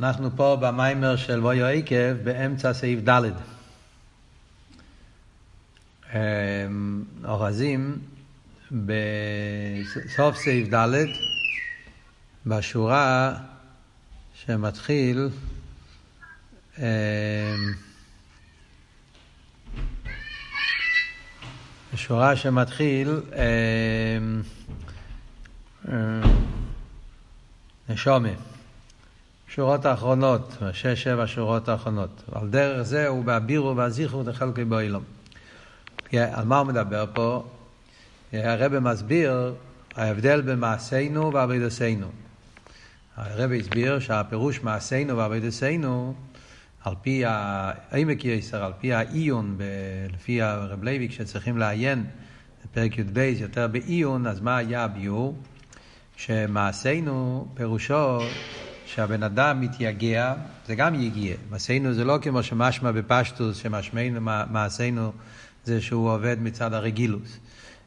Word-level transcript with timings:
אנחנו 0.00 0.30
פה 0.36 0.58
במיימר 0.60 1.16
של 1.16 1.40
בויו 1.40 1.66
עקב 1.66 2.12
באמצע 2.24 2.72
סעיף 2.72 3.08
ד'. 3.08 3.22
אמ, 6.14 7.04
אורזים 7.24 7.98
בסוף 8.72 10.36
סעיף 10.36 10.74
ד', 10.74 10.94
בשורה 12.46 13.34
שמתחיל 14.34 15.28
אמ, 16.78 16.84
בשורה 21.94 22.36
שמתחיל 22.36 23.20
אמ, 25.88 25.98
נשומה. 27.88 28.55
שורות 29.56 29.84
האחרונות, 29.84 30.56
שש, 30.72 31.02
שבע 31.02 31.24
שורות 31.26 31.68
האחרונות. 31.68 32.22
על 32.32 32.48
דרך 32.48 32.82
זה 32.82 33.08
הוא 33.08 33.24
בהבירו 33.24 33.76
והזיכרו 33.76 34.22
דחלקי 34.22 34.64
באילום. 34.64 35.02
על 36.12 36.44
מה 36.44 36.58
הוא 36.58 36.66
מדבר 36.66 37.04
פה? 37.14 37.44
הרב 38.32 38.78
מסביר 38.78 39.54
ההבדל 39.94 40.40
בין 40.40 40.58
מעשינו 40.58 41.32
ועבידסנו. 41.32 42.06
הרב 43.16 43.50
הסביר 43.52 43.98
שהפירוש 43.98 44.62
מעשינו 44.62 45.16
ועבידסנו, 45.16 46.14
על 46.84 46.94
פי 47.02 47.22
העמק 47.26 48.24
יסר, 48.24 48.64
על 48.64 48.72
פי 48.80 48.92
העיון, 48.92 49.58
לפי 50.14 50.42
הרב 50.42 50.84
לוי, 50.84 51.08
כשצריכים 51.08 51.58
לעיין 51.58 52.04
בפרק 52.64 52.98
י"ב 52.98 53.18
יותר 53.18 53.68
בעיון, 53.68 54.26
אז 54.26 54.40
מה 54.40 54.56
היה 54.56 54.84
הביור? 54.84 55.36
שמעשינו 56.16 57.48
פירושו 57.54 58.18
שהבן 58.86 59.22
אדם 59.22 59.60
מתייגע, 59.60 60.34
זה 60.66 60.74
גם 60.74 60.94
יגיע. 60.94 61.36
מעשינו 61.50 61.94
זה 61.94 62.04
לא 62.04 62.18
כמו 62.22 62.42
שמשמע 62.42 62.92
בפשטוס, 62.92 63.56
שמשמענו 63.56 64.20
מעשינו 64.50 65.12
זה 65.64 65.80
שהוא 65.80 66.10
עובד 66.10 66.36
מצד 66.40 66.72
הרגילוס. 66.72 67.38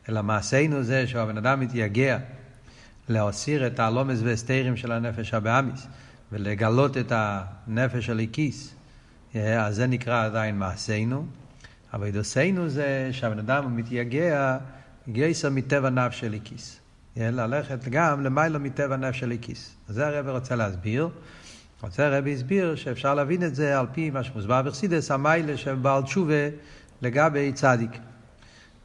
אלא 0.10 0.24
מעשינו 0.24 0.84
זה 0.84 1.08
שהבן 1.08 1.38
אדם 1.38 1.60
מתייגע 1.60 2.18
להסיר 3.10 3.68
את 3.68 3.80
הלומס 3.80 4.20
והסתירים 4.24 4.78
של 4.78 4.92
הנפש 4.92 5.34
הבאמיס 5.34 5.88
ולגלות 6.32 6.98
את 6.98 7.12
הנפש 7.16 8.10
הליקיס. 8.10 8.76
אז 9.34 9.76
זה 9.76 9.88
נקרא 9.88 10.26
עדיין 10.26 10.60
מעשינו. 10.60 11.26
אבל 11.94 12.08
ידוסנו 12.08 12.70
זה 12.70 13.10
שהבן 13.12 13.40
אדם 13.40 13.76
מתייגע 13.76 14.58
גייסר 15.10 15.50
מטבע 15.50 15.90
נפש 15.90 16.24
הליקיס. 16.24 16.79
ללכת 17.18 17.88
גם 17.90 18.24
למעלה 18.24 18.60
מטבע 18.60 18.98
נפש 18.98 19.24
הליקיס. 19.24 19.76
אז 19.90 19.96
זה 19.96 20.08
הרב 20.08 20.28
רוצה 20.28 20.56
להסביר. 20.56 21.10
רוצה 21.82 22.06
הרב 22.06 22.28
הסביר 22.28 22.76
שאפשר 22.76 23.14
להבין 23.16 23.44
את 23.44 23.56
זה 23.56 23.80
על 23.80 23.86
פי 23.92 24.10
מה 24.10 24.24
שמוסבר 24.24 24.62
בחסידס, 24.62 25.12
המיילה 25.12 25.58
של 25.58 25.76
בעל 25.76 26.04
תשובה 26.04 26.50
לגבי 27.02 27.54
צדיק. 27.54 27.92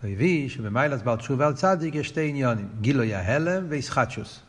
הוא 0.03 0.11
הביא 0.11 0.49
שבמיילס 0.49 1.03
בעל 1.03 1.17
תשובה 1.17 1.47
על 1.47 1.55
צדיק 1.55 1.95
יש 1.95 2.09
שתי 2.09 2.29
עניונים, 2.29 2.69
גילוי 2.81 3.15
ההלם 3.15 3.67
ואיסחטשוס. 3.69 4.41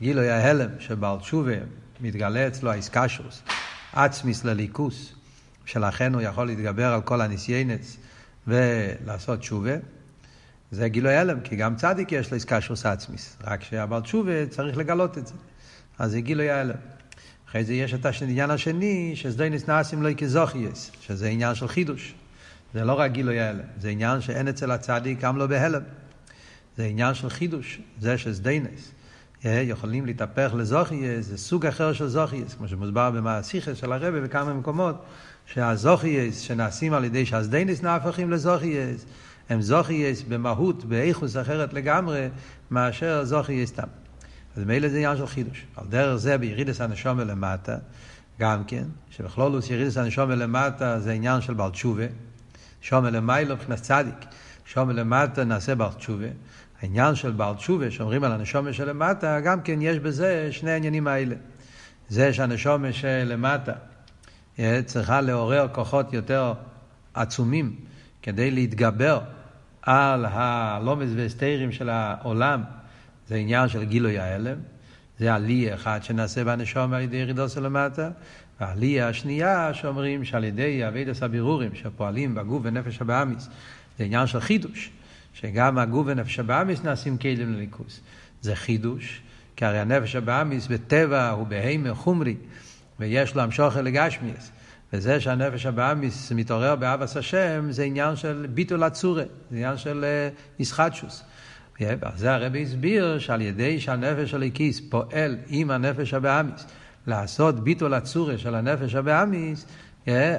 גילוי 0.00 0.30
ההלם 0.30 0.70
שבעל 0.78 1.18
תשובה 1.18 1.52
מתגלה 2.00 2.46
אצלו 2.46 2.70
האיסקשוס, 2.70 3.42
עצמיס 3.92 4.44
לליכוס, 4.44 5.12
שלכן 5.64 6.14
הוא 6.14 6.22
יכול 6.22 6.46
להתגבר 6.46 6.92
על 6.92 7.00
כל 7.00 7.20
הניסיינס 7.20 7.96
ולעשות 8.46 9.38
תשובה. 9.38 9.72
זה 10.70 10.88
גילוי 10.88 11.16
הלם, 11.16 11.40
כי 11.40 11.56
גם 11.56 11.76
צדיק 11.76 12.12
יש 12.12 12.30
לו 12.30 12.34
איסקשוס 12.34 12.86
עצמיס, 12.86 13.36
רק 13.44 13.64
שהבעל 13.64 14.00
תשובה 14.02 14.46
צריך 14.46 14.76
לגלות 14.76 15.18
את 15.18 15.26
זה. 15.26 15.34
אז 15.98 16.10
זה 16.10 16.20
גילוי 16.20 16.50
ההלם. 16.50 16.74
אחרי 17.48 17.64
זה 17.64 17.74
יש 17.74 17.94
את 17.94 18.06
העניין 18.06 18.50
השני, 18.50 19.12
שסדוינס 19.14 19.68
נעשים 19.68 20.02
לו 20.02 20.10
כזוכייס, 20.16 20.90
שזה 21.00 21.28
עניין 21.28 21.54
של 21.54 21.68
חידוש. 21.68 22.14
זה 22.74 22.84
לא 22.84 22.92
רק 22.92 23.12
גילוי 23.12 23.40
ההלם, 23.40 23.64
זה 23.80 23.88
עניין 23.88 24.20
שאין 24.20 24.48
אצל 24.48 24.70
הצדיק 24.70 25.20
גם 25.20 25.36
לא 25.36 25.46
בהלם. 25.46 25.82
זה 26.76 26.84
עניין 26.84 27.14
של 27.14 27.30
חידוש, 27.30 27.80
זה 28.00 28.18
שסדיינס. 28.18 28.92
יכולים 29.44 30.06
להתהפך 30.06 30.52
לזוכייס, 30.56 31.26
זה 31.26 31.38
סוג 31.38 31.66
אחר 31.66 31.92
של 31.92 32.08
זוכייס, 32.08 32.54
כמו 32.54 32.68
שמוסבר 32.68 33.10
במעשיכס 33.10 33.76
של 33.76 33.92
הרבי 33.92 34.20
בכמה 34.20 34.54
מקומות, 34.54 35.04
שהזוכייס 35.46 36.40
שנעשים 36.40 36.92
על 36.92 37.04
ידי 37.04 37.26
שהסדיינס 37.26 37.82
נהפכים 37.82 38.30
לזוכייס, 38.30 39.06
הם 39.48 39.62
זוכייס 39.62 40.22
במהות, 40.22 40.84
באיכוס 40.84 41.36
אחרת 41.36 41.72
לגמרי, 41.72 42.28
מאשר 42.70 43.24
זוכייס 43.24 43.70
סתם. 43.70 43.86
אז 44.56 44.64
מילא 44.64 44.88
זה 44.88 44.96
עניין 44.96 45.16
של 45.16 45.26
חידוש. 45.26 45.66
על 45.76 45.86
דרך 45.88 46.16
זה 46.16 46.38
בירידס 46.38 46.80
הנשום 46.80 47.20
למטה, 47.20 47.76
גם 48.40 48.64
כן, 48.64 48.84
שבכלולוס 49.10 49.70
ירידס 49.70 49.96
הנשום 49.96 50.30
למטה 50.30 51.00
זה 51.00 51.12
עניין 51.12 51.40
של 51.40 51.54
בעל 51.54 51.70
תשובה, 51.70 52.04
שום 52.80 53.04
למיילו 53.04 53.54
מבחינת 53.54 53.82
צדיק, 53.82 54.24
שום 54.64 54.90
למטה 54.90 55.44
נעשה 55.44 55.74
בעל 55.74 55.92
תשובה. 55.92 56.26
העניין 56.82 57.14
של 57.14 57.30
בעל 57.30 57.54
תשובה, 57.54 57.90
שאומרים 57.90 58.24
על 58.24 58.32
הנשומה 58.32 58.72
שלמטה, 58.72 59.40
גם 59.40 59.60
כן 59.60 59.82
יש 59.82 59.98
בזה 59.98 60.48
שני 60.50 60.70
העניינים 60.70 61.06
האלה. 61.06 61.34
זה 62.08 62.32
שהנשומה 62.32 62.92
שלמטה 62.92 63.72
אה, 64.58 64.80
צריכה 64.86 65.20
לעורר 65.20 65.68
כוחות 65.72 66.12
יותר 66.12 66.52
עצומים 67.14 67.76
כדי 68.22 68.50
להתגבר 68.50 69.20
על 69.90 70.24
הלומס 70.28 71.10
והסתירים 71.16 71.72
של 71.72 71.88
העולם, 71.88 72.62
זה 73.28 73.34
עניין 73.34 73.68
של 73.68 73.84
גילוי 73.84 74.18
ההלם. 74.18 74.58
זה 75.18 75.34
עלי 75.34 75.74
אחד 75.74 76.00
שנעשה 76.02 76.44
בנשום 76.44 76.92
על 76.92 77.02
ידי 77.02 77.16
ירידו 77.16 77.48
של 77.48 77.62
למטה, 77.62 78.10
והעלייה 78.60 79.08
השנייה 79.08 79.74
שאומרים 79.74 80.24
שעל 80.24 80.44
ידי 80.44 80.88
אבידס 80.88 81.22
הבירורים 81.22 81.74
שפועלים 81.74 82.34
בגוף 82.34 82.60
ונפש 82.64 83.00
הבאמיס, 83.00 83.48
זה 83.98 84.04
עניין 84.04 84.26
של 84.26 84.40
חידוש, 84.40 84.90
שגם 85.34 85.78
הגוף 85.78 86.06
ונפש 86.06 86.38
הבאמיס 86.38 86.82
נעשים 86.82 87.18
כלים 87.18 87.52
לליכוס. 87.52 88.00
זה 88.40 88.56
חידוש, 88.56 89.22
כי 89.56 89.64
הרי 89.64 89.78
הנפש 89.78 90.16
הבאמיס 90.16 90.66
בטבע 90.66 91.30
הוא 91.30 91.46
בהימר 91.46 91.94
חומרי, 91.94 92.36
ויש 93.00 93.34
לו 93.34 93.42
המשוכר 93.42 93.82
לגשמיאס. 93.82 94.50
וזה 94.92 95.20
שהנפש 95.20 95.66
הבאמיס 95.66 96.32
מתעורר 96.32 96.76
באבס 96.76 97.16
השם, 97.16 97.66
זה 97.70 97.84
עניין 97.84 98.16
של 98.16 98.46
ביטול 98.54 98.82
הצורה, 98.82 99.22
זה 99.50 99.56
עניין 99.56 99.76
של 99.76 100.04
ישחטשוס. 100.58 101.22
זה 102.16 102.34
הרבי 102.34 102.62
הסביר 102.62 103.18
שעל 103.18 103.40
ידי 103.40 103.80
שהנפש 103.80 104.34
הליקיס 104.34 104.80
פועל 104.80 105.36
עם 105.48 105.70
הנפש 105.70 106.14
הבאמיס, 106.14 106.66
לעשות 107.06 107.60
ביטול 107.60 107.94
הצורה 107.94 108.38
של 108.38 108.54
הנפש 108.54 108.94
הבאמיס, 108.94 109.66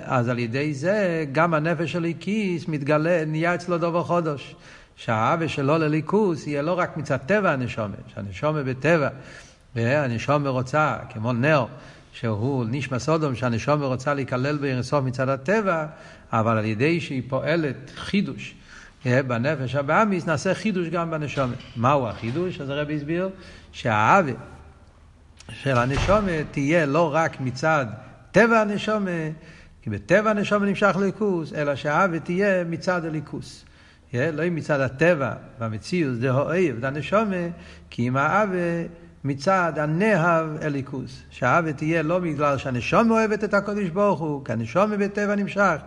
אז 0.03 0.29
על 0.29 0.39
ידי 0.39 0.73
זה 0.73 1.25
גם 1.31 1.53
הנפש 1.53 1.95
הליקיס 1.95 2.67
מתגלה, 2.67 3.25
נהיה 3.25 3.55
אצלו 3.55 3.77
דובר 3.77 4.03
חודש. 4.03 4.55
שהאווה 4.99 5.47
שלו 5.47 5.77
לליכוס 5.77 6.47
יהיה 6.47 6.61
לא 6.61 6.79
רק 6.79 6.97
מצד 6.97 7.17
טבע 7.17 7.51
הנשומה, 7.51 7.95
שהנשומה 8.13 8.63
בטבע, 8.63 9.09
הנשומה 9.75 10.49
רוצה, 10.49 10.95
כמו 11.09 11.33
נר, 11.33 11.65
שהוא 12.13 12.65
נשמע 12.69 12.99
סודום, 12.99 13.35
שהנשומה 13.35 13.85
רוצה 13.85 14.13
להיכלל 14.13 14.57
בארסוף 14.57 15.03
מצד 15.03 15.29
הטבע, 15.29 15.85
אבל 16.33 16.57
על 16.57 16.65
ידי 16.65 17.01
שהיא 17.01 17.23
פועלת 17.29 17.91
חידוש 17.95 18.55
בנפש 19.05 19.75
הבאמיס, 19.75 20.25
נעשה 20.25 20.53
חידוש 20.53 20.87
גם 20.87 21.11
בנשומה. 21.11 21.53
מהו 21.75 22.07
החידוש? 22.07 22.61
אז 22.61 22.69
הרבי 22.69 22.95
הסביר 22.95 23.29
שהאווה 23.71 24.33
של 25.51 25.77
הנשומה 25.77 26.43
תהיה 26.51 26.85
לא 26.85 27.15
רק 27.15 27.41
מצד 27.41 27.85
טבע 28.31 28.61
הנשומה, 28.61 29.11
כי 29.81 29.89
בטבע 29.89 30.29
הנשומה 30.29 30.65
נמשך 30.65 30.95
ליכוס, 30.99 31.53
אלא 31.53 31.75
שהאווה 31.75 32.19
תהיה 32.19 32.63
מצד 32.63 33.05
הליכוס. 33.05 33.65
לא 34.13 34.49
מצד 34.51 34.79
הטבע 34.79 35.33
והמציאות, 35.59 36.15
זה 36.15 36.31
אוהב, 36.31 36.79
זה 36.79 36.87
הנשומה, 36.87 37.47
כי 37.89 38.07
אם 38.07 38.17
האווה 38.17 38.83
מצד 39.23 39.73
הנהב 39.77 40.47
אליקוס. 40.61 41.21
שהאווה 41.29 41.73
תהיה 41.73 42.03
לא 42.03 42.19
בגלל 42.19 42.57
שהנשומה 42.57 43.13
אוהבת 43.13 43.43
את 43.43 43.53
הקודש 43.53 43.89
ברוך 43.89 44.19
הוא, 44.19 44.45
כי 44.45 44.51
הנשומה 44.51 44.97
בטבע 44.97 45.35
נמשך, 45.35 45.77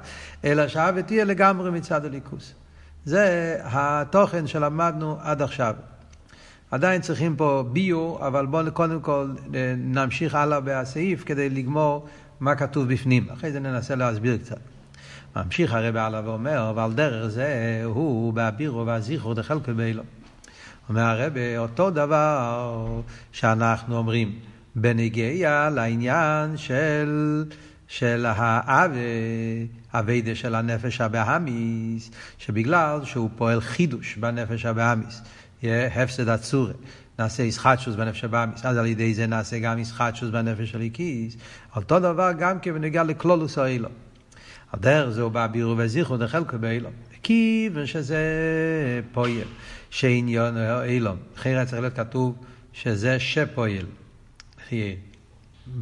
אלא 0.45 0.69
שהאווה 0.69 1.03
תהיה 1.03 1.25
לגמרי 1.25 1.71
מצד 1.71 2.05
אליקוס. 2.05 2.55
זה 3.05 3.57
התוכן 3.63 4.47
שלמדנו 4.47 5.17
עד 5.21 5.43
עכשיו. 5.43 5.75
עדיין 6.71 7.01
צריכים 7.01 7.37
פה 7.37 7.65
ביו, 7.73 8.27
אבל 8.27 8.47
בואו 8.47 8.73
קודם 8.73 9.01
כל 9.01 9.31
אה, 9.55 9.75
נמשיך 9.77 10.35
הלאה 10.35 10.61
בסעיף 10.65 11.25
כדי 11.25 11.51
לגמור 11.51 12.07
מה 12.41 12.55
כתוב 12.55 12.93
בפנים. 12.93 13.27
אחרי 13.33 13.53
זה 13.53 13.61
ננסה 13.61 13.95
להסביר 13.95 14.37
קצת. 14.37 14.59
ממשיך 15.37 15.73
הרב 15.75 15.97
הלאה 15.97 16.21
ואומר, 16.25 16.73
ועל 16.77 16.93
דרך 16.93 17.27
זה 17.27 17.83
הוא 17.85 18.33
באבירו 18.33 18.87
והזיכרו 18.87 19.35
דחלקו 19.35 19.75
באילו. 19.75 20.03
אומר 20.93 21.03
הרב, 21.03 21.33
אותו 21.59 21.91
דבר 21.91 23.01
שאנחנו 23.33 23.97
אומרים 23.97 24.33
בנגיע 24.75 25.69
לעניין 25.75 26.57
של, 26.57 27.45
של 27.89 28.27
האווה, 28.29 28.99
אביידה 29.95 30.35
של 30.35 30.55
הנפש 30.55 31.01
הבאמיס, 31.01 32.11
שבגלל 32.39 33.01
שהוא 33.05 33.31
פועל 33.37 33.61
חידוש 33.61 34.17
בנפש 34.17 34.65
הבאמיס, 34.65 35.23
הפסד 35.65 36.29
הצורי. 36.29 36.73
נעשה 37.19 37.43
ישחטשוס 37.43 37.95
בנפש 37.95 38.25
הבאמיס, 38.25 38.67
אז 38.67 38.77
על 38.77 38.87
ידי 38.87 39.15
זה 39.15 39.27
נעשה 39.27 39.59
גם 39.59 39.79
ישחטשוס 39.79 40.31
בנפש 40.31 40.75
הליקיס. 40.75 41.37
אותו 41.77 42.01
דבר 42.01 42.31
גם 42.39 42.61
כן 42.61 42.75
בנגיע 42.75 43.03
לכלולוס 43.03 43.59
האילו. 43.59 43.89
הדרך 44.73 45.11
זהו 45.11 45.31
באבירו 45.31 45.75
וזיכרו 45.79 46.17
דחלקו 46.17 46.59
באילו. 46.59 46.89
כיוון 47.23 47.87
שזה 47.87 48.21
פועל, 49.13 49.33
שעניון 49.93 50.57
האילום. 50.57 51.17
אחרי 51.37 51.67
צריך 51.67 51.81
להיות 51.81 51.97
כתוב 51.97 52.37
שזה 52.73 53.21
שפועל. 53.21 53.87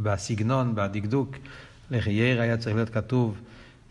בסגנון, 0.02 0.74
בדקדוק, 0.74 1.36
לחייר 1.90 2.40
היה 2.40 2.56
צריך 2.56 2.76
להיות 2.76 2.88
כתוב, 2.88 3.38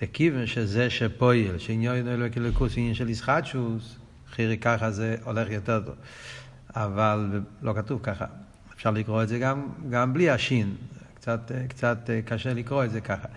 לכיוון 0.01 0.45
שזה 0.45 0.89
שפועל, 0.89 1.57
שעניון 1.57 2.07
אלוקי 2.07 2.39
לקוס, 2.39 2.73
עניין 2.77 2.93
של 2.93 3.09
ישחטשוס, 3.09 3.95
חירי 4.31 4.57
ככה 4.57 4.91
זה 4.91 5.15
הולך 5.23 5.51
יותר 5.51 5.81
טוב. 5.85 5.95
אבל 6.75 7.41
לא 7.61 7.73
כתוב 7.73 7.99
ככה. 8.03 8.25
אפשר 8.75 8.91
לקרוא 8.91 9.23
את 9.23 9.27
זה 9.27 9.39
גם, 9.39 9.67
גם 9.89 10.13
בלי 10.13 10.29
השין. 10.29 10.75
קצת, 11.15 11.51
קצת 11.69 12.09
קשה 12.25 12.53
לקרוא 12.53 12.83
את 12.83 12.91
זה 12.91 13.01
ככה. 13.01 13.27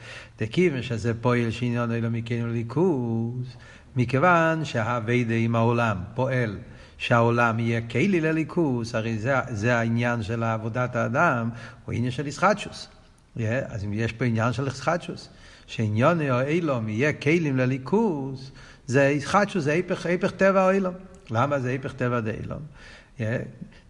דכיוון 0.40 0.82
שזה 0.82 1.14
פועל 1.14 1.50
שעניון 1.50 1.93
אלו 1.93 2.11
מכנו 2.11 2.52
ליכוז, 2.52 3.56
מכיוון 3.96 4.64
שהאביידה 4.64 5.34
עם 5.34 5.56
העולם 5.56 5.96
פועל 6.14 6.58
שהעולם 7.03 7.59
יהיה 7.59 7.81
כלי 7.81 8.21
לליכוס, 8.21 8.95
הרי 8.95 9.19
זה, 9.19 9.35
זה 9.51 9.77
העניין 9.77 10.23
של 10.23 10.43
עבודת 10.43 10.97
האדם, 10.97 11.51
הוא 11.85 11.95
עניין 11.95 12.11
של 12.11 12.27
ישחטשוס. 12.27 12.89
Yeah, 13.37 13.41
אז 13.69 13.85
אם 13.85 13.93
יש 13.93 14.13
פה 14.13 14.25
עניין 14.25 14.53
של 14.53 14.67
ישחטשוס, 14.67 15.29
שעניון 15.67 16.31
או 16.31 16.41
אילום 16.41 16.89
יהיה 16.89 17.13
כלים 17.13 17.57
לליכוס, 17.57 18.51
זה 18.87 19.05
ישחטשוס, 19.05 19.65
זה 19.65 19.73
היפך, 19.73 20.31
טבע 20.37 20.71
אילום. 20.71 20.95
למה 21.31 21.61
זה 21.61 21.69
היפך 21.69 21.93
טבע 21.93 22.21
דאילום? 22.21 22.63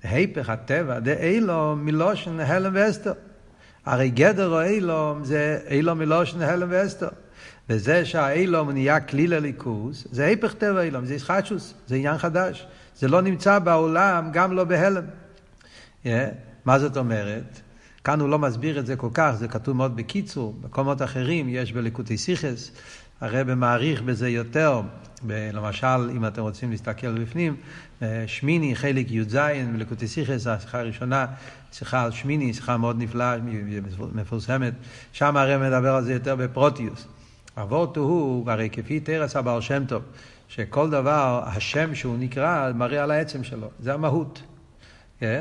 היפך 0.02 0.48
הטבע 0.48 0.98
דאילום 0.98 1.84
מלושן 1.84 2.40
הלם 2.40 2.72
ואסתר. 2.74 3.12
הרי 3.86 4.10
גדר 4.10 4.48
או 4.48 4.62
אילום 4.62 5.24
זה 5.24 5.58
אילום 5.70 5.98
מלושן 5.98 6.42
הלם 6.42 6.68
ואסתר. 6.70 7.08
וזה 7.68 8.04
שהאילום 8.04 8.70
נהיה 8.70 9.00
כלי 9.00 9.26
לליכוס, 9.26 10.06
זה 10.10 10.24
היפך 10.24 10.54
טבע 10.54 10.82
אילום, 10.82 11.04
זה 11.04 11.14
ישחטשוס, 11.14 11.74
זה 11.86 11.96
עניין 11.96 12.18
חדש. 12.18 12.66
זה 12.96 13.08
לא 13.08 13.22
נמצא 13.22 13.58
בעולם, 13.58 14.28
גם 14.32 14.52
לא 14.52 14.64
בהלם. 14.64 15.04
Yeah, 16.04 16.08
מה 16.64 16.78
זאת 16.78 16.96
אומרת? 16.96 17.60
כאן 18.04 18.20
הוא 18.20 18.28
לא 18.28 18.38
מסביר 18.38 18.78
את 18.78 18.86
זה 18.86 18.96
כל 18.96 19.08
כך, 19.14 19.32
זה 19.38 19.48
כתוב 19.48 19.76
מאוד 19.76 19.96
בקיצור. 19.96 20.54
במקומות 20.60 21.02
אחרים 21.02 21.48
יש 21.48 21.72
בליקוטי 21.72 22.18
סיכס, 22.18 22.70
הרב 23.20 23.54
מעריך 23.54 24.02
בזה 24.02 24.28
יותר. 24.28 24.80
ב- 25.26 25.50
למשל, 25.52 26.10
אם 26.16 26.26
אתם 26.26 26.42
רוצים 26.42 26.70
להסתכל 26.70 27.22
בפנים, 27.22 27.56
שמיני, 28.26 28.76
חלק 28.76 29.10
י"ז, 29.10 29.36
בליקוטי 29.72 30.08
סיכס, 30.08 30.46
השיחה 30.46 30.80
הראשונה, 30.80 31.26
שיחה 31.72 32.02
על 32.02 32.10
שמיני, 32.10 32.54
שיחה 32.54 32.76
מאוד 32.76 32.98
נפלאה, 32.98 33.36
מפורסמת. 34.14 34.72
שם 35.12 35.36
הרב 35.36 35.62
מדבר 35.62 35.94
על 35.94 36.04
זה 36.04 36.12
יותר 36.12 36.36
בפרוטיוס. 36.36 37.06
אבות 37.56 37.96
הוא, 37.96 38.50
הרי 38.50 38.68
כפי 38.72 39.00
תרס 39.00 39.36
הבעל 39.36 39.60
שם 39.60 39.84
טוב, 39.84 40.02
שכל 40.54 40.90
דבר, 40.90 41.42
השם 41.46 41.94
שהוא 41.94 42.16
נקרא, 42.18 42.72
מראה 42.74 43.02
על 43.02 43.10
העצם 43.10 43.44
שלו. 43.44 43.70
זה 43.80 43.94
המהות. 43.94 44.42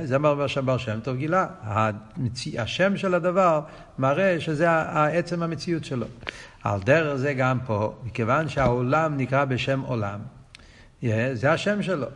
זה 0.03 0.17
מה 0.17 0.47
שהבר 0.47 0.77
שם 0.77 0.99
טוב 0.99 1.15
גילה. 1.15 1.47
השם 2.57 2.97
של 2.97 3.13
הדבר 3.13 3.61
מראה 3.99 4.39
שזה 4.39 4.69
העצם 4.69 5.43
המציאות 5.43 5.85
שלו. 5.85 6.05
על 6.63 6.79
דרך 6.79 7.15
זה 7.15 7.33
גם 7.33 7.59
פה, 7.65 7.95
מכיוון 8.03 8.49
שהעולם 8.49 9.17
נקרא 9.17 9.45
בשם 9.45 9.81
עולם, 9.81 10.19
זה 11.33 11.51
השם 11.51 11.81
שלו. 11.81 12.07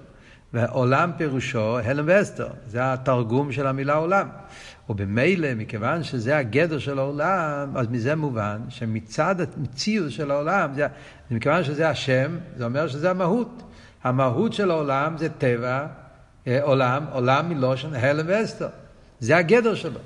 ועולם 0.54 1.12
פירושו 1.18 1.80
הלם 1.80 2.06
ואסתר, 2.08 2.48
זה 2.68 2.94
התרגום 2.94 3.52
של 3.52 3.68
המילה 3.68 3.94
עולם. 3.94 4.28
ובמילא, 4.90 5.54
מכיוון 5.56 6.04
שזה 6.04 6.38
הגדר 6.38 6.80
של 6.80 7.00
העולם, 7.00 7.78
אז 7.78 7.88
מזה 7.90 8.16
מובן 8.16 8.60
שמצד 8.70 9.36
המציאות 9.42 10.12
של 10.12 10.32
העולם, 10.32 10.74
זה, 10.76 10.88
מכיוון 11.32 11.64
שזה 11.64 11.90
השם, 11.90 12.38
זה 12.58 12.66
אומר 12.66 12.88
שזה 12.88 13.10
המהות. 13.10 13.64
המהות 14.04 14.54
של 14.54 14.72
העולם 14.72 15.18
זה 15.18 15.30
טבע, 15.30 15.88
עולם, 16.62 17.06
עולם 17.12 17.50
מלושן 17.50 17.94
הלם 17.94 18.26
ואסתר. 18.28 18.68
זה 19.20 19.38
הגדר 19.38 19.76
שלו. 19.76 20.00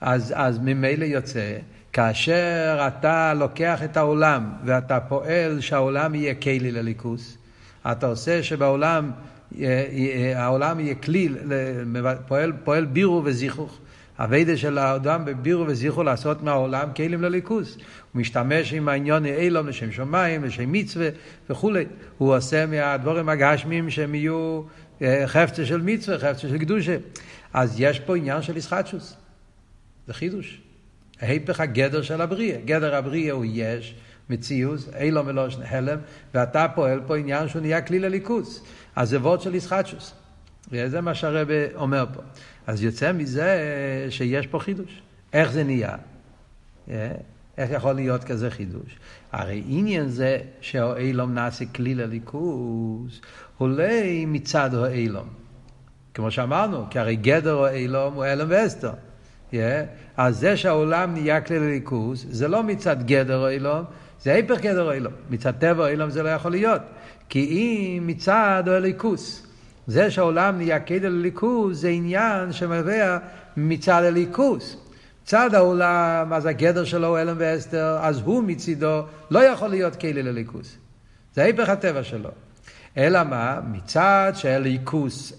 אז, 0.00 0.32
אז 0.36 0.58
ממילא 0.58 1.04
יוצא, 1.04 1.56
כאשר 1.92 2.84
אתה 2.86 3.34
לוקח 3.34 3.82
את 3.82 3.96
העולם 3.96 4.52
ואתה 4.64 5.00
פועל 5.00 5.60
שהעולם 5.60 6.14
יהיה 6.14 6.34
כלי 6.34 6.70
לליכוס, 6.70 7.38
אתה 7.90 8.06
עושה 8.06 8.42
שבעולם 8.42 9.10
העולם 10.34 10.80
יהיה 10.80 10.94
כלי, 10.94 11.28
פועל, 12.28 12.52
פועל 12.64 12.84
בירו 12.84 13.22
וזיכוך. 13.24 13.78
הווידה 14.18 14.56
של 14.56 14.78
האדם 14.78 15.24
בבירו 15.24 15.66
וזיכוך 15.66 15.98
לעשות 15.98 16.42
מהעולם 16.42 16.88
כלים 16.96 17.22
לליכוס. 17.22 17.74
הוא 17.74 18.20
משתמש 18.20 18.72
עם 18.72 18.88
העניון 18.88 19.26
אילום 19.26 19.68
לשם 19.68 19.92
שמיים, 19.92 20.44
לשם 20.44 20.72
מצווה 20.72 21.08
וכולי. 21.50 21.84
הוא 22.18 22.36
עושה 22.36 22.66
מהדבורים 22.66 23.28
הגשמים 23.28 23.90
שהם 23.90 24.14
יהיו 24.14 24.62
חפצה 25.26 25.66
של 25.66 25.82
מצווה, 25.82 26.18
חפצה 26.18 26.48
של 26.48 26.58
קדושה. 26.58 26.96
אז 27.52 27.74
יש 27.78 28.00
פה 28.00 28.16
עניין 28.16 28.42
של 28.42 28.56
ישחטשוס. 28.56 29.16
זה 30.06 30.14
חידוש. 30.14 30.60
ההפך 31.20 31.60
הגדר 31.60 32.02
של 32.02 32.20
הבריאה. 32.20 32.58
גדר 32.64 32.94
הבריאה 32.94 33.32
הוא 33.32 33.44
יש, 33.48 33.94
מציאוס, 34.30 34.88
אילום 35.00 35.26
ולושן 35.26 35.62
הלם, 35.68 35.98
ואתה 36.34 36.66
פועל 36.74 37.00
פה 37.06 37.16
עניין 37.16 37.48
שהוא 37.48 37.62
נהיה 37.62 37.82
כלי 37.82 37.98
לליכוס. 37.98 38.64
אז 38.96 39.10
זה 39.10 39.20
וורד 39.20 39.40
של 39.40 39.54
ישחטשוס. 39.54 40.14
וזה 40.70 41.00
מה 41.00 41.14
שהרב 41.14 41.48
אומר 41.74 42.06
פה. 42.14 42.22
אז 42.66 42.82
יוצא 42.82 43.12
מזה 43.12 43.58
שיש 44.10 44.46
פה 44.46 44.58
חידוש. 44.58 45.02
איך 45.32 45.52
זה 45.52 45.64
נהיה? 45.64 45.96
איך 47.58 47.70
יכול 47.70 47.92
להיות 47.92 48.24
כזה 48.24 48.50
חידוש? 48.50 48.98
הרי 49.32 49.62
עניין 49.68 50.08
זה 50.08 50.38
שהאילום 50.60 51.34
נעשה 51.34 51.64
כלי 51.74 51.94
לליכוס, 51.94 53.20
עולה 53.58 54.02
מצד 54.26 54.74
האילום. 54.74 55.28
כמו 56.14 56.30
שאמרנו, 56.30 56.84
כי 56.90 56.98
הרי 56.98 57.16
גדר 57.16 57.64
האילום 57.64 58.14
הוא 58.14 58.24
אלם 58.24 58.46
ואסתר. 58.50 58.92
Yeah. 59.52 59.56
אז 60.16 60.38
זה 60.38 60.56
שהעולם 60.56 61.12
נהיה 61.12 61.40
כלי 61.40 61.58
לליכוס, 61.58 62.26
זה 62.30 62.48
לא 62.48 62.62
מצד 62.62 63.06
גדר 63.06 63.44
האילום, 63.44 63.84
זה 64.22 64.32
היפך 64.34 64.60
גדר 64.60 64.90
האילום. 64.90 65.12
מצד 65.30 65.52
טבע 65.58 65.84
האילום 65.84 66.10
זה 66.10 66.22
לא 66.22 66.28
יכול 66.28 66.50
להיות. 66.50 66.82
כי 67.28 67.40
אם 67.40 68.06
מצד 68.06 68.64
הליכוס, 68.66 69.46
זה 69.86 70.10
שהעולם 70.10 70.56
נהיה 70.56 70.80
כלי 70.80 71.00
לליכוס, 71.00 71.78
זה 71.78 71.88
עניין 71.88 72.52
שמביא 72.52 73.04
מצד 73.56 74.02
הליכוס. 74.04 74.76
צד 75.24 75.54
העולם, 75.54 76.32
אז 76.32 76.46
הגדר 76.46 76.84
שלו 76.84 77.06
הוא 77.06 77.18
אלם 77.18 77.36
ואסתר, 77.38 77.98
אז 78.00 78.20
הוא 78.20 78.44
מצידו 78.44 79.02
לא 79.30 79.38
יכול 79.38 79.68
להיות 79.68 79.96
כלי 79.96 80.22
לליכוס. 80.22 80.76
זה 81.34 81.42
היפך 81.42 81.68
הטבע 81.68 82.02
שלו. 82.02 82.30
אלא 82.96 83.22
מה? 83.22 83.60
מצד 83.72 84.32
שהליכוס, 84.34 85.32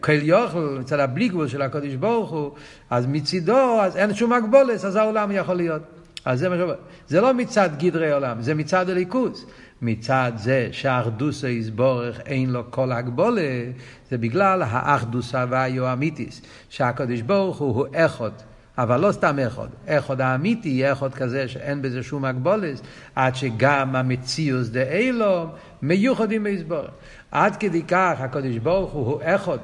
כל 0.00 0.12
יוכל, 0.12 0.76
מצד 0.80 0.98
הבלי 0.98 1.28
גבול 1.28 1.48
של 1.48 1.62
הקודש 1.62 1.94
ברוך 1.94 2.30
הוא, 2.30 2.50
אז 2.90 3.06
מצידו, 3.06 3.80
אז 3.80 3.96
אין 3.96 4.14
שום 4.14 4.32
הגבולס, 4.32 4.84
אז 4.84 4.96
העולם 4.96 5.30
יכול 5.32 5.54
להיות. 5.54 5.82
אז 6.24 6.38
זה 6.38 6.48
מה 6.48 6.56
שאומר. 6.56 6.74
זה 7.08 7.20
לא 7.20 7.34
מצד 7.34 7.70
גדרי 7.78 8.12
עולם, 8.12 8.42
זה 8.42 8.54
מצד 8.54 8.90
הליכוס. 8.90 9.46
מצד 9.82 10.32
זה 10.36 10.68
שהאחדוס 10.72 11.44
היסבורך 11.44 12.20
אין 12.20 12.50
לו 12.50 12.70
כל 12.70 12.92
הגבולה, 12.92 13.62
זה 14.10 14.18
בגלל 14.18 14.62
האחדוס 14.66 15.34
הוויו 15.34 15.92
אמיתיס, 15.92 16.42
שהקדוש 16.68 17.20
ברוך 17.20 17.58
הוא 17.58 17.74
הוא 17.74 17.86
אחד. 17.94 18.30
אבל 18.78 19.00
לא 19.00 19.12
סתם 19.12 19.38
אחד, 19.38 19.66
אחד 19.86 20.20
האמיתי 20.20 20.92
אחד 20.92 21.14
כזה 21.14 21.48
שאין 21.48 21.82
בזה 21.82 22.02
שום 22.02 22.24
הגבולס, 22.24 22.82
עד 23.14 23.34
שגם 23.34 23.96
המציאוס 23.96 24.68
דאילום 24.68 25.50
מיוחדים 25.82 26.44
ביסבורך. 26.44 26.90
עד 27.30 27.56
כדי 27.56 27.82
כך 27.82 28.16
הקדוש 28.18 28.58
ברוך 28.58 28.92
הוא 28.92 29.06
הוא 29.06 29.20
אחד, 29.24 29.58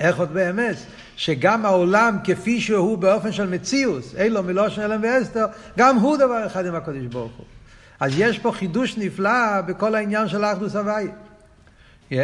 אחד 0.00 0.32
באמת, 0.32 0.76
שגם 1.16 1.64
העולם 1.66 2.16
כפי 2.24 2.60
שהוא 2.60 2.98
באופן 2.98 3.32
של 3.32 3.46
מציאוס, 3.46 4.14
אילום 4.18 4.46
מלושן 4.46 4.82
אלם 4.82 5.00
ואסתר, 5.02 5.46
גם 5.78 5.96
הוא 5.96 6.16
דבר 6.16 6.46
אחד 6.46 6.66
עם 6.66 6.74
הקדוש 6.74 7.06
ברוך 7.06 7.32
הוא. 7.36 7.46
אז 8.00 8.12
יש 8.16 8.38
פה 8.38 8.52
חידוש 8.52 8.98
נפלא 8.98 9.60
בכל 9.66 9.94
העניין 9.94 10.28
של 10.28 10.44
האחדוס 10.44 10.76
הוואי. 10.76 11.08
Yeah. 12.10 12.14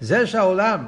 זה 0.00 0.26
שהעולם 0.26 0.84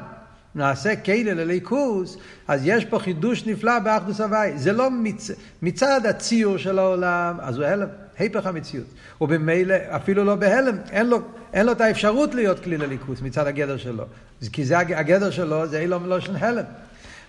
נעשה 0.54 0.96
כאילו 0.96 1.34
לליכוס, 1.34 2.16
אז 2.48 2.60
יש 2.64 2.84
פה 2.84 2.98
חידוש 2.98 3.46
נפלא 3.46 3.78
באחדוס 3.78 4.20
הוואי. 4.20 4.58
זה 4.58 4.72
לא 4.72 4.90
מצ... 4.90 5.30
מצד 5.62 6.06
הציור 6.06 6.56
של 6.56 6.78
העולם, 6.78 7.36
אז 7.40 7.56
הוא 7.56 7.66
הלם, 7.66 7.88
היפך 8.18 8.46
המציאות. 8.46 8.86
ובמילא, 9.20 9.74
אפילו 9.88 10.24
לא 10.24 10.34
בהלם, 10.34 10.76
אין 10.90 11.06
לו, 11.06 11.18
אין 11.52 11.66
לו 11.66 11.72
את 11.72 11.80
האפשרות 11.80 12.34
להיות 12.34 12.60
כלי 12.60 12.78
לליכוס 12.78 13.22
מצד 13.22 13.46
הגדר 13.46 13.76
שלו. 13.76 14.04
כי 14.52 14.64
זה 14.64 14.78
הגדר 14.78 15.30
שלו, 15.30 15.66
זה 15.66 15.80
אילום 15.80 16.02
מלושן 16.02 16.36
הלם. 16.36 16.64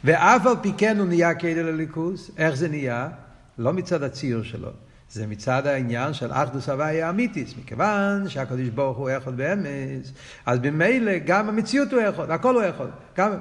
ואף 0.03 0.45
על 0.45 0.55
פי 0.61 0.71
כן 0.77 0.99
הוא 0.99 1.07
נהיה 1.07 1.35
כאילו 1.35 1.71
לליכוס, 1.71 2.31
איך 2.37 2.55
זה 2.55 2.67
נהיה? 2.67 3.09
לא 3.57 3.73
מצד 3.73 4.03
הציור 4.03 4.43
שלו, 4.43 4.69
זה 5.11 5.27
מצד 5.27 5.67
העניין 5.67 6.13
של 6.13 6.31
אחדוס 6.31 6.69
הוויה 6.69 7.09
אמיתיס, 7.09 7.53
מכיוון 7.63 8.29
שהקדוש 8.29 8.69
ברוך 8.69 8.97
הוא 8.97 9.09
יכול 9.09 9.33
באמס, 9.33 10.11
אז 10.45 10.59
במילא 10.59 11.11
גם 11.25 11.49
המציאות 11.49 11.93
הוא 11.93 12.01
יכול, 12.01 12.31
הכל 12.31 12.55
הוא 12.55 12.63
יכול. 12.63 12.87
גם, 13.17 13.31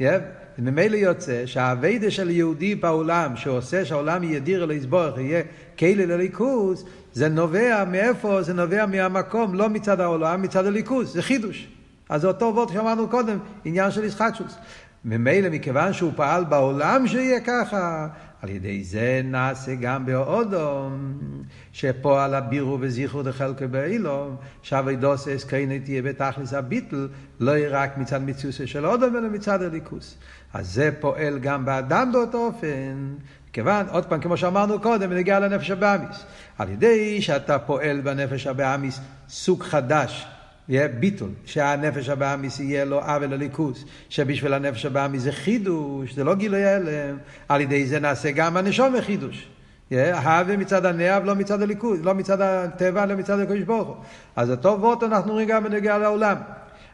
yeah, 0.00 0.04
ממילא 0.58 0.96
יוצא 0.96 1.46
שהאביידה 1.46 2.10
של 2.10 2.30
יהודי 2.30 2.74
בעולם, 2.74 3.36
שעושה 3.36 3.84
שהעולם 3.84 4.24
ידיר 4.24 4.64
אלו 4.64 4.72
יסבורך, 4.72 5.18
יהיה 5.18 5.42
כאילו 5.76 6.06
לליכוס, 6.06 6.84
זה 7.12 7.28
נובע 7.28 7.84
מאיפה? 7.84 8.42
זה 8.42 8.54
נובע 8.54 8.86
מהמקום, 8.86 9.54
לא 9.54 9.68
מצד 9.68 10.00
העולם, 10.00 10.42
מצד 10.42 10.66
הליכוס, 10.66 11.12
זה 11.12 11.22
חידוש. 11.22 11.68
אז 12.08 12.20
זה 12.20 12.26
אותו 12.26 12.46
וורד 12.54 12.72
שאמרנו 12.72 13.08
קודם, 13.08 13.38
עניין 13.64 13.90
של 13.90 14.04
ישחטשוס. 14.04 14.56
ממילא, 15.04 15.48
מכיוון 15.48 15.92
שהוא 15.92 16.12
פעל 16.16 16.44
בעולם 16.44 17.06
שיהיה 17.06 17.40
ככה, 17.40 18.08
על 18.42 18.48
ידי 18.48 18.84
זה 18.84 19.20
נעשה 19.24 19.74
גם 19.74 20.06
באודום, 20.06 21.18
שפועל 21.72 22.34
הבירו 22.34 22.78
וזיכרו 22.80 23.22
דחלקו 23.22 23.64
באילום, 23.70 24.36
שאביידוס 24.62 25.28
אסקיינה 25.28 25.78
תהיה 25.78 26.02
בתכלס 26.02 26.54
הביטל, 26.54 27.08
לא 27.40 27.50
יהיה 27.50 27.68
רק 27.70 27.98
מצד 27.98 28.22
מציוסה 28.22 28.66
של 28.66 28.86
אודום, 28.86 29.16
אלא 29.16 29.28
מצד 29.28 29.62
הליכוס. 29.62 30.18
אז 30.54 30.74
זה 30.74 30.90
פועל 31.00 31.38
גם 31.38 31.64
באדם 31.64 32.12
באותו 32.12 32.38
אופן, 32.38 33.14
כיוון, 33.52 33.86
עוד 33.90 34.04
פעם, 34.04 34.20
כמו 34.20 34.36
שאמרנו 34.36 34.80
קודם, 34.80 35.10
בנגיע 35.10 35.40
לנפש 35.40 35.70
הבאמיס. 35.70 36.24
על 36.58 36.68
ידי 36.68 37.22
שאתה 37.22 37.58
פועל 37.58 38.00
בנפש 38.00 38.46
הבאמיס 38.46 39.00
סוג 39.28 39.62
חדש, 39.62 40.26
ביטול, 41.00 41.30
שהנפש 41.44 42.08
הבאמיס 42.08 42.60
יהיה 42.60 42.84
לו 42.84 43.00
עוול 43.00 43.26
לליכוס, 43.26 43.84
שבשביל 44.08 44.54
הנפש 44.54 44.86
הבאמיס 44.86 45.22
זה 45.22 45.32
חידוש, 45.32 46.14
זה 46.14 46.24
לא 46.24 46.34
גילוי 46.34 46.64
הלם, 46.64 47.16
על 47.48 47.60
ידי 47.60 47.86
זה 47.86 48.00
נעשה 48.00 48.30
גם 48.30 48.56
הנשום 48.56 48.94
וחידוש. 48.98 49.48
הווה 49.90 50.56
מצד 50.56 50.86
הנאב, 50.86 51.24
לא 51.24 51.34
מצד 51.34 51.62
הליכוז, 51.62 52.04
לא 52.04 52.14
מצד 52.14 52.40
הטבע, 52.40 53.02
אלא 53.02 53.14
מצד 53.14 53.40
הקדוש 53.40 53.60
ברוך 53.60 53.88
הוא. 53.88 53.96
אז 54.36 54.50
אותו 54.50 54.76
וורט 54.80 55.02
אנחנו 55.02 55.32
רואים 55.32 55.48
גם 55.48 55.64
בנגיע 55.64 55.98
לעולם. 55.98 56.36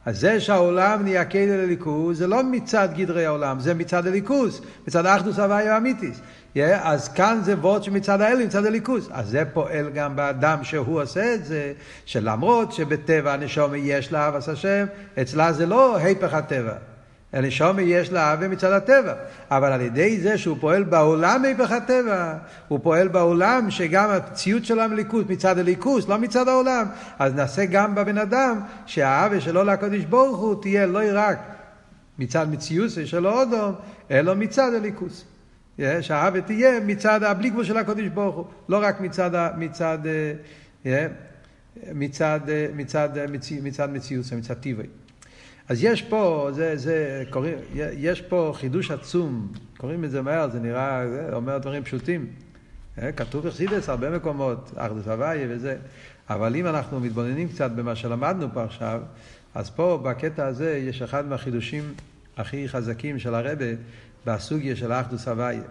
אז 0.06 0.20
זה 0.20 0.40
שהעולם 0.40 1.02
נהיה 1.02 1.24
כלי 1.24 1.46
לליכוז, 1.46 2.18
זה 2.18 2.26
לא 2.26 2.42
מצד 2.42 2.88
גדרי 2.96 3.26
העולם, 3.26 3.60
זה 3.60 3.74
מצד 3.74 4.06
הליכוז, 4.06 4.62
מצד 4.88 5.06
האחדוס 5.06 5.38
הוויה 5.38 5.74
האמיתיס. 5.74 6.20
Yeah, 6.56 6.60
אז 6.82 7.08
כאן 7.08 7.40
זה 7.42 7.54
וורד 7.58 7.82
שמצד 7.82 8.20
האל, 8.20 8.44
מצד 8.44 8.66
הליכוז. 8.66 9.08
אז 9.12 9.28
זה 9.28 9.44
פועל 9.52 9.90
גם 9.90 10.16
באדם 10.16 10.64
שהוא 10.64 11.02
עושה 11.02 11.34
את 11.34 11.44
זה, 11.44 11.72
שלמרות 12.04 12.72
שבטבע 12.72 13.32
הנשומה 13.32 13.76
יש 13.76 14.12
לה 14.12 14.24
אהבת 14.24 14.48
השם, 14.48 14.86
אצלה 15.20 15.52
זה 15.52 15.66
לא 15.66 15.96
היפך 15.96 16.34
הטבע. 16.34 16.74
הנשומה 17.32 17.82
יש 17.82 18.12
לה 18.12 18.30
אהבה 18.30 18.48
מצד 18.48 18.72
הטבע, 18.72 19.14
אבל 19.50 19.72
על 19.72 19.80
ידי 19.80 20.20
זה 20.20 20.38
שהוא 20.38 20.56
פועל 20.60 20.82
בעולם 20.82 21.44
היפך 21.44 21.70
הטבע, 21.70 22.34
הוא 22.68 22.80
פועל 22.82 23.08
בעולם 23.08 23.70
שגם 23.70 24.10
הציוד 24.10 24.64
שלו 24.64 24.88
מליכוז 24.88 25.24
מצד 25.28 25.58
הליכוז, 25.58 26.08
לא 26.08 26.18
מצד 26.18 26.48
העולם, 26.48 26.86
אז 27.18 27.34
נעשה 27.34 27.64
גם 27.64 27.94
בבן 27.94 28.18
אדם 28.18 28.60
שהאהבה 28.86 29.40
שלו 29.40 29.64
לקדוש 29.64 30.04
ברוך 30.04 30.38
הוא 30.38 30.62
תהיה 30.62 30.86
לא 30.86 31.00
רק 31.12 31.38
מצד 32.18 32.46
מציאות 32.50 32.90
של 33.04 33.26
אודום, 33.26 33.74
אלא 34.10 34.34
מצד 34.34 34.74
הליכוז. 34.74 35.24
שהאהבה 36.00 36.40
תהיה 36.40 36.80
מצד 36.80 37.22
הבלי 37.22 37.50
גבול 37.50 37.64
של 37.64 37.76
הקדוש 37.76 38.08
ברוך 38.08 38.36
הוא, 38.36 38.44
לא 38.68 38.80
רק 38.82 39.00
מצד, 39.00 39.30
מצד, 39.56 39.98
מצד, 40.84 40.88
מצד, 41.92 42.40
מצד, 42.74 43.08
מצד 43.62 43.90
מציאות, 43.92 44.32
מצד 44.32 44.54
טבעי. 44.54 44.86
אז 45.68 45.84
יש 45.84 46.02
פה, 46.02 46.48
זה, 46.52 46.76
זה, 46.76 47.24
קוראים, 47.30 47.54
יש 47.74 48.20
פה 48.20 48.52
חידוש 48.56 48.90
עצום, 48.90 49.52
קוראים 49.76 50.04
את 50.04 50.10
זה 50.10 50.22
מהר, 50.22 50.50
זה 50.50 50.60
נראה, 50.60 51.08
זה 51.08 51.28
אומר 51.32 51.58
דברים 51.58 51.84
פשוטים. 51.84 52.26
כתוב 53.16 53.46
אכסידס 53.46 53.88
הרבה 53.88 54.10
מקומות, 54.10 54.70
אחדוס 54.76 55.08
הוויה 55.08 55.46
וזה, 55.50 55.76
אבל 56.30 56.56
אם 56.56 56.66
אנחנו 56.66 57.00
מתבוננים 57.00 57.48
קצת 57.48 57.70
במה 57.70 57.96
שלמדנו 57.96 58.46
פה 58.52 58.64
עכשיו, 58.64 59.00
אז 59.54 59.70
פה 59.70 60.00
בקטע 60.04 60.46
הזה 60.46 60.76
יש 60.76 61.02
אחד 61.02 61.26
מהחידושים 61.26 61.94
הכי 62.36 62.68
חזקים 62.68 63.18
של 63.18 63.34
הרבה 63.34 63.64
בסוגיה 64.26 64.76
של 64.76 64.92
אחדוס 64.92 65.28
הוויה. 65.28 65.62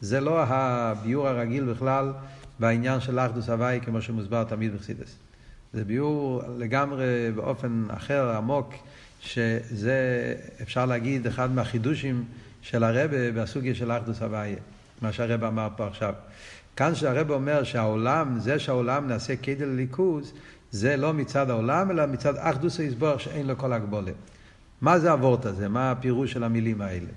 זה 0.00 0.20
לא 0.20 0.42
הביור 0.42 1.28
הרגיל 1.28 1.64
בכלל 1.64 2.12
בעניין 2.58 3.00
של 3.00 3.18
אחדוס 3.18 3.48
הוויה 3.48 3.80
כמו 3.80 4.02
שמוסבר 4.02 4.44
תמיד 4.44 4.74
בחסידס. 4.74 5.16
זה 5.72 5.84
ביור 5.84 6.42
לגמרי 6.56 7.32
באופן 7.34 7.84
אחר, 7.90 8.36
עמוק, 8.36 8.74
שזה 9.20 10.34
אפשר 10.62 10.86
להגיד 10.86 11.26
אחד 11.26 11.50
מהחידושים 11.50 12.24
של 12.62 12.84
הרבה 12.84 13.32
בסוגיה 13.32 13.74
של 13.74 13.92
אחדוס 13.92 14.22
הוויה, 14.22 14.56
מה 15.02 15.12
שהרבה 15.12 15.48
אמר 15.48 15.68
פה 15.76 15.86
עכשיו. 15.86 16.14
כאן 16.76 16.94
שהרבה 16.94 17.34
אומר 17.34 17.64
שהעולם, 17.64 18.38
זה 18.40 18.58
שהעולם 18.58 19.06
נעשה 19.06 19.36
כדי 19.36 19.66
לליכוז, 19.66 20.32
זה 20.70 20.96
לא 20.96 21.14
מצד 21.14 21.50
העולם, 21.50 21.90
אלא 21.90 22.06
מצד 22.06 22.36
אחדוס 22.36 22.80
היסבור 22.80 23.18
שאין 23.18 23.46
לו 23.46 23.58
כל 23.58 23.72
הגבולה. 23.72 24.12
מה 24.80 24.98
זה 24.98 25.12
הוורט 25.12 25.46
הזה? 25.46 25.68
מה 25.68 25.90
הפירוש 25.90 26.32
של 26.32 26.44
המילים 26.44 26.80
האלה? 26.80 27.10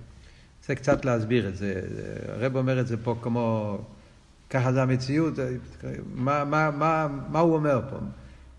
זה 0.66 0.76
קצת 0.76 1.06
להסביר 1.06 1.48
את 1.48 1.58
זה. 1.58 1.82
הרב 2.28 2.56
אומר 2.56 2.80
את 2.80 2.88
זה 2.88 2.98
פה 2.98 3.16
כמו, 3.22 3.78
ככה 4.50 4.74
זה 4.74 4.82
המציאות, 4.82 5.34
מה, 6.16 6.46
מה, 6.46 6.72
מה, 6.72 7.08
מה 7.30 7.40
הוא 7.40 7.54
אומר 7.54 7.82
פה? 7.90 7.98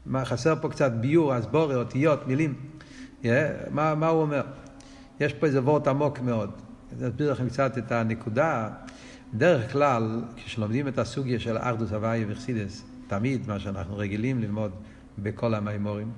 מה, 0.07 0.25
חסר 0.25 0.55
פה 0.61 0.69
קצת 0.69 0.93
ביור, 0.93 1.35
הסבורי, 1.35 1.75
אותיות, 1.75 2.27
מילים. 2.27 2.55
Yeah, 3.23 3.27
מה, 3.71 3.95
מה 3.95 4.09
הוא 4.09 4.23
אומר? 4.23 4.43
יש 5.21 5.33
פה 5.33 5.47
איזה 5.47 5.63
וורט 5.63 5.87
עמוק 5.87 6.21
מאוד. 6.21 6.51
אני 6.93 7.09
אסביר 7.09 7.33
לכם 7.33 7.49
קצת 7.49 7.79
את 7.79 7.93
הנקודה. 7.93 8.71
בדרך 9.35 9.73
כלל, 9.73 10.23
כשלומדים 10.37 10.89
את 10.89 10.99
הסוגיה 10.99 11.41
של 11.41 11.57
אחדוס 11.59 11.93
הוויה 11.93 12.27
וחסידס, 12.29 12.85
תמיד 13.07 13.49
מה 13.49 13.59
שאנחנו 13.59 13.97
רגילים 13.97 14.41
ללמוד 14.41 14.73
בכל 15.19 15.55
המימורים, 15.55 16.11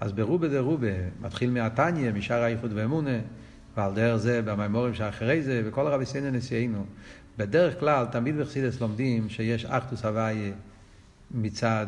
אז 0.00 0.12
ברובה 0.12 0.48
דה 0.48 0.60
רובה, 0.60 0.86
מתחיל 1.20 1.50
מהתניא, 1.50 2.12
משאר 2.12 2.42
האיחוד 2.42 2.70
ואמונה, 2.74 3.18
ועל 3.76 3.94
דרך 3.94 4.16
זה, 4.16 4.42
במימורים 4.42 4.94
שאחרי 4.94 5.42
זה, 5.42 5.62
וכל 5.64 5.86
הרבי 5.86 6.06
סיינו 6.06 6.30
נשיאנו. 6.30 6.84
בדרך 7.38 7.80
כלל, 7.80 8.06
תמיד 8.12 8.36
בחסידס 8.36 8.80
לומדים 8.80 9.28
שיש 9.28 9.64
אחדוס 9.64 10.04
הוויה 10.04 10.52
מצד 11.30 11.86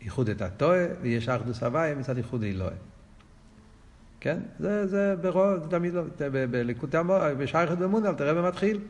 ייחוד 0.00 0.28
את 0.28 0.42
הטועה, 0.42 0.84
ויש 1.02 1.28
אחדוס 1.28 1.62
הוויה 1.62 1.94
מצד 1.94 2.16
ייחוד 2.16 2.42
אלוהי. 2.42 2.76
כן? 4.20 4.38
זה, 4.58 4.86
זה 4.86 5.14
ברוב, 5.20 5.66
תמיד 5.70 5.94
לא, 5.94 6.02
בליקוד 6.50 6.96
המור, 6.96 7.34
בשייכת 7.38 7.82
אמונה, 7.82 8.14
תראה 8.14 8.34
במתחיל. 8.34 8.80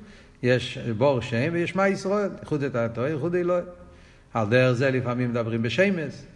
יש 0.42 0.78
בור 0.78 1.20
שם 1.20 1.49
ויש 1.52 1.76
מה 1.76 1.88
ישראל, 1.88 2.30
ייחוד 2.40 2.62
את 2.62 2.75
הטועה, 2.75 3.11
ייחוד 3.11 3.35
אלוהי. 3.35 3.62
על 4.35 4.49
דרך 4.49 4.73
זה 4.73 4.90
לפעמים 4.90 5.30
מדברים 5.30 5.62
בשמס, 5.62 6.26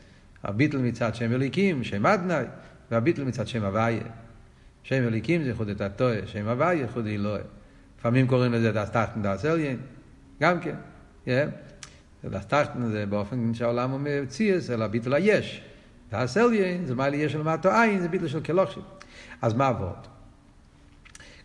הביטל 0.44 0.78
מצד 0.78 1.14
שם 1.14 1.32
אליקים, 1.32 1.84
שם 1.84 2.06
אדנאי, 2.06 2.44
והביטל 2.90 3.25
מצד 3.25 3.49
שם 3.49 3.64
הוויה. 3.64 4.02
שם 4.82 5.02
אליקים 5.06 5.42
זה 5.42 5.49
ייחוד 5.49 5.68
את 5.68 5.80
הטועה, 5.80 6.26
שם 6.26 6.49
הוויה 6.49 6.72
ייחוד 6.72 7.06
אלוהי. 7.06 7.42
לפעמים 7.99 8.26
קוראים 8.26 8.52
לזה 8.52 8.72
דס 8.72 8.90
טחטן 8.90 9.22
דס 9.22 9.44
אליין, 9.44 9.76
גם 10.40 10.58
כן. 10.61 11.49
דס 12.25 12.44
טחטן 12.44 12.90
זה 12.90 13.06
באופן 13.06 13.54
שהעולם 13.54 13.90
הוא 13.90 14.00
מציאס, 14.00 14.70
אלא 14.70 14.87
ביטל 14.87 15.14
היש. 15.14 15.62
דס 16.12 16.37
אליין 16.37 16.87
זה 16.87 16.95
מה 16.95 17.09
לי 17.09 17.16
יש 17.16 17.35
למטו 17.35 17.71
עין, 17.71 18.00
זה 18.00 18.09
ביטל 18.09 18.28
של 18.28 18.40
כלושים. 18.40 18.83
אז 19.42 19.54
מה 19.54 19.69
עבוד? 19.69 20.07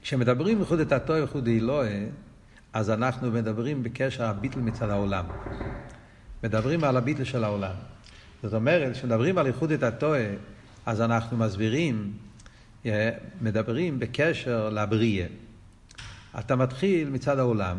כשמדברים 0.01 0.59
ייחוד 0.59 0.79
את 0.79 0.91
הטועה 0.91 1.19
ייחוד 1.19 1.47
אלוהי, 1.47 2.05
אז 2.73 2.89
אנחנו 2.89 3.31
מדברים 3.31 3.83
בקשר 3.83 4.25
הביטל 4.25 4.59
מצד 4.59 4.89
העולם. 4.89 5.25
מדברים 6.43 6.83
על 6.83 6.97
הביטל 6.97 7.23
של 7.23 7.43
העולם. 7.43 7.73
זאת 8.43 8.53
אומרת, 8.53 8.93
כשמדברים 8.93 9.37
על 9.37 9.47
ייחוד 9.47 9.71
את 9.71 9.83
הטועה, 9.83 10.25
אז 10.85 11.01
אנחנו 11.01 11.37
מסבירים 11.37 12.13
מדברים 13.41 13.99
בקשר 13.99 14.69
לבריאה. 14.69 15.27
אתה 16.39 16.55
מתחיל 16.55 17.09
מצד 17.09 17.39
העולם, 17.39 17.77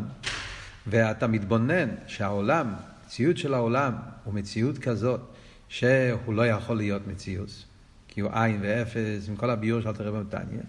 ואתה 0.87 1.27
מתבונן 1.27 1.89
שהעולם, 2.07 2.73
מציאות 3.05 3.37
של 3.37 3.53
העולם, 3.53 3.93
הוא 4.23 4.33
מציאות 4.33 4.77
כזאת 4.77 5.21
שהוא 5.69 6.33
לא 6.33 6.47
יכול 6.47 6.77
להיות 6.77 7.07
מציאות, 7.07 7.65
כי 8.07 8.21
הוא 8.21 8.31
עין 8.33 8.59
ואפס, 8.61 9.29
עם 9.29 9.35
כל 9.35 9.49
הביור 9.49 9.81
של 9.81 9.91
תראה 9.91 10.11
במתניה. 10.11 10.61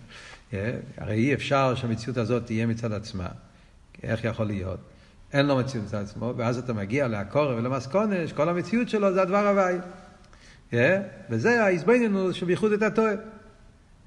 הרי 0.97 1.15
אי 1.15 1.35
אפשר 1.35 1.75
שהמציאות 1.75 2.17
הזאת 2.17 2.47
תהיה 2.47 2.67
מצד 2.67 2.93
עצמה. 2.93 3.29
איך 4.03 4.25
יכול 4.25 4.47
להיות? 4.47 4.81
אין 5.33 5.47
לו 5.47 5.57
מציאות 5.57 5.87
מצד 5.87 6.03
עצמו, 6.03 6.35
ואז 6.37 6.59
אתה 6.59 6.73
מגיע 6.73 7.09
לעקורא 7.09 7.55
ולמסקונש, 7.55 8.33
כל 8.33 8.49
המציאות 8.49 8.89
שלו 8.89 9.15
זה 9.15 9.23
הדבר 9.23 9.49
הוואי. 9.49 9.77
וזה 11.31 11.65
ההזבננו 11.65 12.35
שבייחוד 12.35 12.73
את 12.73 12.83
הטועה. 12.83 13.13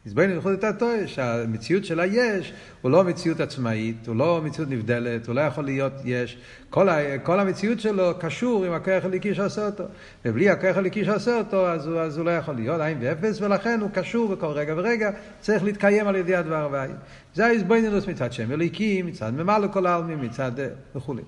הסברנו 0.06 0.34
בייחוד 0.34 0.54
את 0.54 0.64
הטועה, 0.64 1.08
שהמציאות 1.08 1.86
של 1.86 2.00
היש 2.00 2.54
הוא 2.82 2.92
לא 2.92 3.04
מציאות 3.04 3.40
עצמאית, 3.40 4.08
הוא 4.08 4.16
לא 4.16 4.42
מציאות 4.44 4.70
נבדלת, 4.70 5.28
הוא 5.28 5.36
לא 5.36 5.42
יכול 5.42 5.66
להיות 5.66 5.94
יש. 6.06 6.38
כל, 6.70 6.90
ה, 6.90 7.18
כל 7.18 7.40
המציאות 7.40 7.80
שלו 7.80 8.12
קשור 8.20 8.66
עם 8.66 8.74
הכוח 8.74 9.06
הליקי 9.06 9.36
שעושה 9.36 9.66
אותו. 9.66 9.84
ובלי 10.26 10.50
הכוח 10.50 10.78
הליקי 10.78 11.06
שעושה 11.06 11.38
אותו, 11.38 11.70
אז 11.70 11.88
הוא, 11.88 12.00
אז 12.00 12.18
הוא 12.18 12.26
לא 12.26 12.32
יכול 12.32 12.56
להיות 12.56 12.82
עין 12.82 12.98
ואפס, 13.02 13.42
ולכן 13.42 13.80
הוא 13.82 13.90
קשור 13.94 14.36
בכל 14.36 14.48
רגע 14.48 14.74
ורגע, 14.78 15.12
צריך 15.40 15.64
להתקיים 15.64 16.08
על 16.08 16.16
ידי 16.16 16.36
הדבר 16.36 16.70
והעין. 16.72 16.96
זה 17.36 17.46
ההסברנינוס 17.46 18.08
מצד 18.08 18.34
שם 18.34 18.52
אליקי, 18.52 19.02
מצד 19.02 19.34
ממלא 19.34 19.68
כל 19.68 19.86
העלמין, 19.86 20.26
מצד 20.26 20.52
וכולי. 20.96 21.24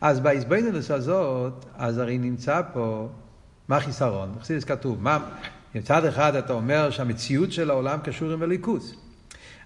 אז 0.00 0.20
בהזבנינוס 0.20 0.90
הזאת, 0.90 1.64
אז 1.76 1.98
הרי 1.98 2.18
נמצא 2.18 2.60
פה, 2.72 3.08
מה 3.68 3.76
החיסרון? 3.76 4.32
בחסידס 4.36 4.64
כתוב, 4.64 5.02
מה, 5.02 5.18
מצד 5.74 6.04
אחד 6.04 6.36
אתה 6.36 6.52
אומר 6.52 6.90
שהמציאות 6.90 7.52
של 7.52 7.70
העולם 7.70 7.98
קשור 8.04 8.32
עם 8.32 8.42
הליכוס, 8.42 8.94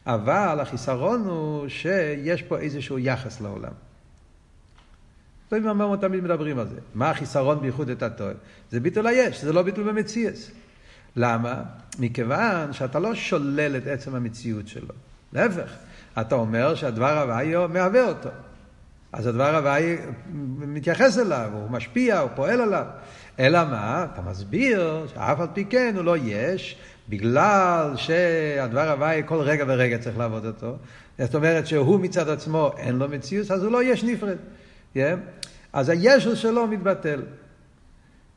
אבל 0.06 0.58
החיסרון 0.60 1.24
הוא 1.24 1.68
שיש 1.68 2.42
פה 2.42 2.58
איזשהו 2.58 2.98
יחס 2.98 3.40
לעולם. 3.40 3.72
לא 5.52 5.96
תמיד 6.00 6.24
מדברים 6.24 6.58
על 6.58 6.68
זה. 6.68 6.80
מה 6.94 7.10
החיסרון 7.10 7.60
בייחוד 7.60 7.90
את 7.90 8.02
הטועה? 8.02 8.32
זה 8.70 8.80
ביטול 8.80 9.06
היש, 9.06 9.44
זה 9.44 9.52
לא 9.52 9.62
ביטול 9.62 9.92
במציאס. 9.92 10.50
למה? 11.16 11.62
מכיוון 11.98 12.72
שאתה 12.72 12.98
לא 12.98 13.14
שולל 13.14 13.76
את 13.76 13.86
עצם 13.86 14.14
המציאות 14.14 14.68
שלו. 14.68 14.94
להפך, 15.32 15.70
אתה 16.20 16.34
אומר 16.34 16.74
שהדבר 16.74 17.18
הוואי 17.18 17.66
מהווה 17.68 18.08
אותו. 18.08 18.28
אז 19.12 19.26
הדבר 19.26 19.56
הוואי 19.56 19.96
מתייחס 20.58 21.18
אליו, 21.18 21.50
הוא 21.52 21.70
משפיע, 21.70 22.18
הוא 22.18 22.30
פועל 22.34 22.60
עליו. 22.60 22.84
אלא 23.38 23.64
מה? 23.64 24.06
אתה 24.12 24.22
מסביר 24.22 25.06
שאף 25.14 25.40
על 25.40 25.46
פי 25.54 25.64
כן 25.64 25.92
הוא 25.96 26.04
לא 26.04 26.16
יש, 26.16 26.76
בגלל 27.08 27.92
שהדבר 27.96 28.90
הוואי 28.90 29.22
כל 29.26 29.40
רגע 29.40 29.64
ורגע 29.68 29.98
צריך 29.98 30.18
לעבוד 30.18 30.46
אותו. 30.46 30.76
זאת 31.18 31.34
אומרת 31.34 31.66
שהוא 31.66 32.00
מצד 32.00 32.28
עצמו 32.28 32.70
אין 32.78 32.96
לו 32.96 33.08
מציאות, 33.08 33.50
אז 33.50 33.64
הוא 33.64 33.72
לא 33.72 33.82
יש 33.82 34.04
נפרד. 34.04 34.36
Yeah? 34.94 34.98
אז 35.72 35.88
הישו 35.88 36.36
שלו 36.36 36.66
מתבטל. 36.66 37.22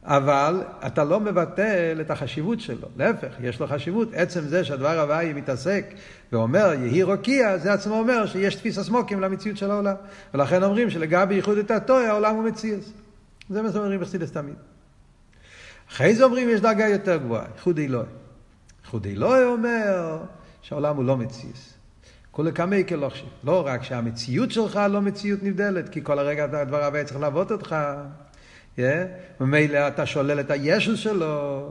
אבל 0.03 0.63
אתה 0.87 1.03
לא 1.03 1.19
מבטל 1.19 1.97
את 2.01 2.11
החשיבות 2.11 2.59
שלו, 2.59 2.87
להפך, 2.97 3.27
יש 3.41 3.59
לו 3.59 3.67
חשיבות. 3.67 4.07
עצם 4.13 4.41
זה 4.41 4.63
שהדבר 4.63 4.99
הוואי 4.99 5.33
מתעסק 5.33 5.85
ואומר 6.31 6.73
יהי 6.73 7.03
רוקיע, 7.03 7.57
זה 7.57 7.73
עצמו 7.73 7.99
אומר 7.99 8.25
שיש 8.25 8.55
תפיס 8.55 8.79
סמוקים 8.79 9.21
למציאות 9.21 9.57
של 9.57 9.71
העולם. 9.71 9.95
ולכן 10.33 10.63
אומרים 10.63 10.89
שלגבי 10.89 11.35
ייחוד 11.35 11.57
את 11.57 11.71
הטוי 11.71 12.05
העולם 12.05 12.35
הוא 12.35 12.43
מציאס. 12.43 12.91
זה 13.49 13.61
מה 13.61 13.71
שאומרים 13.71 13.99
בחסידס 13.99 14.31
תמיד. 14.31 14.55
אחרי 15.91 16.15
זה 16.15 16.23
אומרים 16.23 16.49
יש 16.49 16.61
דרגה 16.61 16.87
יותר 16.87 17.17
גבוהה, 17.17 17.45
ייחוד 17.55 17.79
אלוהי. 17.79 18.07
ייחוד 18.83 19.05
אלוהי 19.05 19.43
אומר 19.43 20.17
שהעולם 20.61 20.95
הוא 20.95 21.05
לא 21.05 21.17
מציאס. 21.17 21.73
כולי 22.31 22.51
קמי 22.51 22.83
כלוכשי. 22.87 23.25
לא 23.43 23.67
רק 23.67 23.83
שהמציאות 23.83 24.51
שלך 24.51 24.79
לא 24.89 25.01
מציאות 25.01 25.43
נבדלת, 25.43 25.89
כי 25.89 26.03
כל 26.03 26.19
הרגע 26.19 26.43
הדבר 26.43 26.83
הבא 26.83 27.03
צריך 27.03 27.19
לעבוד 27.19 27.51
אותך. 27.51 27.75
ומילא 29.41 29.87
אתה 29.87 30.05
שולל 30.05 30.39
את 30.39 30.51
הישוס 30.51 30.99
שלו, 30.99 31.69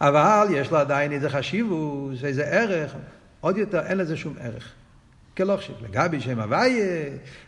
אבל 0.00 0.46
יש 0.50 0.70
לו 0.70 0.78
עדיין 0.78 1.12
איזה 1.12 1.30
חשיבות, 1.30 2.12
איזה 2.24 2.44
ערך, 2.44 2.94
עוד 3.40 3.56
יותר 3.56 3.80
אין 3.80 3.98
לזה 3.98 4.16
שום 4.16 4.34
ערך. 4.40 4.72
כלוכשי. 5.36 5.72
לגבי 5.82 6.20
שם 6.20 6.40
הוויה, 6.40 7.04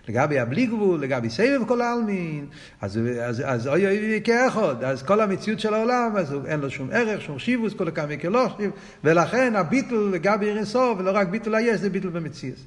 לגבי 0.09 0.38
הבלי 0.38 0.67
גבול, 0.67 1.00
לגבי 1.00 1.31
סבב 1.31 1.61
כל 1.69 1.81
העלמין, 1.81 2.47
אז, 2.81 3.00
אז, 3.23 3.43
אז 3.47 3.67
אוי 3.69 3.87
אוי 3.87 4.21
כאחד, 4.25 4.85
אז 4.85 5.03
כל 5.03 5.21
המציאות 5.21 5.61
של 5.61 5.75
העולם, 5.75 6.12
אז 6.17 6.35
אין 6.47 6.61
לו 6.61 6.71
שום 6.71 6.88
ערך, 6.93 7.21
שום 7.23 7.38
שיבוס, 7.38 7.75
כל 7.75 7.88
הכמה 7.88 8.17
כלוכשי, 8.17 8.64
ולכן 9.05 9.57
הביטול 9.57 10.11
לגבי 10.12 10.47
עיר 10.47 10.57
אינסוף, 10.57 10.99
ולא 10.99 11.11
רק 11.14 11.29
ביטול 11.29 11.55
היש, 11.55 11.81
זה 11.81 11.91
ביטול 11.91 12.11
במציאות. 12.11 12.59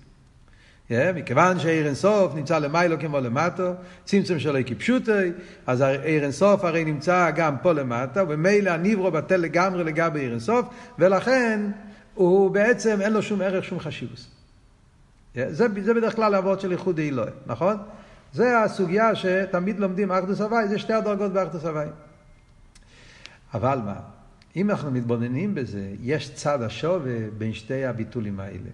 Yeah, 0.89 0.93
מכיוון 1.15 1.59
שעיר 1.59 1.85
אינסוף 1.85 2.35
נמצא 2.35 2.59
למיילו 2.59 2.99
כמו 2.99 3.19
למטו, 3.19 3.73
צמצום 4.05 4.39
שלו 4.39 4.59
כפשוטי, 4.65 5.11
אז 5.67 5.81
עיר 5.81 6.23
אינסוף 6.23 6.63
הרי 6.63 6.85
נמצא 6.85 7.31
גם 7.35 7.55
פה 7.61 7.73
למטה, 7.73 8.23
וממילא 8.23 8.69
הניברו 8.69 9.11
בטל 9.11 9.37
לגמרי 9.37 9.83
לגבי 9.83 10.19
עיר 10.19 10.31
אינסוף, 10.31 10.65
ולכן 10.99 11.61
הוא 12.13 12.51
בעצם 12.51 13.01
אין 13.01 13.13
לו 13.13 13.21
שום 13.21 13.41
ערך, 13.41 13.63
שום 13.63 13.79
חשיבות. 13.79 14.36
Yeah, 15.37 15.39
זה, 15.49 15.67
זה 15.83 15.93
בדרך 15.93 16.15
כלל 16.15 16.33
העבוד 16.33 16.59
של 16.59 16.71
ייחוד 16.71 16.99
אלוהי, 16.99 17.31
נכון? 17.45 17.77
זה 18.33 18.63
הסוגיה 18.63 19.15
שתמיד 19.15 19.79
לומדים 19.79 20.11
אחדוס 20.11 20.41
הוואי, 20.41 20.67
זה 20.67 20.79
שתי 20.79 20.93
הדרגות 20.93 21.33
באחדוס 21.33 21.65
הוואי. 21.65 21.87
אבל 23.53 23.79
מה, 23.85 23.99
אם 24.55 24.69
אנחנו 24.69 24.91
מתבוננים 24.91 25.55
בזה, 25.55 25.93
יש 26.01 26.33
צד 26.33 26.61
השווה 26.61 27.17
בין 27.37 27.53
שתי 27.53 27.85
הביטולים 27.85 28.39
האלה. 28.39 28.69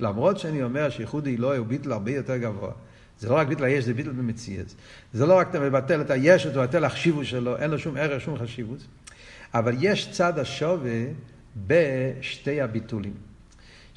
למרות 0.00 0.38
שאני 0.38 0.62
אומר 0.62 0.90
שייחוד 0.90 1.26
אלוהי 1.26 1.58
הוא 1.58 1.66
ביטל 1.66 1.92
הרבה 1.92 2.10
יותר 2.10 2.36
גבוה. 2.36 2.72
זה 3.18 3.28
לא 3.28 3.34
רק 3.34 3.46
ביטל 3.46 3.64
היש, 3.64 3.84
זה 3.84 3.94
ביטל 3.94 4.10
במציאות. 4.10 4.74
זה 5.12 5.26
לא 5.26 5.34
רק 5.34 5.50
אתה 5.50 5.60
מבטל 5.60 6.00
את 6.00 6.10
היש, 6.10 6.46
אתה 6.46 6.58
מבטל 6.58 6.84
החשיבות 6.84 7.24
שלו, 7.24 7.56
אין 7.56 7.70
לו 7.70 7.78
שום 7.78 7.96
ערך, 7.96 8.20
שום 8.20 8.38
חשיבות. 8.38 8.78
אבל 9.54 9.74
יש 9.78 10.12
צד 10.12 10.38
השווה 10.38 11.04
בשתי 11.66 12.60
הביטולים. 12.60 13.27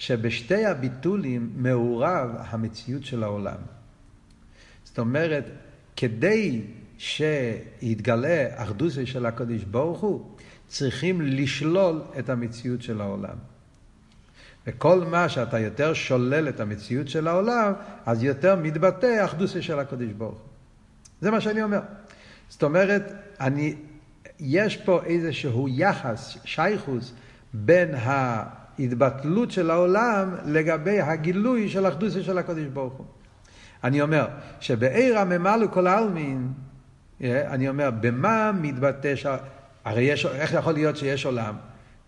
שבשתי 0.01 0.65
הביטולים 0.65 1.51
מעורב 1.55 2.29
המציאות 2.37 3.03
של 3.05 3.23
העולם. 3.23 3.57
זאת 4.83 4.99
אומרת, 4.99 5.45
כדי 5.95 6.61
שיתגלה 6.97 8.47
אחדוסי 8.55 9.05
של 9.05 9.25
הקדוש 9.25 9.63
ברוך 9.63 9.99
הוא, 9.99 10.25
צריכים 10.67 11.21
לשלול 11.21 12.01
את 12.19 12.29
המציאות 12.29 12.81
של 12.81 13.01
העולם. 13.01 13.35
וכל 14.67 15.03
מה 15.11 15.29
שאתה 15.29 15.59
יותר 15.59 15.93
שולל 15.93 16.49
את 16.49 16.59
המציאות 16.59 17.07
של 17.07 17.27
העולם, 17.27 17.73
אז 18.05 18.23
יותר 18.23 18.55
מתבטא 18.55 19.25
אחדוסי 19.25 19.61
של 19.61 19.79
הקדוש 19.79 20.11
ברוך 20.17 20.39
הוא. 20.39 20.49
זה 21.21 21.31
מה 21.31 21.41
שאני 21.41 21.63
אומר. 21.63 21.79
זאת 22.49 22.63
אומרת, 22.63 23.11
אני, 23.39 23.75
יש 24.39 24.77
פה 24.77 25.03
איזשהו 25.03 25.67
יחס, 25.69 26.37
שייכוס, 26.43 27.13
בין 27.53 27.95
ההתבטלות 28.81 29.51
של 29.51 29.71
העולם 29.71 30.35
לגבי 30.45 31.01
הגילוי 31.01 31.69
של 31.69 31.87
אחדוסי 31.87 32.23
של 32.23 32.37
הקדוש 32.37 32.65
ברוך 32.65 32.93
הוא. 32.93 33.05
אני 33.83 34.01
אומר, 34.01 34.27
שבעיר 34.59 35.19
הממלא 35.19 35.67
כל 35.67 35.87
העלמין, 35.87 36.47
אה, 37.23 37.53
אני 37.53 37.69
אומר, 37.69 37.89
במה 37.99 38.51
מתבטא, 38.61 39.15
ש... 39.15 39.25
הרי 39.85 40.03
יש, 40.03 40.25
איך 40.25 40.53
יכול 40.53 40.73
להיות 40.73 40.97
שיש 40.97 41.25
עולם? 41.25 41.55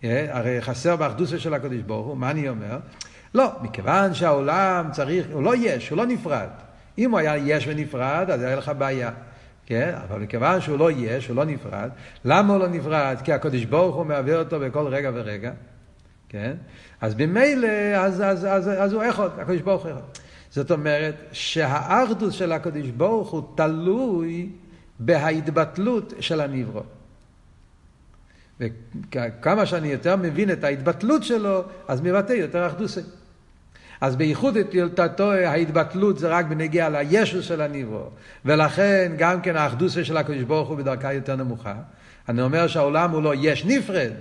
אה, 0.03 0.27
הרי 0.29 0.61
חסר 0.61 0.95
באחדוסה 0.95 1.39
של 1.39 1.53
הקדוש 1.53 1.81
ברוך 1.81 2.07
הוא, 2.07 2.17
מה 2.17 2.31
אני 2.31 2.49
אומר? 2.49 2.77
לא, 3.33 3.51
מכיוון 3.61 4.13
שהעולם 4.13 4.89
צריך, 4.91 5.27
הוא 5.31 5.43
לא 5.43 5.55
יש, 5.55 5.89
הוא 5.89 5.97
לא 5.97 6.05
נפרד. 6.05 6.47
אם 6.97 7.11
הוא 7.11 7.19
היה 7.19 7.37
יש 7.37 7.67
ונפרד, 7.67 8.29
אז 8.29 8.41
היה 8.41 8.55
לך 8.55 8.71
בעיה. 8.77 9.11
כן? 9.65 9.93
אבל 10.07 10.19
מכיוון 10.19 10.61
שהוא 10.61 10.79
לא 10.79 10.91
יש, 10.91 11.27
הוא 11.27 11.35
לא 11.35 11.45
נפרד, 11.45 11.89
למה 12.25 12.53
הוא 12.53 12.59
לא 12.59 12.67
נפרד? 12.67 13.17
כי 13.23 13.33
הקדוש 13.33 13.65
ברוך 13.65 13.95
הוא 13.95 14.05
מהווה 14.05 14.39
אותו 14.39 14.59
בכל 14.59 14.87
רגע 14.87 15.11
ורגע. 15.13 15.51
כן? 16.33 16.53
אז 17.01 17.15
במילא, 17.15 17.67
אז, 17.97 18.21
אז, 18.21 18.45
אז, 18.45 18.69
אז 18.77 18.93
הוא 18.93 19.03
אחד, 19.09 19.29
הקדוש 19.39 19.61
ברוך 19.61 19.83
הוא 19.83 19.91
אחד. 19.91 20.01
זאת 20.51 20.71
אומרת 20.71 21.15
שהאחדוס 21.31 22.33
של 22.33 22.51
הקדוש 22.51 22.89
ברוך 22.89 23.29
הוא 23.29 23.43
תלוי 23.55 24.49
בהתבטלות 24.99 26.13
של 26.19 26.41
הנברו. 26.41 26.81
וכמה 28.59 29.65
שאני 29.65 29.87
יותר 29.87 30.15
מבין 30.15 30.51
את 30.51 30.63
ההתבטלות 30.63 31.23
שלו, 31.23 31.63
אז 31.87 32.01
מבטא 32.01 32.33
יותר 32.33 32.67
אחדוסי. 32.67 33.01
אז 34.01 34.15
בייחוד 34.15 34.57
את 34.57 34.73
ילתתו 34.73 35.31
ההתבטלות 35.31 36.19
זה 36.19 36.27
רק 36.27 36.45
בנגיע 36.45 36.89
לישו 36.89 37.43
של 37.43 37.61
הניברו. 37.61 38.09
ולכן 38.45 39.11
גם 39.17 39.41
כן 39.41 39.55
האחדוסה 39.55 40.03
של 40.03 40.17
הקדוש 40.17 40.43
ברוך 40.43 40.69
הוא 40.69 40.77
בדרכה 40.77 41.13
יותר 41.13 41.35
נמוכה. 41.35 41.75
אני 42.29 42.41
אומר 42.41 42.67
שהעולם 42.67 43.11
הוא 43.11 43.23
לא 43.23 43.33
יש 43.35 43.65
נפרד. 43.65 44.11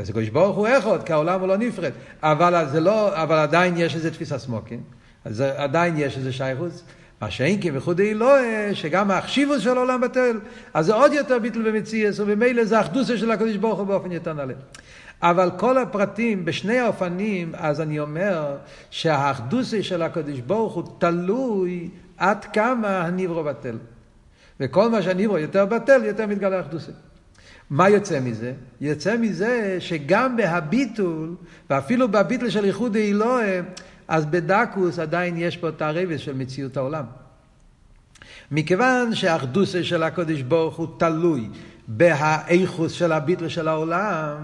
הקדוש 0.00 0.28
ברוך 0.28 0.56
הוא 0.56 0.68
אחד, 0.78 1.02
כי 1.02 1.12
העולם 1.12 1.40
הוא 1.40 1.48
לא 1.48 1.56
נפרד. 1.56 1.92
אבל, 2.22 2.64
זה 2.72 2.80
לא, 2.80 3.22
אבל 3.22 3.36
עדיין 3.36 3.74
יש 3.76 3.94
איזה 3.94 4.10
תפיסה 4.10 4.38
סמוקין. 4.38 4.80
אז 5.24 5.40
עדיין 5.40 5.94
יש 5.96 6.16
איזה 6.16 6.32
שייכוס. 6.32 6.82
מה 7.20 7.30
שאין 7.30 7.60
כי 7.60 7.70
וכודי 7.74 8.14
לא, 8.14 8.36
שגם 8.72 9.10
החשיבות 9.10 9.60
של 9.60 9.76
העולם 9.76 10.00
בטל, 10.00 10.40
אז 10.74 10.86
זה 10.86 10.94
עוד 10.94 11.12
יותר 11.12 11.38
ביטל 11.38 11.62
במציאס, 11.62 12.20
וממילא 12.20 12.64
זה 12.64 12.78
האחדוסה 12.78 13.18
של 13.18 13.30
הקדוש 13.30 13.56
ברוך 13.56 13.78
הוא 13.78 13.86
באופן 13.86 14.12
יותר 14.12 14.32
נעלה. 14.32 14.54
אבל 15.22 15.50
כל 15.56 15.78
הפרטים, 15.78 16.44
בשני 16.44 16.78
האופנים, 16.78 17.52
אז 17.56 17.80
אני 17.80 18.00
אומר 18.00 18.56
שהאחדוסה 18.90 19.82
של 19.82 20.02
הקדוש 20.02 20.40
ברוך 20.40 20.74
הוא 20.74 20.84
תלוי 20.98 21.88
עד 22.16 22.44
כמה 22.44 23.00
הניברו 23.00 23.44
בטל. 23.44 23.76
וכל 24.60 24.90
מה 24.90 25.02
שהניברו 25.02 25.38
יותר 25.38 25.66
בטל, 25.66 26.04
יותר 26.04 26.26
מתגלה 26.26 26.60
אחדוסה. 26.60 26.92
מה 27.74 27.88
יוצא 27.88 28.20
מזה? 28.20 28.52
יוצא 28.80 29.16
מזה 29.16 29.76
שגם 29.80 30.36
בהביטול, 30.36 31.34
ואפילו 31.70 32.08
בביטול 32.08 32.50
של 32.50 32.64
ייחוד 32.64 32.96
אלוהים, 32.96 33.64
אז 34.08 34.26
בדקוס 34.26 34.98
עדיין 34.98 35.36
יש 35.36 35.56
פה 35.56 35.68
את 35.68 35.82
הרבס 35.82 36.20
של 36.20 36.34
מציאות 36.34 36.76
העולם. 36.76 37.04
מכיוון 38.50 39.14
שהאחדוסה 39.14 39.84
של 39.84 40.02
הקודש 40.02 40.42
ברוך 40.42 40.76
הוא 40.76 40.86
תלוי 40.98 41.48
בהאיכוס 41.88 42.92
של 42.92 43.12
הביטל 43.12 43.48
של 43.48 43.68
העולם, 43.68 44.36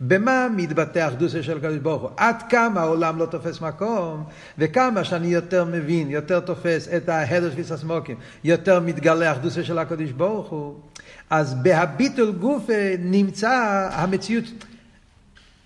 במה 0.00 0.46
מתבטא 0.56 0.98
האחדוסה 0.98 1.42
של 1.42 1.56
הקודש 1.56 1.78
ברוך 1.78 2.02
הוא? 2.02 2.10
עד 2.16 2.42
כמה 2.48 2.80
העולם 2.80 3.18
לא 3.18 3.26
תופס 3.26 3.60
מקום, 3.60 4.24
וכמה 4.58 5.04
שאני 5.04 5.26
יותר 5.26 5.64
מבין, 5.64 6.10
יותר 6.10 6.40
תופס 6.40 6.88
את 6.88 7.08
ההדר 7.08 7.50
של 7.50 7.74
הסמוקים, 7.74 8.16
יותר 8.44 8.80
מתגלה 8.80 9.28
האחדוסה 9.28 9.64
של 9.64 9.78
הקודש 9.78 10.10
ברוך 10.10 10.48
הוא, 10.48 10.74
אז 11.34 11.54
בהביטול 11.54 12.32
גוף 12.32 12.66
נמצא 12.98 13.88
המציאות 13.92 14.44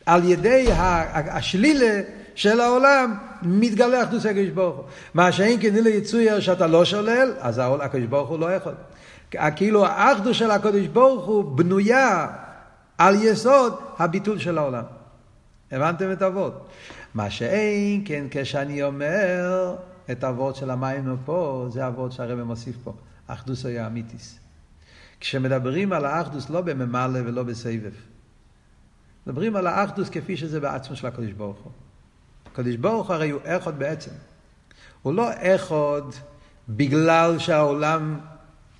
על 0.06 0.24
ידי 0.24 0.66
השלילה 1.12 2.00
של 2.34 2.60
העולם, 2.60 3.14
מתגלה 3.42 4.02
אחדוס 4.02 4.26
הקדוש 4.26 4.48
ברוך 4.48 4.76
הוא. 4.76 4.84
מה 5.14 5.32
שאין 5.32 5.60
כן 5.60 5.76
אילו 5.76 5.88
יצויר 5.88 6.40
שאתה 6.40 6.66
לא 6.66 6.84
שולל, 6.84 7.32
אז 7.40 7.60
הקדוש 7.80 8.06
ברוך 8.06 8.28
הוא 8.28 8.38
לא 8.38 8.54
יכול. 8.54 8.72
כאילו 9.56 9.86
האחדוס 9.86 10.36
של 10.36 10.50
הקדוש 10.50 10.86
ברוך 10.86 11.24
הוא 11.26 11.56
בנויה 11.56 12.26
על 12.98 13.14
יסוד 13.22 13.74
הביטול 13.98 14.38
של 14.38 14.58
העולם. 14.58 14.84
הבנתם 15.72 16.12
את 16.12 16.22
אבות? 16.22 16.68
מה 17.14 17.30
שאין 17.30 18.02
כן 18.04 18.24
כשאני 18.30 18.82
אומר 18.82 19.74
את 20.10 20.24
אבות 20.24 20.56
של 20.56 20.70
המים 20.70 21.16
פה, 21.24 21.66
זה 21.70 21.86
אבות 21.86 22.12
שהרבא 22.12 22.42
מוסיף 22.42 22.76
פה. 22.84 22.92
אחדוס 23.26 23.66
היה 23.66 23.86
אמיתיס. 23.86 24.47
כשמדברים 25.20 25.92
על 25.92 26.04
האחדוס 26.04 26.50
לא 26.50 26.60
בממלא 26.60 27.18
ולא 27.24 27.42
בסבב. 27.42 27.92
מדברים 29.26 29.56
על 29.56 29.66
האחדוס 29.66 30.08
כפי 30.08 30.36
שזה 30.36 30.60
בעצמו 30.60 30.96
של 30.96 31.06
הקדוש 31.06 31.32
ברוך 31.32 31.58
הוא. 31.58 31.72
הקדוש 32.52 32.76
ברוך 32.76 33.06
הוא 33.06 33.14
הרי 33.14 33.30
הוא 33.30 33.40
אחד 33.44 33.78
בעצם. 33.78 34.10
הוא 35.02 35.14
לא 35.14 35.30
אחד 35.40 36.02
בגלל 36.68 37.38
שהעולם 37.38 38.18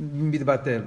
מתבטל. 0.01 0.83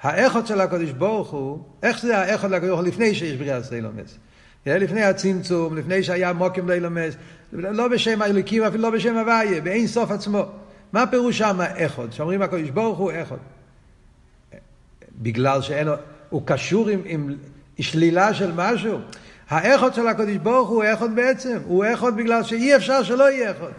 האחד 0.00 0.46
של 0.46 0.60
הקדוש 0.60 0.90
ברוך 0.90 1.30
הוא, 1.30 1.64
איך 1.82 2.00
זה 2.00 2.18
האחד 2.18 2.50
לקדוש 2.50 2.68
ברוך 2.68 2.80
הוא 2.80 2.88
לפני 2.88 3.14
שיש 3.14 3.36
בריאה 3.36 3.62
סיילומס? 3.62 4.18
לפני 4.66 5.02
הצמצום, 5.02 5.76
לפני 5.76 6.02
שהיה 6.02 6.32
מוקים 6.32 6.68
לילומס, 6.68 7.14
לא 7.52 7.88
בשם 7.88 8.22
האלוקים, 8.22 8.62
אפילו 8.62 8.82
לא 8.82 8.90
בשם 8.90 9.16
הוויה, 9.16 9.60
באין 9.60 9.86
סוף 9.86 10.10
עצמו. 10.10 10.44
מה 10.92 11.06
פירוש 11.06 11.38
שם 11.38 11.60
אחד? 11.60 12.12
שאומרים 12.12 12.42
הקדוש 12.42 12.70
ברוך 12.70 12.98
הוא 12.98 13.12
אחד. 13.22 13.36
בגלל 15.18 15.62
שאין, 15.62 15.88
הוא 16.30 16.42
קשור 16.44 16.88
עם, 16.88 17.00
עם 17.04 17.34
שלילה 17.80 18.34
של 18.34 18.52
משהו. 18.52 18.98
האחד 19.48 19.94
של 19.94 20.08
הקדוש 20.08 20.36
ברוך 20.36 20.68
הוא 20.68 20.84
אחד 20.92 21.14
בעצם, 21.14 21.58
הוא 21.66 21.84
אחד 21.94 22.16
בגלל 22.16 22.42
שאי 22.42 22.76
אפשר 22.76 23.02
שלא 23.02 23.30
יהיה 23.30 23.50
אחד. 23.50 23.70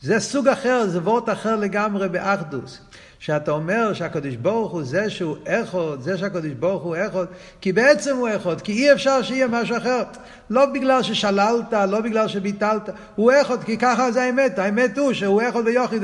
זה 0.00 0.20
סוג 0.20 0.48
אחר, 0.48 0.86
זה 0.86 0.98
וורט 0.98 1.28
אחר 1.28 1.56
לגמרי 1.56 2.08
באחדוס. 2.08 2.80
שאתה 3.20 3.50
אומר 3.50 3.92
שהקדוש 3.92 4.36
ברוך 4.36 4.72
הוא 4.72 4.82
זה 4.82 5.10
שהוא 5.10 5.36
אחד, 5.46 6.00
זה 6.00 6.18
שהקדוש 6.18 6.52
ברוך 6.52 6.82
הוא 6.82 6.96
אחד, 7.06 7.24
כי 7.60 7.72
בעצם 7.72 8.16
הוא 8.16 8.28
אחד, 8.36 8.60
כי 8.60 8.72
אי 8.72 8.92
אפשר 8.92 9.22
שיהיה 9.22 9.48
משהו 9.48 9.76
אחר. 9.76 10.02
לא 10.50 10.66
בגלל 10.66 11.02
ששללת, 11.02 11.72
לא 11.72 12.00
בגלל 12.00 12.28
שביטלת, 12.28 12.88
הוא 13.14 13.32
אחד, 13.42 13.64
כי 13.64 13.78
ככה 13.78 14.12
זה 14.12 14.22
האמת. 14.22 14.58
האמת 14.58 14.98
הוא 14.98 15.12
שהוא 15.12 15.42
אחד 15.48 15.62
ויוחיד, 15.64 16.02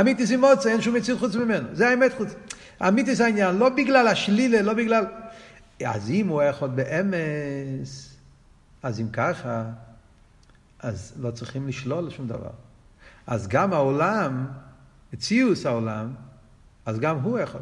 אמיתיס 0.00 0.30
אימוצה, 0.30 0.70
אין 0.70 0.80
שום 0.80 0.94
מציאות 0.94 1.20
חוץ 1.20 1.34
ממנו. 1.34 1.68
זה 1.72 1.88
האמת 1.88 2.12
חוץ. 2.16 2.28
אמיתיס 2.88 3.20
העניין, 3.20 3.56
לא 3.56 3.68
בגלל 3.68 4.08
השלילה, 4.08 4.62
לא 4.62 4.72
בגלל... 4.72 5.04
אז 5.84 6.10
אם 6.10 6.28
הוא 6.28 6.42
אחד 6.50 6.76
באמס, 6.76 8.16
אז 8.82 9.00
אם 9.00 9.08
ככה, 9.12 9.64
אז 10.78 11.12
לא 11.20 11.30
צריכים 11.30 11.68
לשלול 11.68 12.10
שום 12.10 12.26
דבר. 12.26 12.50
אז 13.26 13.48
גם 13.48 13.72
העולם, 13.72 14.46
מציאוס 15.12 15.66
העולם, 15.66 16.12
אז 16.86 16.98
גם 16.98 17.16
הוא 17.16 17.38
יכול. 17.38 17.60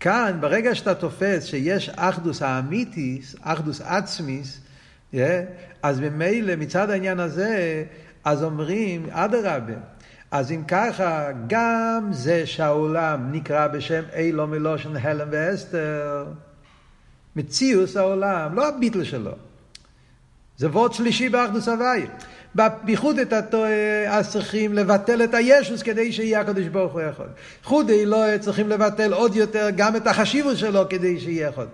כאן, 0.00 0.38
ברגע 0.40 0.74
שאתה 0.74 0.94
תופס 0.94 1.44
שיש 1.44 1.88
אחדוס 1.88 2.42
האמיתיס, 2.42 3.36
אחדוס 3.42 3.80
עצמיס, 3.80 4.60
yeah, 5.14 5.16
אז 5.82 6.00
ממילא 6.00 6.56
מצד 6.56 6.90
העניין 6.90 7.20
הזה, 7.20 7.84
אז 8.24 8.44
אומרים, 8.44 9.06
אדרבה, 9.10 9.72
אז 10.30 10.52
אם 10.52 10.62
ככה, 10.68 11.28
גם 11.46 12.08
זה 12.12 12.46
שהעולם 12.46 13.32
נקרא 13.32 13.68
בשם 13.68 14.02
אילו 14.12 14.46
מלושן 14.46 14.96
הלם 14.96 15.28
ואסתר, 15.30 16.26
מציאוס 17.36 17.96
העולם, 17.96 18.54
לא 18.54 18.68
הביטל 18.68 19.04
שלו. 19.04 19.32
זה 20.56 20.68
וורד 20.68 20.92
שלישי 20.92 21.28
באחדוס 21.28 21.68
הוויה. 21.68 22.06
בייחוד 22.54 23.18
את 23.18 23.32
הטועה, 23.32 24.18
אז 24.18 24.30
צריכים 24.30 24.72
לבטל 24.72 25.24
את 25.24 25.34
הישוס 25.34 25.82
כדי 25.82 26.12
שיהיה 26.12 26.40
הקדוש 26.40 26.64
ברוך 26.66 26.92
הוא 26.92 27.00
יכול. 27.00 27.26
חודי 27.64 28.06
לא 28.06 28.16
צריכים 28.40 28.68
לבטל 28.68 29.12
עוד 29.12 29.36
יותר 29.36 29.68
גם 29.76 29.96
את 29.96 30.06
החשיבות 30.06 30.56
שלו 30.56 30.88
כדי 30.90 31.20
שיהיה 31.20 31.48
יכול. 31.48 31.66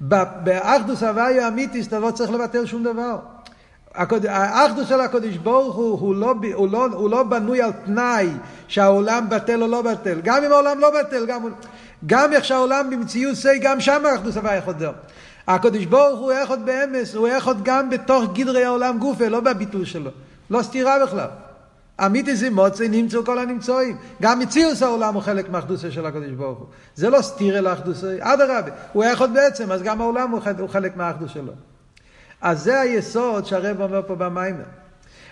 באחדוס 0.00 1.02
הוויה 1.02 1.48
אמיתיס 1.48 1.86
אתה 1.86 1.98
לא 1.98 2.10
צריך 2.10 2.30
לבטל 2.30 2.66
שום 2.66 2.82
דבר. 2.84 3.16
האחדוס 4.28 4.88
של 4.88 5.00
הקדוש 5.00 5.36
ברוך 5.36 5.76
הוא, 5.76 6.00
הוא 6.00 6.14
לא, 6.14 6.34
הוא, 6.54 6.68
לא, 6.68 6.86
הוא 6.92 7.10
לא 7.10 7.22
בנוי 7.22 7.62
על 7.62 7.72
תנאי 7.84 8.28
שהעולם 8.68 9.26
בטל 9.28 9.62
או 9.62 9.66
לא 9.66 9.82
בטל. 9.82 10.20
גם 10.24 10.44
אם 10.44 10.52
העולם 10.52 10.78
לא 10.78 10.90
בטל, 11.00 11.26
גם, 11.26 11.42
גם 12.06 12.32
איך 12.32 12.44
שהעולם 12.44 12.90
במציאות 12.90 13.36
זה, 13.36 13.52
גם 13.62 13.80
שם 13.80 14.06
האחדוס 14.06 14.36
הוויה 14.36 14.62
חוזר. 14.62 14.92
הקדוש 15.46 15.84
ברוך 15.84 16.20
הוא 16.20 16.32
אחד 16.44 16.66
באמס, 16.66 17.14
הוא 17.14 17.28
אחד 17.38 17.54
גם 17.62 17.90
בתוך 17.90 18.24
גדרי 18.34 18.64
העולם 18.64 18.98
גופה, 18.98 19.28
לא 19.28 19.40
בביטול 19.40 19.84
שלו. 19.84 20.10
לא 20.50 20.62
סתירה 20.62 21.06
בכלל. 21.06 21.28
אמיתי 22.06 22.36
זה 22.36 22.50
מוצא 22.50 22.88
נמצאו 22.88 23.24
כל 23.24 23.38
הנמצואים. 23.38 23.96
גם 24.22 24.38
מציאוס 24.38 24.82
העולם 24.82 25.14
הוא 25.14 25.22
חלק 25.22 25.50
מהאחדוסה 25.50 25.90
של 25.90 26.06
הקדוש 26.06 26.30
ברוך 26.30 26.58
הוא. 26.58 26.66
זה 26.94 27.10
לא 27.10 27.22
סתירה 27.22 27.60
לאחדוסה, 27.60 28.16
אדרבה, 28.20 28.70
הוא 28.92 29.04
אחד 29.12 29.34
בעצם, 29.34 29.72
אז 29.72 29.82
גם 29.82 30.00
העולם 30.00 30.30
הוא 30.30 30.68
חלק 30.68 30.96
מהאחדוס 30.96 31.30
שלו. 31.30 31.52
אז 32.40 32.62
זה 32.62 32.80
היסוד 32.80 33.46
שהרב 33.46 33.80
אומר 33.80 34.02
פה 34.06 34.14
במיימר. 34.14 34.64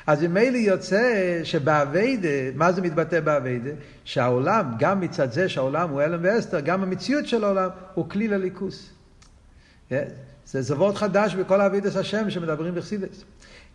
אז 0.06 0.22
ממילא 0.22 0.56
יוצא 0.56 1.40
שבאביידה, 1.44 2.28
מה 2.54 2.72
זה 2.72 2.82
מתבטא 2.82 3.20
באביידה? 3.20 3.70
שהעולם, 4.04 4.72
גם 4.78 5.00
מצד 5.00 5.32
זה 5.32 5.48
שהעולם 5.48 5.90
הוא 5.90 6.02
אלם 6.02 6.18
ואסתר, 6.22 6.60
גם 6.60 6.82
המציאות 6.82 7.26
של 7.26 7.44
העולם 7.44 7.68
הוא 7.94 8.08
כלי 8.08 8.28
לליכוס. 8.28 8.93
זה 10.46 10.62
זווות 10.62 10.96
חדש 10.96 11.34
בכל 11.34 11.60
אבידס 11.60 11.96
השם 11.96 12.30
שמדברים 12.30 12.74
בחסידס. 12.74 13.24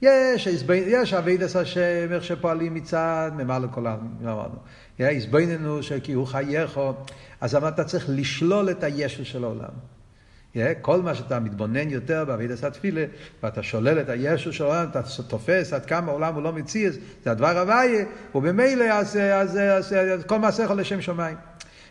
יש, 0.02 0.48
יש 0.72 1.14
אבידס 1.14 1.56
השם, 1.56 2.08
איך 2.12 2.24
שפועלים 2.24 2.74
מצד, 2.74 3.32
ממלא 3.38 3.68
כל 3.72 3.88
אמרנו. 3.88 4.56
הסביננו 5.00 5.84
שכי 5.84 6.14
הוא 6.14 6.28
חייכו, 6.28 6.94
אז 7.42 7.56
אתה 7.56 7.84
צריך 7.84 8.06
לשלול 8.10 8.70
את 8.70 8.84
הישו 8.84 9.26
של 9.26 9.44
העולם. 9.44 9.70
כל 10.82 11.02
מה 11.02 11.16
שאתה 11.16 11.40
מתבונן 11.40 11.90
יותר 11.90 12.26
באבידס 12.26 12.64
התפילה, 12.64 13.06
ואתה 13.44 13.64
שולל 13.64 14.00
את 14.00 14.10
הישו 14.10 14.54
של 14.54 14.64
העולם, 14.64 14.90
אתה 14.90 15.02
תופס 15.28 15.74
עד 15.74 15.86
כמה 15.86 16.12
העולם 16.12 16.36
הוא 16.36 16.44
לא 16.44 16.54
מציאס, 16.54 16.96
זה 17.24 17.32
הדבר 17.32 17.60
הוויה, 17.60 18.06
ובמילא 18.36 18.84
אז, 18.84 19.20
כל 20.28 20.40
מעשה 20.40 20.64
יכול 20.64 20.80
לשם 20.80 21.02
שמיים. 21.02 21.38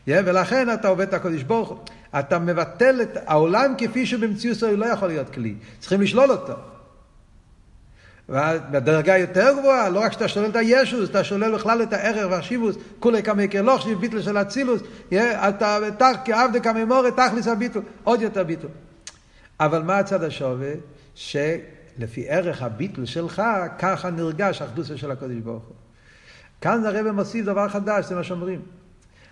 ולכן 0.08 0.74
אתה 0.74 0.88
עובד 0.88 1.08
את 1.08 1.14
הקודש 1.14 1.42
ברוך 1.42 1.68
הוא. 1.68 1.78
אתה 2.18 2.38
מבטל 2.38 3.02
את 3.02 3.18
העולם 3.26 3.74
כפי 3.78 4.06
שבמציאות 4.06 4.62
הוא 4.62 4.70
לא 4.70 4.86
יכול 4.86 5.08
להיות 5.08 5.30
כלי. 5.30 5.54
צריכים 5.80 6.00
לשלול 6.00 6.30
אותו. 6.30 6.52
ובדרגה 8.28 9.18
יותר 9.18 9.52
גבוהה, 9.58 9.88
לא 9.88 10.00
רק 10.00 10.12
שאתה 10.12 10.28
שולל 10.28 10.50
את 10.50 10.56
הישוס, 10.56 11.10
אתה 11.10 11.24
שולל 11.24 11.54
בכלל 11.54 11.82
את 11.82 11.92
הערך 11.92 12.30
והשיבוס, 12.30 12.76
כולי 13.00 13.22
כמי 13.22 13.48
כלוך 13.48 13.82
שיב 13.82 14.00
ביטל 14.00 14.22
של 14.22 14.38
אצילוס, 14.38 14.82
אתה 15.48 16.10
כעבדי 16.24 16.60
כממורת 16.60 17.16
תכליס 17.16 17.48
הביטול, 17.48 17.82
עוד 18.04 18.22
יותר 18.22 18.44
ביטול. 18.44 18.70
אבל 19.60 19.82
מה 19.82 19.98
הצד 19.98 20.22
השווה? 20.22 20.72
שלפי 21.14 22.28
ערך 22.28 22.62
הביטול 22.62 23.04
שלך, 23.04 23.42
ככה 23.78 24.10
נרגש 24.10 24.62
האחדוסה 24.62 24.96
של 24.96 25.10
הקודש 25.10 25.36
ברוך 25.36 25.64
הוא. 25.64 25.76
כאן 26.60 26.86
הרב 26.86 27.10
מוסיף 27.10 27.46
דבר 27.46 27.68
חדש, 27.68 28.04
זה 28.04 28.14
מה 28.14 28.24
שאומרים. 28.24 28.60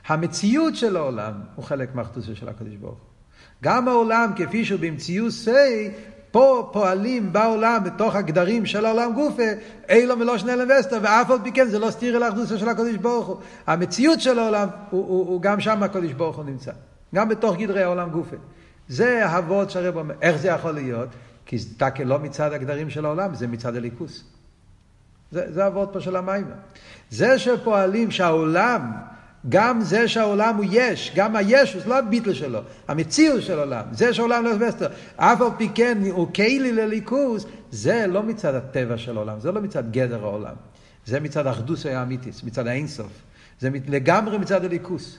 המציאות 0.06 0.76
של 0.76 0.96
העולם 0.96 1.32
הוא 1.54 1.64
חלק 1.64 1.94
מהאחדוסה 1.94 2.34
של 2.34 2.48
הקדוש 2.48 2.74
ברוך 2.74 2.98
הוא. 2.98 3.06
גם 3.62 3.88
העולם 3.88 4.30
כפי 4.36 4.64
שהוא 4.64 4.80
במציאות 4.80 5.32
סי, 5.32 5.90
פה 6.30 6.70
פועלים 6.72 7.32
בעולם 7.32 7.84
בתוך 7.84 8.14
הגדרים 8.14 8.66
של 8.66 8.84
העולם 8.84 9.12
גופה, 9.12 9.42
אילו 9.88 10.16
מלושן 10.16 10.48
אלם 10.48 10.68
וסתר, 10.80 10.98
ואף 11.02 11.30
על 11.30 11.38
פי 11.44 11.52
כן 11.52 11.68
זה 11.68 11.78
לא 11.78 11.90
סתיר 11.90 12.16
אל 12.16 12.22
האחדוסה 12.22 12.58
של 12.58 12.68
הקדוש 12.68 12.96
ברוך 12.96 13.26
הוא. 13.26 13.36
המציאות 13.66 14.20
של 14.20 14.38
העולם, 14.38 14.68
הוא, 14.90 15.06
הוא, 15.08 15.26
הוא 15.26 15.42
גם 15.42 15.60
שם 15.60 15.82
הקדוש 15.82 16.12
ברוך 16.12 16.36
הוא 16.36 16.44
נמצא. 16.44 16.72
גם 17.14 17.28
בתוך 17.28 17.56
גדרי 17.56 17.82
העולם 17.82 18.10
גופה. 18.10 18.36
זה 18.88 19.26
ההבות 19.26 19.70
שהרב 19.70 19.96
אומר. 19.96 20.14
איך 20.22 20.36
זה 20.36 20.48
יכול 20.48 20.70
להיות? 20.70 21.08
כי 21.46 21.58
זה 21.58 21.68
תקל 21.76 22.04
לא 22.04 22.18
מצד 22.18 22.52
הגדרים 22.52 22.90
של 22.90 23.04
העולם, 23.04 23.34
זה 23.34 23.46
מצד 23.46 23.76
הליכוס. 23.76 24.24
זה, 25.32 25.52
זה 25.52 25.64
ההבות 25.64 25.90
פה 25.92 26.00
של 26.00 26.16
המים. 26.16 26.46
זה 27.10 27.38
שפועלים 27.38 28.10
שהעולם 28.10 28.92
גם 29.48 29.80
זה 29.80 30.08
שהעולם 30.08 30.56
הוא 30.56 30.64
יש, 30.70 31.12
גם 31.16 31.36
הישוס, 31.36 31.86
לא 31.86 31.98
הביטל 31.98 32.34
שלו, 32.34 32.60
המציאות 32.88 33.42
של 33.42 33.58
העולם, 33.58 33.84
זה 33.92 34.14
שהעולם 34.14 34.44
לא 34.44 34.68
מסתר, 34.68 34.88
אף 35.16 35.40
על 35.40 35.48
פי 35.58 35.68
כן 35.74 35.98
הוא 36.10 36.34
כלי 36.34 36.72
לליכוס, 36.72 37.46
זה 37.70 38.06
לא 38.06 38.22
מצד 38.22 38.54
הטבע 38.54 38.98
של 38.98 39.16
העולם, 39.16 39.40
זה 39.40 39.52
לא 39.52 39.60
מצד 39.60 39.92
גדר 39.92 40.24
העולם, 40.24 40.54
זה 41.06 41.20
מצד 41.20 41.46
האחדוס 41.46 41.86
האמיתיס, 41.86 42.42
מצד 42.42 42.66
האינסוף, 42.66 43.12
זה 43.60 43.70
לגמרי 43.88 44.38
מצד 44.38 44.64
הליכוס. 44.64 45.18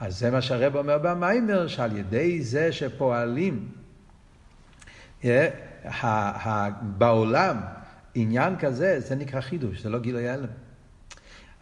אז 0.00 0.18
זה 0.18 0.30
מה 0.30 0.42
שהרב 0.42 0.76
אומר 0.76 0.98
במיימר, 0.98 1.66
שעל 1.68 1.96
ידי 1.96 2.42
זה 2.42 2.72
שפועלים 2.72 3.68
בעולם 6.82 7.56
עניין 8.14 8.56
כזה, 8.58 9.00
זה 9.00 9.14
נקרא 9.14 9.40
חידוש, 9.40 9.82
זה 9.82 9.88
לא 9.88 9.98
גילוי 9.98 10.28
הלם. 10.28 10.46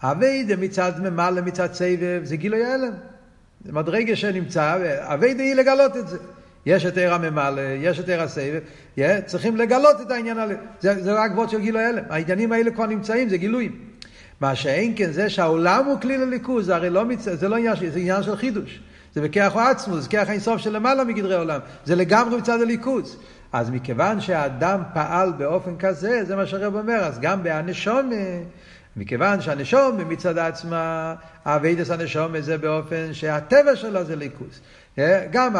אביידה 0.03 0.57
מצד 0.57 0.93
ממלא 1.03 1.41
מצד 1.41 1.73
סבב 1.73 2.21
זה 2.25 2.37
גילוי 2.37 2.65
הלם. 2.65 2.93
זה 3.65 3.73
מדרגה 3.73 4.17
שנמצא, 4.17 4.77
אביידה 5.01 5.43
היא 5.43 5.55
לגלות 5.55 5.97
את 5.97 6.09
זה. 6.09 6.19
יש 6.67 6.87
את 6.87 6.99
עיר 6.99 7.15
הממלא, 7.15 7.61
יש 7.61 8.01
את 8.01 8.09
עיר 8.09 8.23
הסבב, 8.23 8.61
צריכים 9.27 9.57
לגלות 9.57 10.01
את 10.01 10.11
העניין 10.11 10.39
הזה. 10.39 10.55
זה, 10.81 11.03
זה 11.03 11.13
רק 11.13 11.31
וורד 11.35 11.51
של 11.51 11.61
גילוי 11.61 11.85
הלם. 11.85 12.03
העניינים 12.11 12.53
האלה 12.53 12.71
כבר 12.71 12.87
נמצאים, 12.87 13.29
זה 13.29 13.37
גילויים. 13.37 13.79
מה 14.41 14.55
שאין 14.55 14.93
כן 14.97 15.13
זה 15.13 15.31
שהעולם 15.31 15.85
הוא 15.85 16.01
כלי 16.01 16.19
לליכוז, 16.19 16.67
זה 16.67 16.75
הרי 16.75 16.91
לא 16.91 17.05
מצ... 17.05 17.29
זה 17.33 17.49
לא 17.49 17.57
עניין, 17.57 17.75
זה 17.91 17.99
עניין 17.99 18.23
של 18.23 18.37
חידוש. 18.37 18.81
זה 19.15 19.21
בכיח 19.21 19.57
עצמו, 19.57 20.01
זה 20.01 20.09
כיח 20.09 20.31
אינסוף 20.31 20.61
של 20.61 20.73
למעלה 20.73 21.05
מגדרי 21.05 21.35
עולם. 21.35 21.61
זה 21.85 21.97
לגמרי 21.97 22.37
מצד 22.37 22.61
הליכוז. 22.61 23.17
אז 23.53 23.71
מכיוון 23.71 24.21
שהאדם 24.21 24.83
פעל 24.95 25.33
באופן 25.33 25.77
כזה, 25.79 26.25
זה 26.25 26.37
מה 26.37 26.47
שהרב 26.47 26.77
אומר, 26.77 26.99
אז 27.05 27.19
גם 27.21 27.43
בהנשומה, 27.43 28.15
מכיוון 28.97 29.41
שהנשומה 29.41 30.05
מצד 30.05 30.39
עצמה, 30.39 31.15
אביידס 31.47 31.91
הנשומה 31.91 32.41
זה 32.41 32.59
באופן 32.59 33.15
שהטבע 33.15 33.77
שלו 33.77 34.05
זה 34.05 34.17
ליכוז. 34.17 34.61
אה, 34.99 35.27
גם 35.31 35.57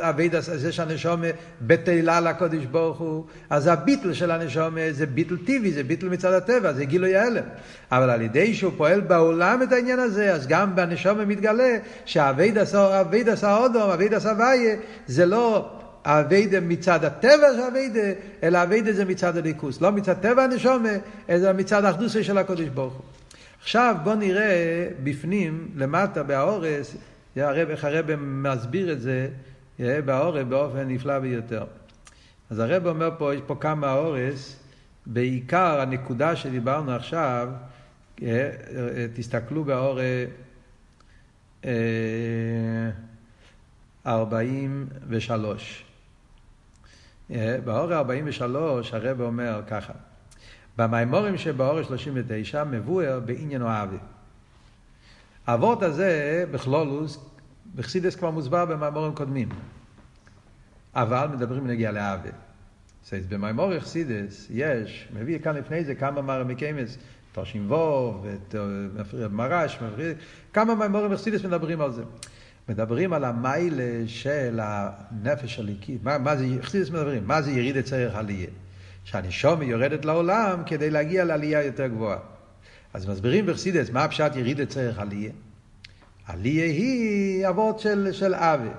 אביידס, 0.00 0.50
זה 0.54 0.72
שהנשומה 0.72 1.26
בטלה 1.62 2.20
לקודש 2.20 2.64
ברוך 2.64 2.98
הוא, 2.98 3.24
אז 3.50 3.66
הביטל 3.66 4.12
של 4.12 4.30
הנשומה 4.30 4.80
זה 4.90 5.06
ביטל 5.06 5.36
טבעי, 5.36 5.72
זה 5.72 5.82
ביטל 5.82 6.08
מצד 6.08 6.32
הטבע, 6.32 6.72
זה 6.72 6.84
גילוי 6.84 7.16
ההלם. 7.16 7.44
אבל 7.92 8.10
על 8.10 8.22
ידי 8.22 8.54
שהוא 8.54 8.72
פועל 8.76 9.00
בעולם 9.00 9.62
את 9.62 9.72
העניין 9.72 9.98
הזה, 9.98 10.32
אז 10.34 10.46
גם 10.46 10.76
בנשומה 10.76 11.24
מתגלה 11.24 11.76
שהאביידס 12.04 13.44
האודום, 13.44 13.90
אביידס 13.90 14.26
הוויה, 14.26 14.76
זה 15.06 15.26
לא 15.26 15.77
אביידה 16.10 16.60
מצד 16.60 17.04
הטבע 17.04 17.52
של 17.56 17.60
אביידה, 17.60 18.00
אלא 18.42 18.62
אביידה 18.62 18.92
זה 18.92 19.04
מצד 19.04 19.36
הליכוס. 19.36 19.80
לא 19.80 19.92
מצד 19.92 20.14
טבע 20.14 20.42
הנשומה, 20.42 20.92
אלא 21.28 21.52
מצד 21.52 21.84
האחדוסה 21.84 22.24
של 22.24 22.38
הקודש 22.38 22.68
ברוך 22.68 22.94
הוא. 22.94 23.02
עכשיו 23.62 23.96
בואו 24.04 24.14
נראה 24.14 24.88
בפנים, 25.02 25.68
למטה, 25.76 26.22
באורס, 26.22 26.96
הרב, 27.36 27.70
איך 27.70 27.84
הרב 27.84 28.14
מסביר 28.16 28.92
את 28.92 29.00
זה 29.00 29.28
באורס 29.78 30.44
באופן 30.48 30.88
נפלא 30.88 31.18
ביותר. 31.18 31.64
אז 32.50 32.58
הרב 32.58 32.86
אומר 32.86 33.10
פה, 33.18 33.34
יש 33.34 33.40
פה 33.46 33.56
כמה 33.60 33.92
אורס, 33.92 34.56
בעיקר 35.06 35.80
הנקודה 35.80 36.36
שדיברנו 36.36 36.92
עכשיו, 36.92 37.48
תסתכלו 39.14 39.64
באור 39.64 40.00
43. 44.06 45.84
באור 47.64 47.94
43 47.94 48.94
הרב 48.94 49.20
אומר 49.20 49.62
ככה, 49.66 49.92
במימורים 50.76 51.38
שבאור 51.38 51.82
39 51.82 52.64
מבואר 52.64 53.20
בעניין 53.24 53.62
אוהבי. 53.62 53.96
האבות 55.46 55.82
הזה 55.82 56.44
בכלולוס, 56.50 57.18
בחסידס 57.74 58.16
כבר 58.16 58.30
מוסבר 58.30 58.64
במימורים 58.64 59.14
קודמים, 59.14 59.48
אבל 60.94 61.26
מדברים 61.32 61.66
נגיע 61.66 61.92
לאהבה. 61.92 62.30
במימור 63.28 63.80
חסידס 63.80 64.46
יש, 64.50 65.08
מביא 65.12 65.38
כאן 65.38 65.56
לפני 65.56 65.84
זה 65.84 65.94
כמה 65.94 66.22
מרמיקמס, 66.22 66.98
תרשים 67.32 67.70
ווב, 67.70 68.26
מרש, 69.30 69.78
כמה 70.52 70.74
מימורים 70.74 71.16
חסידס 71.16 71.44
מדברים 71.44 71.80
על 71.80 71.92
זה. 71.92 72.02
מדברים 72.68 73.12
על 73.12 73.24
המיילה 73.24 74.02
של 74.06 74.60
הנפש 74.62 75.58
הליקי. 75.58 75.98
מה, 76.02 76.18
מה 76.18 76.36
זה, 76.36 76.46
חסידס 76.62 76.90
מדברים, 76.90 77.26
מה 77.26 77.42
זה 77.42 77.50
יריד 77.50 77.80
צריך 77.80 78.14
עלייה? 78.14 78.48
שהנשום 79.04 79.62
יורדת 79.62 80.04
לעולם 80.04 80.62
כדי 80.66 80.90
להגיע 80.90 81.24
לעלייה 81.24 81.64
יותר 81.64 81.86
גבוהה. 81.86 82.18
אז 82.94 83.06
מסבירים 83.06 83.46
בחסידס 83.46 83.90
מה 83.90 84.04
הפשט 84.04 84.36
יריד 84.36 84.64
צריך 84.64 84.98
עלייה. 84.98 85.30
עלייה 86.26 86.64
היא 86.64 87.48
אבות 87.48 87.80
של, 87.80 88.08
של 88.12 88.34
אבה. 88.34 88.70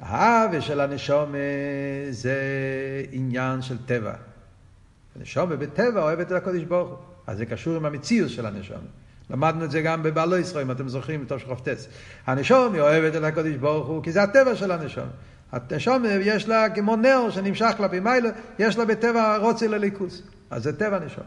האבה 0.00 0.60
של 0.60 0.80
הנשום 0.80 1.34
זה 2.10 2.42
עניין 3.12 3.62
של 3.62 3.76
טבע. 3.86 4.14
הנשום 5.16 5.50
בטבע 5.50 6.02
אוהבת 6.02 6.26
את 6.26 6.32
הקודש 6.32 6.62
ברוך 6.62 6.88
הוא. 6.88 6.98
אז 7.26 7.38
זה 7.38 7.46
קשור 7.46 7.76
עם 7.76 7.86
המציאות 7.86 8.30
של 8.30 8.46
הנשום. 8.46 8.80
למדנו 9.30 9.64
את 9.64 9.70
זה 9.70 9.82
גם 9.82 10.02
בבעלו 10.02 10.36
ישראל, 10.36 10.64
אם 10.64 10.70
אתם 10.70 10.88
זוכרים, 10.88 11.24
בתוך 11.24 11.40
שכ"טס. 11.40 11.88
הנשום 12.26 12.74
היא 12.74 12.82
אוהבת 12.82 13.16
את 13.16 13.22
הקדוש 13.22 13.54
ברוך 13.54 13.86
הוא, 13.86 14.02
כי 14.02 14.12
זה 14.12 14.22
הטבע 14.22 14.56
של 14.56 14.72
הנשום. 14.72 15.08
הנשום 15.52 16.04
יש 16.20 16.48
לה 16.48 16.70
כמו 16.70 16.96
נר 16.96 17.30
שנמשך 17.30 17.70
כלפי 17.76 18.00
מיילו, 18.00 18.28
יש 18.58 18.78
לה 18.78 18.84
בטבע 18.84 19.36
רוצה 19.36 19.66
לליכוס. 19.66 20.22
אז 20.50 20.62
זה 20.62 20.78
טבע 20.78 20.98
נשום. 20.98 21.24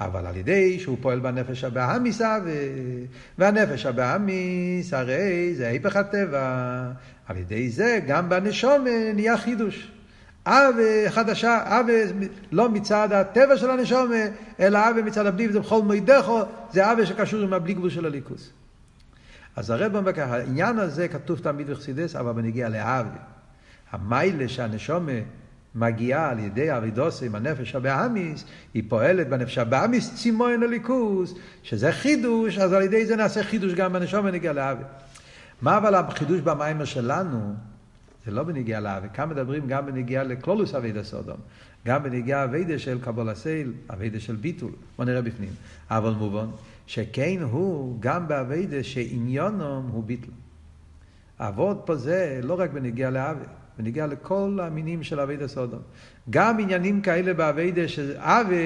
אבל 0.00 0.26
על 0.26 0.36
ידי 0.36 0.78
שהוא 0.80 0.98
פועל 1.00 1.20
בנפש 1.20 1.64
הבאמיס 1.64 2.20
והנפש 3.38 3.86
הבאמיס 3.86 4.94
הרי 4.94 5.54
זה 5.54 5.68
היפך 5.68 5.96
הטבע. 5.96 6.84
על 7.26 7.36
ידי 7.36 7.70
זה 7.70 8.00
גם 8.06 8.28
בנשום 8.28 8.84
נהיה 9.14 9.38
חידוש. 9.38 9.92
אבה 10.46 11.10
חדשה, 11.10 11.62
אבה 11.80 11.92
לא 12.52 12.68
מצד 12.68 13.12
הטבע 13.12 13.56
של 13.56 13.70
הנשומה, 13.70 14.14
אלא 14.60 14.78
אבה 14.90 15.02
מצד 15.02 15.26
הבלי, 15.26 15.48
וזה 15.48 15.60
בכל 15.60 15.82
מידךו, 15.82 16.42
זה 16.72 16.92
אבה 16.92 17.06
שקשור 17.06 17.40
עם 17.40 17.52
הבלי 17.52 17.74
גבול 17.74 17.90
של 17.90 18.06
הליכוס. 18.06 18.50
אז 19.56 19.70
הרב 19.70 19.96
אומר 19.96 20.12
ככה, 20.12 20.36
העניין 20.36 20.78
הזה 20.78 21.08
כתוב 21.08 21.38
תמיד 21.38 21.70
בחסידס, 21.70 22.16
אבל 22.16 22.32
בנגיע 22.32 22.68
לאבה. 22.68 23.18
המיילה 23.90 24.48
שהנשומה 24.48 25.12
מגיעה 25.74 26.30
על 26.30 26.38
ידי 26.38 26.70
ארידוסי 26.70 27.26
עם 27.26 27.34
הנפש 27.34 27.74
הבאמיס, 27.74 28.44
היא 28.74 28.82
פועלת 28.88 29.28
בנפש 29.28 29.58
הבאמיס 29.58 30.14
צימון 30.14 30.62
הליכוס, 30.62 31.34
שזה 31.62 31.92
חידוש, 31.92 32.58
אז 32.58 32.72
על 32.72 32.82
ידי 32.82 33.06
זה 33.06 33.16
נעשה 33.16 33.42
חידוש 33.42 33.74
גם 33.74 33.92
בנשומה 33.92 34.30
נגיע 34.30 34.52
לאבה. 34.52 34.84
מה 35.62 35.76
אבל 35.76 35.94
החידוש 35.94 36.40
במיימר 36.40 36.84
שלנו? 36.84 37.54
זה 38.26 38.30
לא 38.30 38.42
בנגיעה 38.42 39.08
כאן 39.08 39.28
מדברים 39.28 39.66
גם 39.66 39.86
בנגיעה 39.86 40.24
לקלולוס 40.24 40.74
אבידה 40.74 41.04
סודום, 41.04 41.36
גם 41.86 42.02
בנגיעה 42.02 42.44
אבידה 42.44 42.78
של 42.78 43.00
קבול 43.00 43.28
הסייל, 43.28 43.72
אבידה 43.90 44.20
של 44.20 44.36
ביטול, 44.36 44.72
בוא 44.96 45.04
נראה 45.04 45.22
בפנים. 45.22 45.52
אבל 45.90 46.10
מובן, 46.10 46.46
שכן 46.86 47.38
הוא 47.50 47.96
גם 48.00 48.28
באבידה 48.28 48.82
שעניונום 48.82 49.88
הוא 49.92 50.04
ביטול. 50.04 50.34
אבות 51.38 51.82
פה 51.86 51.96
זה 51.96 52.40
לא 52.42 52.60
רק 52.60 52.70
בנגיעה 52.70 53.10
לאבי, 53.10 53.44
בנגיעה 53.78 54.06
לכל 54.06 54.58
המינים 54.62 55.02
של 55.02 55.20
אבידה 55.20 55.48
סודום. 55.48 55.80
גם 56.30 56.60
עניינים 56.60 57.02
כאלה 57.02 57.34
באבידה 57.34 57.88
שאבי 57.88 58.64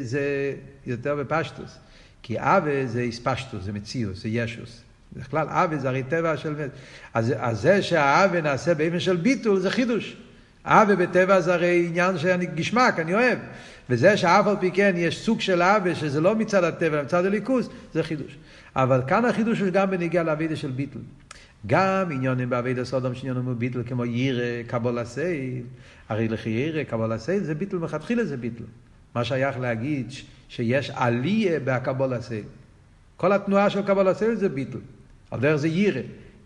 זה 0.00 0.54
יותר 0.86 1.16
בפשטוס, 1.16 1.78
כי 2.22 2.36
אבי 2.38 2.86
זה 2.86 3.00
איספשטוס, 3.00 3.64
זה 3.64 3.72
מציאוס, 3.72 4.22
זה 4.22 4.28
ישוס. 4.28 4.82
בכלל 5.16 5.48
עוול 5.48 5.78
זה 5.78 5.88
הרי 5.88 6.02
טבע 6.02 6.36
של... 6.36 6.54
אז, 7.14 7.34
אז 7.38 7.60
זה 7.60 7.82
שהעוול 7.82 8.40
נעשה 8.40 8.74
באופן 8.74 9.00
של 9.00 9.16
ביטול 9.16 9.58
זה 9.58 9.70
חידוש. 9.70 10.16
עוול 10.64 10.94
בטבע 10.94 11.40
זה 11.40 11.54
הרי 11.54 11.86
עניין 11.88 12.18
שאני 12.18 12.46
גשמק, 12.46 12.98
אני 12.98 13.14
אוהב. 13.14 13.38
וזה 13.90 14.16
שאף 14.16 14.46
על 14.46 14.56
פי 14.60 14.70
כן 14.70 14.94
יש 14.96 15.24
סוג 15.24 15.40
של 15.40 15.62
עוול 15.62 15.94
שזה 15.94 16.20
לא 16.20 16.36
מצד 16.36 16.64
הטבע, 16.64 16.96
אלא 16.96 17.02
מצד 17.02 17.24
הליכוז, 17.24 17.68
זה 17.94 18.02
חידוש. 18.02 18.36
אבל 18.76 19.02
כאן 19.06 19.24
החידוש 19.24 19.60
הוא 19.60 19.68
גם 19.68 19.90
בניגיע 19.90 20.22
לאבידה 20.22 20.56
של 20.56 20.70
ביטל. 20.70 20.98
גם 21.66 22.10
עניונים 22.10 22.50
באבידה 22.50 22.84
סודום 22.84 23.14
שעניונים 23.14 23.44
הוא 23.44 23.54
ביטל 23.54 23.82
כמו 23.86 24.04
ירא, 24.04 24.62
קבול 24.66 24.98
הסייל. 24.98 25.62
הרי 26.08 26.28
לכי 26.28 26.50
ירא, 26.50 26.82
קבול 26.82 27.12
הסייל 27.12 27.42
זה 27.42 27.54
ביטל, 27.54 27.76
מלכתחילה 27.76 28.24
זה 28.24 28.36
ביטל. 28.36 28.64
מה 29.14 29.24
שייך 29.24 29.58
להגיד 29.58 30.12
שיש 30.48 30.90
עליה 30.94 31.60
בהקבול 31.60 32.12
הסייל. 32.12 32.44
כל 33.16 33.32
התנועה 33.32 33.70
של 33.70 33.82
קבול 33.82 34.08
הסייל 34.08 34.34
זה 34.34 34.48
ביטל. 34.48 34.78
על 35.32 35.40
דרך 35.40 35.56
זה 35.56 35.68
יירא. 35.68 36.00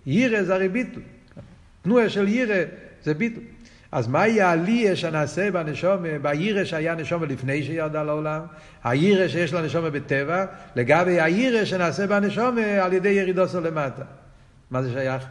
יירא 0.06 0.42
זה 0.42 0.54
הרי 0.54 0.68
ביטל. 0.68 1.00
תנועה 1.82 2.08
של 2.08 2.28
יירא 2.28 2.64
זה 3.02 3.14
ביטל. 3.14 3.40
אז 3.92 4.08
מה 4.08 4.26
יהיה 4.26 4.48
העלייה 4.48 4.96
שנעשה 4.96 5.50
בנשום, 5.50 6.02
ביירא 6.22 6.64
שהיה 6.64 6.94
נשום 6.94 7.24
לפני 7.24 7.62
שירדה 7.62 8.02
לעולם, 8.02 8.40
היירא 8.84 9.28
שיש 9.28 9.52
לנשום 9.52 9.84
בטבע, 9.92 10.44
לגבי 10.76 11.20
היירא 11.20 11.64
שנעשה 11.64 12.06
בנשום 12.06 12.58
על 12.82 12.92
ידי 12.92 13.08
ירידוסו 13.08 13.60
למטה. 13.60 14.02
מה 14.70 14.82
זה 14.82 14.92
שייך? 14.92 15.26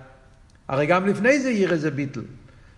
הרי 0.68 0.86
גם 0.86 1.08
לפני 1.08 1.40
זה 1.40 1.50
יירא 1.50 1.76
זה 1.76 1.92
ביטל. 1.92 2.22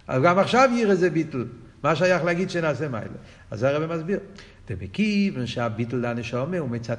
אבל 0.09 0.23
גם 0.23 0.39
עכשיו 0.39 0.69
יירא 0.73 0.95
זה 0.95 1.09
ביטל. 1.09 1.45
מה 1.83 1.95
שייך 1.95 2.23
להגיד 2.23 2.49
שנעשה 2.49 2.87
מיילה? 2.87 3.07
אז 3.51 3.63
הרב 3.63 3.93
מסביר. 3.93 4.19
דמקיב 4.69 5.45
שהביטל 5.45 5.97
לנשום 5.97 6.53
הוא 6.53 6.69
מצד 6.69 6.95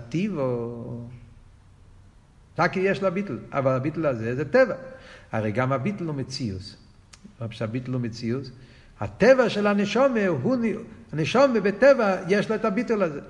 טקי 2.59 2.81
יש 2.81 3.03
לה 3.03 3.11
ביטל, 3.11 3.39
אבל 3.53 3.73
הביטל 3.73 4.07
הזה 4.07 4.35
זה 4.35 4.45
טבע. 4.45 4.75
הרי 5.33 5.53
גם 5.53 5.73
הביטל 5.73 6.05
הוא 6.05 6.15
מציאוס. 6.15 6.77
לא 7.41 7.47
שהביטל 7.51 7.93
הוא 7.93 8.01
מציאוס. 8.01 8.51
הטבע 9.01 9.49
של 9.49 9.67
הנשומה 9.67 10.27
הוא, 10.27 10.57
הנשומה 11.13 11.61
בטבע 11.61 12.17
יש 12.29 12.51
לה 12.51 12.57
את 12.57 12.65
הביטל 12.65 13.03
הזה. 13.03 13.21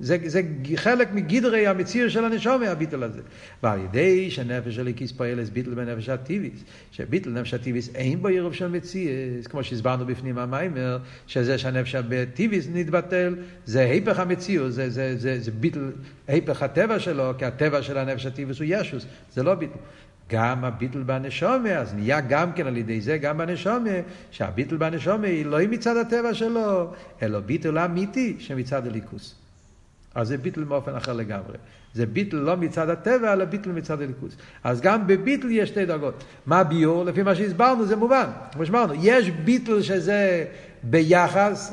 זה, 0.00 0.18
זה 0.24 0.40
חלק 0.76 1.12
מגדרי 1.12 1.66
המציאות 1.66 2.10
של 2.10 2.24
הנשומה, 2.24 2.70
הביטל 2.70 3.02
הזה. 3.02 3.20
ועל 3.62 3.80
ידי 3.80 4.30
שנפש 4.30 4.78
הליקיס 4.78 5.12
פועלס 5.12 5.48
ביטל 5.48 5.74
בנפש 5.74 6.08
הטיביס, 6.08 6.64
שביטל 6.92 7.30
נפש 7.30 7.54
הטיביס 7.54 7.90
אין 7.94 8.22
בו 8.22 8.28
עירוב 8.28 8.52
של 8.52 8.68
מציאות, 8.68 9.46
כמו 9.50 9.64
שהסברנו 9.64 10.06
בפנים 10.06 10.38
המיימר, 10.38 10.98
שזה 11.26 11.58
שהנפש 11.58 11.94
הטיביס 11.94 12.68
נתבטל, 12.72 13.36
זה 13.64 13.80
היפך 13.80 14.18
המציאות, 14.18 14.72
זה, 14.72 14.90
זה, 14.90 15.16
זה, 15.18 15.40
זה 15.40 15.50
ביטל, 15.50 15.90
היפך 16.28 16.62
הטבע 16.62 16.98
שלו, 16.98 17.32
כי 17.38 17.44
הטבע 17.44 17.82
של 17.82 17.98
הנפש 17.98 18.26
הטיביס 18.26 18.58
הוא 18.58 18.66
ישוס, 18.70 19.06
זה 19.34 19.42
לא 19.42 19.54
ביטל. 19.54 19.78
גם 20.30 20.64
הביטל 20.64 21.02
בנשומה, 21.02 21.70
אז 21.70 21.94
נהיה 21.94 22.20
גם 22.20 22.52
כן 22.52 22.66
על 22.66 22.76
ידי 22.76 23.00
זה, 23.00 23.18
גם 23.18 23.38
בנשומה, 23.38 23.90
שהביטל 24.30 24.76
בנשומה 24.76 25.26
היא 25.26 25.46
לא 25.46 25.58
מצד 25.70 25.96
הטבע 25.96 26.34
שלו, 26.34 26.92
אלא 27.22 27.40
ביטל 27.40 27.78
אמיתי 27.78 28.36
שמצד 28.38 28.86
הליכוס. 28.86 29.45
אז 30.16 30.28
זה 30.28 30.36
ביטל 30.36 30.64
באופן 30.64 30.96
אחר 30.96 31.12
לגמרי. 31.12 31.56
זה 31.94 32.06
ביטל 32.06 32.36
לא 32.36 32.56
מצד 32.56 32.90
הטבע, 32.90 33.32
אלא 33.32 33.44
ביטל 33.44 33.70
מצד 33.70 34.02
הליכוס. 34.02 34.36
אז 34.64 34.80
גם 34.80 35.06
בביטל 35.06 35.50
יש 35.50 35.68
שתי 35.68 35.86
דרגות. 35.86 36.24
מה 36.46 36.64
ביור? 36.64 37.04
לפי 37.04 37.22
מה 37.22 37.34
שהסברנו 37.34 37.86
זה 37.86 37.96
מובן. 37.96 38.26
כמו 38.52 38.66
שאמרנו, 38.66 38.94
יש 38.96 39.30
ביטל 39.30 39.82
שזה 39.82 40.44
ביחס, 40.82 41.72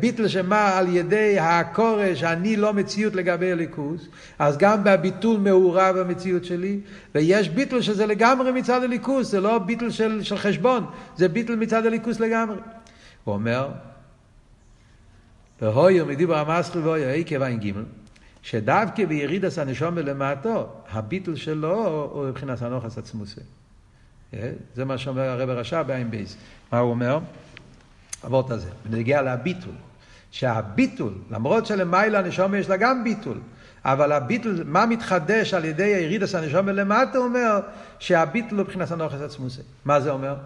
ביטל 0.00 0.28
שמה 0.28 0.78
על 0.78 0.96
ידי 0.96 1.38
הכורש, 1.38 2.22
אני 2.22 2.56
לא 2.56 2.72
מציאות 2.72 3.14
לגבי 3.14 3.52
הליכוס, 3.52 4.08
אז 4.38 4.58
גם 4.58 4.84
בביטול 4.84 5.40
מעורב 5.40 5.96
המציאות 5.96 6.44
שלי, 6.44 6.80
ויש 7.14 7.48
ביטל 7.48 7.80
שזה 7.80 8.06
לגמרי 8.06 8.52
מצד 8.52 8.82
הליכוס, 8.82 9.30
זה 9.30 9.40
לא 9.40 9.58
ביטל 9.58 9.90
של, 9.90 10.22
של 10.22 10.36
חשבון, 10.36 10.86
זה 11.16 11.28
ביטל 11.28 11.56
מצד 11.56 11.86
הליכוס 11.86 12.20
לגמרי. 12.20 12.56
הוא 13.24 13.34
אומר, 13.34 13.68
והויו 15.62 16.06
מדיבר 16.06 16.38
המסחר 16.38 16.80
והויו 16.82 17.08
עקב 17.08 17.42
עין 17.42 17.58
גימל, 17.58 17.84
שדווקא 18.42 19.04
בירידס 19.04 19.58
הנשום 19.58 19.98
למטו, 19.98 20.68
הביטל 20.90 21.36
שלו 21.36 22.08
הוא 22.12 22.28
מבחינת 22.28 22.62
הנוחס 22.62 22.98
עצמוסי. 22.98 23.40
אה? 24.34 24.52
זה 24.74 24.84
מה 24.84 24.98
שאומר 24.98 25.22
הרב 25.22 25.50
הרשע 25.50 25.82
בעין 25.82 26.10
בייס. 26.10 26.36
מה 26.72 26.78
הוא 26.78 26.90
אומר? 26.90 27.18
אבות 28.24 28.50
הזה. 28.50 28.70
בנגיע 28.90 29.22
לביטול. 29.22 29.74
שהביטול, 30.30 31.12
למרות 31.30 31.66
שלמעלה 31.66 32.18
הנשום 32.18 32.54
יש 32.54 32.68
לה 32.68 32.76
גם 32.76 33.04
ביטול, 33.04 33.40
אבל 33.84 34.12
הביטול, 34.12 34.62
מה 34.64 34.86
מתחדש 34.86 35.54
על 35.54 35.64
ידי 35.64 35.94
הירידס 35.94 36.34
הנשום 36.34 36.68
למטה, 36.68 37.18
אומר 37.18 37.60
שהביטול 37.98 38.58
הוא 38.58 38.64
מבחינת 38.64 38.90
הנוחס 38.90 39.20
עצמוסי. 39.20 39.60
מה 39.84 40.00
זה 40.00 40.10
אומר? 40.10 40.36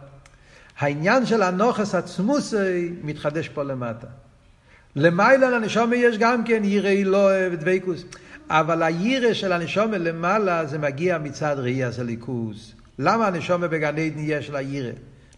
העניין 0.79 1.27
של 1.27 1.43
הנוחס 1.43 1.95
עצמוסי 1.95 2.93
מתחדש 3.03 3.49
פה 3.49 3.63
למטה. 3.63 4.07
למעלה 4.99 5.51
לנשומה 5.51 5.97
יש 5.97 6.19
גם 6.19 6.45
כן 6.45 6.65
ירא 6.65 6.89
אלוה 6.89 7.33
ודבקוס. 7.53 8.05
אבל 8.51 8.83
הירא 8.83 9.33
של 9.33 9.53
הנשומה 9.53 9.99
למעלה 9.99 10.67
זה 10.67 10.79
מגיע 10.79 11.19
מצד 11.19 11.57
ראי 11.59 11.85
הסליקוס. 11.85 12.73
למה 12.99 13.27
הנשומה 13.27 13.69
בגן 13.69 13.99
עדן 13.99 14.19
יש 14.19 14.51
לה 14.51 14.63
ירא? 14.63 14.91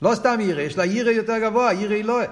לא 0.02 0.14
סתם 0.14 0.38
ירא, 0.40 0.60
יש 0.60 0.78
לה 0.78 0.84
ירא 0.84 1.10
יותר 1.10 1.38
גבוה, 1.38 1.72
ירא 1.72 1.94
אלוה. 1.94 2.24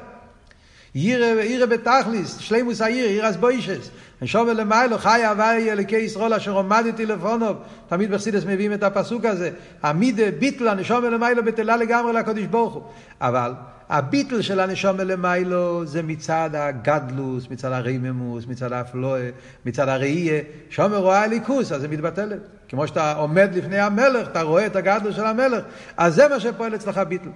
ירא, 0.95 1.43
ירא 1.43 1.67
בתכליס, 1.67 2.39
שלימוס 2.39 2.81
הירא, 2.83 3.09
ירא 3.09 3.31
אסבוישס. 3.31 3.91
נשומה 4.23 4.53
למיילו, 4.53 4.99
חי 4.99 5.25
הווי 5.25 5.73
אלוקי 5.73 5.97
ישראל 5.97 6.35
אשר 6.35 6.53
עומדתי 6.53 7.07
לפונוב. 7.07 7.57
תמיד 7.89 8.11
בחסידס 8.11 8.45
מביאים 8.45 8.73
את 8.73 8.83
הפסוק 8.83 9.25
הזה. 9.25 9.51
עמידה 9.85 10.31
ביטלה, 10.39 10.75
נשומה 10.75 11.11
למיילו 11.11 11.45
בטלה 11.45 11.77
לגמרי 11.77 12.13
לקדוש 12.13 12.45
ברוך 12.45 12.75
הוא. 12.75 12.83
אבל 13.21 13.53
הביטל 13.89 14.43
של 14.43 14.61
הנשום 14.61 14.97
למיילו 14.97 15.87
זה 15.87 16.03
מצד 16.03 16.51
הגדלוס, 16.53 17.51
מצד 17.51 17.73
הריממוס, 17.73 18.47
מצד 18.47 18.73
האפלואה, 18.73 19.31
מצד 19.67 19.89
הראייה. 19.89 20.41
שומר 20.71 20.97
רואה 20.97 21.23
הליכוס, 21.23 21.73
אז 21.73 21.81
זה 21.81 21.89
מתבטלת. 21.89 22.41
כמו 22.69 22.87
שאתה 22.87 23.13
עומד 23.13 23.51
לפני 23.55 23.79
המלך, 23.79 24.29
אתה 24.29 24.43
רואה 24.43 24.67
את 24.67 24.77
הגדלוס 24.77 25.17
של 25.17 25.25
המלך, 25.25 25.65
אז 25.97 26.15
זה 26.15 26.29
מה 26.29 26.41
שפועל 26.41 26.75
אצלך 26.75 26.99
ביטל. 26.99 27.29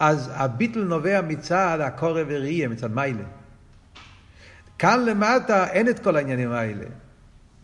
אז 0.00 0.30
הביטל 0.34 0.80
נובע 0.80 1.20
מצד 1.20 1.78
הקורא 1.82 2.22
וראייה, 2.28 2.68
מצד 2.68 2.94
מיילה. 2.94 3.24
כאן 4.78 5.04
למטה 5.04 5.66
אין 5.68 5.88
את 5.88 5.98
כל 5.98 6.16
העניינים 6.16 6.52
האלה. 6.52 6.84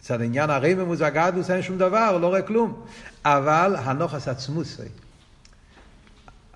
מצד 0.01 0.23
עניין 0.23 0.51
הריממוס 0.51 1.01
והגדלוס 1.01 1.51
אין 1.51 1.63
שום 1.63 1.79
דבר, 1.79 2.19
לא 2.19 2.27
רואה 2.27 2.43
כלום. 2.43 2.83
אבל 3.25 3.77
הנוחס 3.79 4.29
עצמוסי. 4.29 4.83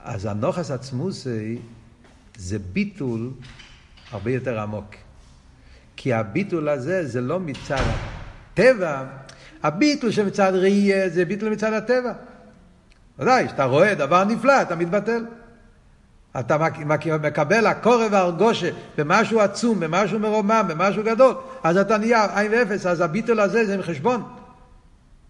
אז 0.05 0.27
הנוחס 0.27 0.71
עצמוסי 0.71 1.59
זה 2.37 2.59
ביטול 2.59 3.31
הרבה 4.11 4.31
יותר 4.31 4.61
עמוק. 4.61 4.95
כי 5.97 6.13
הביטול 6.13 6.69
הזה 6.69 7.07
זה 7.07 7.21
לא 7.21 7.41
מצד 7.41 7.83
הטבע, 8.53 9.05
הביטול 9.63 10.11
שמצד 10.11 10.53
ראייה 10.55 11.09
זה 11.09 11.25
ביטול 11.25 11.53
מצד 11.53 11.73
הטבע. 11.73 12.13
ודאי, 13.19 13.47
כשאתה 13.47 13.65
רואה 13.65 13.95
דבר 13.95 14.25
נפלא, 14.25 14.63
אתה 14.63 14.77
מתבטל. 14.77 15.25
אתה 16.41 16.57
מקבל 17.23 17.67
הקורא 17.67 18.07
והרגושה 18.11 18.71
במשהו 18.99 19.41
עצום, 19.41 19.81
במשהו 19.81 20.19
מרומם, 20.19 20.65
במשהו 20.69 21.03
גדול, 21.05 21.35
אז 21.63 21.77
אתה 21.77 21.99
נהיה 21.99 22.39
עין 22.39 22.53
ואפס, 22.53 22.87
אז 22.87 23.01
הביטול 23.01 23.41
הזה 23.41 23.67
זה 23.67 23.83
חשבון. 23.83 24.23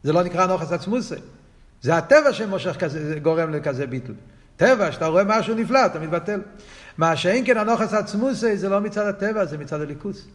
זה 0.02 0.12
לא 0.12 0.22
נקרא 0.22 0.46
נוחס 0.46 0.72
עצמוסי. 0.72 1.14
זה 1.82 1.96
הטבע 1.96 2.32
שמושך 2.32 2.76
כזה, 2.78 3.18
גורם 3.22 3.50
לכזה 3.50 3.86
ביטול. 3.86 4.14
טבע, 4.56 4.92
שאתה 4.92 5.06
רואה 5.06 5.24
משהו 5.24 5.54
נפלא, 5.54 5.86
אתה 5.86 5.98
מתבטל. 5.98 6.40
מה 6.98 7.16
שאין 7.16 7.46
כן 7.46 7.56
הנוחס 7.56 7.94
עצמוסי 7.94 8.56
זה 8.56 8.68
לא 8.68 8.80
מצד 8.80 9.06
הטבע, 9.06 9.44
זה 9.44 9.58
מצד 9.58 9.80
הליכוס. 9.80 10.26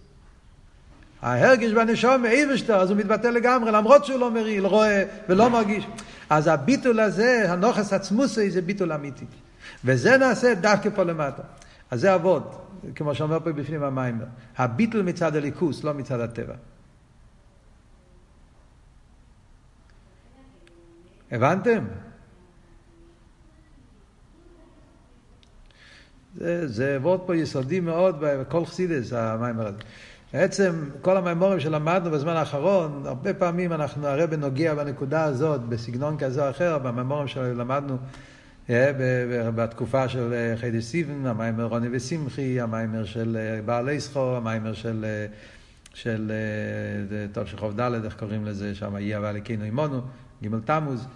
ההרגש 1.21 1.71
בנשום 1.71 2.25
אייבשטר, 2.25 2.75
אז 2.75 2.89
הוא 2.89 2.97
מתבטל 2.97 3.31
לגמרי, 3.31 3.71
למרות 3.71 4.05
שהוא 4.05 4.19
לא 4.19 4.31
מרעיל, 4.31 4.65
רואה 4.65 5.03
ולא 5.29 5.49
מרגיש. 5.49 5.87
אז 6.29 6.47
הביטול 6.47 6.99
הזה, 6.99 7.51
הנוחס 7.51 7.93
עצמוסי, 7.93 8.51
זה 8.51 8.61
ביטול 8.61 8.93
אמיתי. 8.93 9.25
וזה 9.85 10.17
נעשה 10.17 10.53
דווקא 10.53 10.89
פה 10.95 11.03
למטה. 11.03 11.43
אז 11.91 12.01
זה 12.01 12.15
אבות, 12.15 12.67
כמו 12.95 13.15
שאומר 13.15 13.39
פה 13.39 13.51
בפנים 13.51 13.83
המיימר. 13.83 14.25
הביטול 14.57 15.01
מצד 15.01 15.35
הליכוס, 15.35 15.83
לא 15.83 15.93
מצד 15.93 16.19
הטבע. 16.19 16.53
הבנתם? 21.31 21.83
זה, 26.39 26.67
זה 26.67 26.97
וורד 27.01 27.19
פה 27.25 27.35
יסודי 27.35 27.79
מאוד 27.79 28.15
בכל 28.19 28.65
חסידס, 28.65 29.13
המיימר 29.13 29.67
הזה. 29.67 29.77
בעצם 30.33 30.89
כל 31.01 31.17
המימורים 31.17 31.59
שלמדנו 31.59 32.11
בזמן 32.11 32.35
האחרון, 32.35 33.03
הרבה 33.05 33.33
פעמים 33.33 33.73
אנחנו 33.73 34.07
הרי 34.07 34.27
בנוגע 34.27 34.75
בנקודה 34.75 35.23
הזאת, 35.23 35.61
בסגנון 35.61 36.17
כזה 36.17 36.45
או 36.45 36.49
אחר, 36.49 36.77
במימורים 36.77 37.27
שלמדנו 37.27 37.97
אה, 38.69 38.91
בתקופה 39.55 40.09
של 40.09 40.33
אה, 40.33 40.57
חידש 40.57 40.83
סיבן, 40.83 41.25
המיימר 41.25 41.63
רוני 41.63 41.87
ושמחי, 41.91 42.61
המיימר 42.61 43.05
של 43.05 43.37
אה, 43.39 43.61
בעלי 43.61 43.99
סחור, 43.99 44.35
המיימר 44.35 44.73
של, 44.73 45.05
של 45.93 46.31
טוב 47.33 47.45
שחוב 47.45 47.81
ד', 47.81 48.05
איך 48.05 48.15
קוראים 48.15 48.45
לזה, 48.45 48.75
שם 48.75 48.95
יהיה 48.97 49.19
ואלוקינו 49.21 49.63
עמנו, 49.65 50.01
ג' 50.43 50.47
תמוז. 50.65 51.07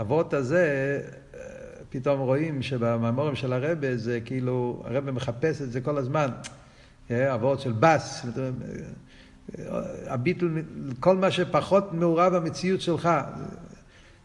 אבות 0.00 0.34
הזה, 0.34 1.00
פתאום 1.90 2.20
רואים 2.20 2.62
שבמאמורים 2.62 3.34
של 3.34 3.52
הרבה 3.52 3.96
זה 3.96 4.20
כאילו, 4.24 4.82
הרבה 4.86 5.12
מחפש 5.12 5.62
את 5.62 5.72
זה 5.72 5.80
כל 5.80 5.98
הזמן. 5.98 6.28
אבות 7.10 7.58
אה, 7.58 7.64
של 7.64 7.72
בס, 7.72 8.26
הביטל, 10.06 10.48
כל 11.00 11.16
מה 11.16 11.30
שפחות 11.30 11.92
מעורב 11.92 12.36
במציאות 12.36 12.80
שלך. 12.80 13.08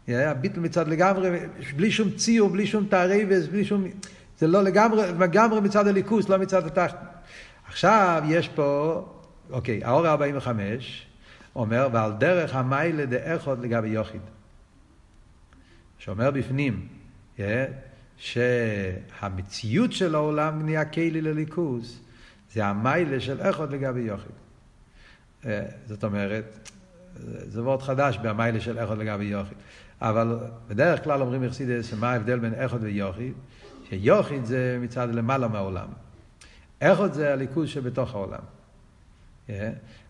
אה, 0.08 0.30
הביטל 0.30 0.60
מצד 0.60 0.88
לגמרי, 0.88 1.40
בלי 1.76 1.90
שום 1.90 2.10
ציור, 2.10 2.48
בלי 2.48 2.66
שום 2.66 2.86
תערבס, 2.86 3.46
בלי 3.46 3.64
שום... 3.64 3.84
זה 4.38 4.46
לא 4.46 4.62
לגמרי, 4.62 5.02
לגמרי 5.18 5.60
מצד 5.60 5.86
הליכוס, 5.86 6.28
לא 6.28 6.38
מצד 6.38 6.66
התחת. 6.66 7.24
עכשיו 7.68 8.22
יש 8.28 8.48
פה, 8.48 9.02
אוקיי, 9.50 9.84
האור 9.84 10.08
45 10.08 11.06
אומר, 11.56 11.88
ועל 11.92 12.12
דרך 12.12 12.54
המיילה 12.54 13.06
דאחוד 13.06 13.60
לגבי 13.64 13.88
יוחיד. 13.88 14.20
שאומר 15.98 16.30
בפנים, 16.30 16.86
שהמציאות 18.18 19.92
של 19.92 20.14
העולם 20.14 20.62
נהיה 20.62 20.84
כלי 20.84 21.20
לליכוז, 21.20 22.00
זה 22.52 22.66
המיילה 22.66 23.20
של 23.20 23.40
איכות 23.40 23.70
לגבי 23.70 24.00
יוחיד. 24.00 24.32
אה, 25.46 25.62
זאת 25.86 26.04
אומרת, 26.04 26.68
זה 27.48 27.62
וורט 27.62 27.82
חדש 27.82 28.18
במיילה 28.22 28.60
של 28.60 28.78
איכות 28.78 28.98
לגבי 28.98 29.24
יוחיד. 29.24 29.58
אבל 30.00 30.38
בדרך 30.68 31.04
כלל 31.04 31.20
אומרים 31.20 31.44
יחסידס, 31.44 31.92
מה 31.92 32.12
ההבדל 32.12 32.38
בין 32.38 32.54
איכות 32.54 32.80
ויוחיד? 32.82 33.32
שיוחיד 33.88 34.44
זה 34.44 34.78
מצד 34.80 35.08
למעלה 35.14 35.48
מהעולם. 35.48 35.88
איכות 36.80 37.14
זה 37.14 37.32
הליכוז 37.32 37.68
שבתוך 37.68 38.14
העולם. 38.14 38.42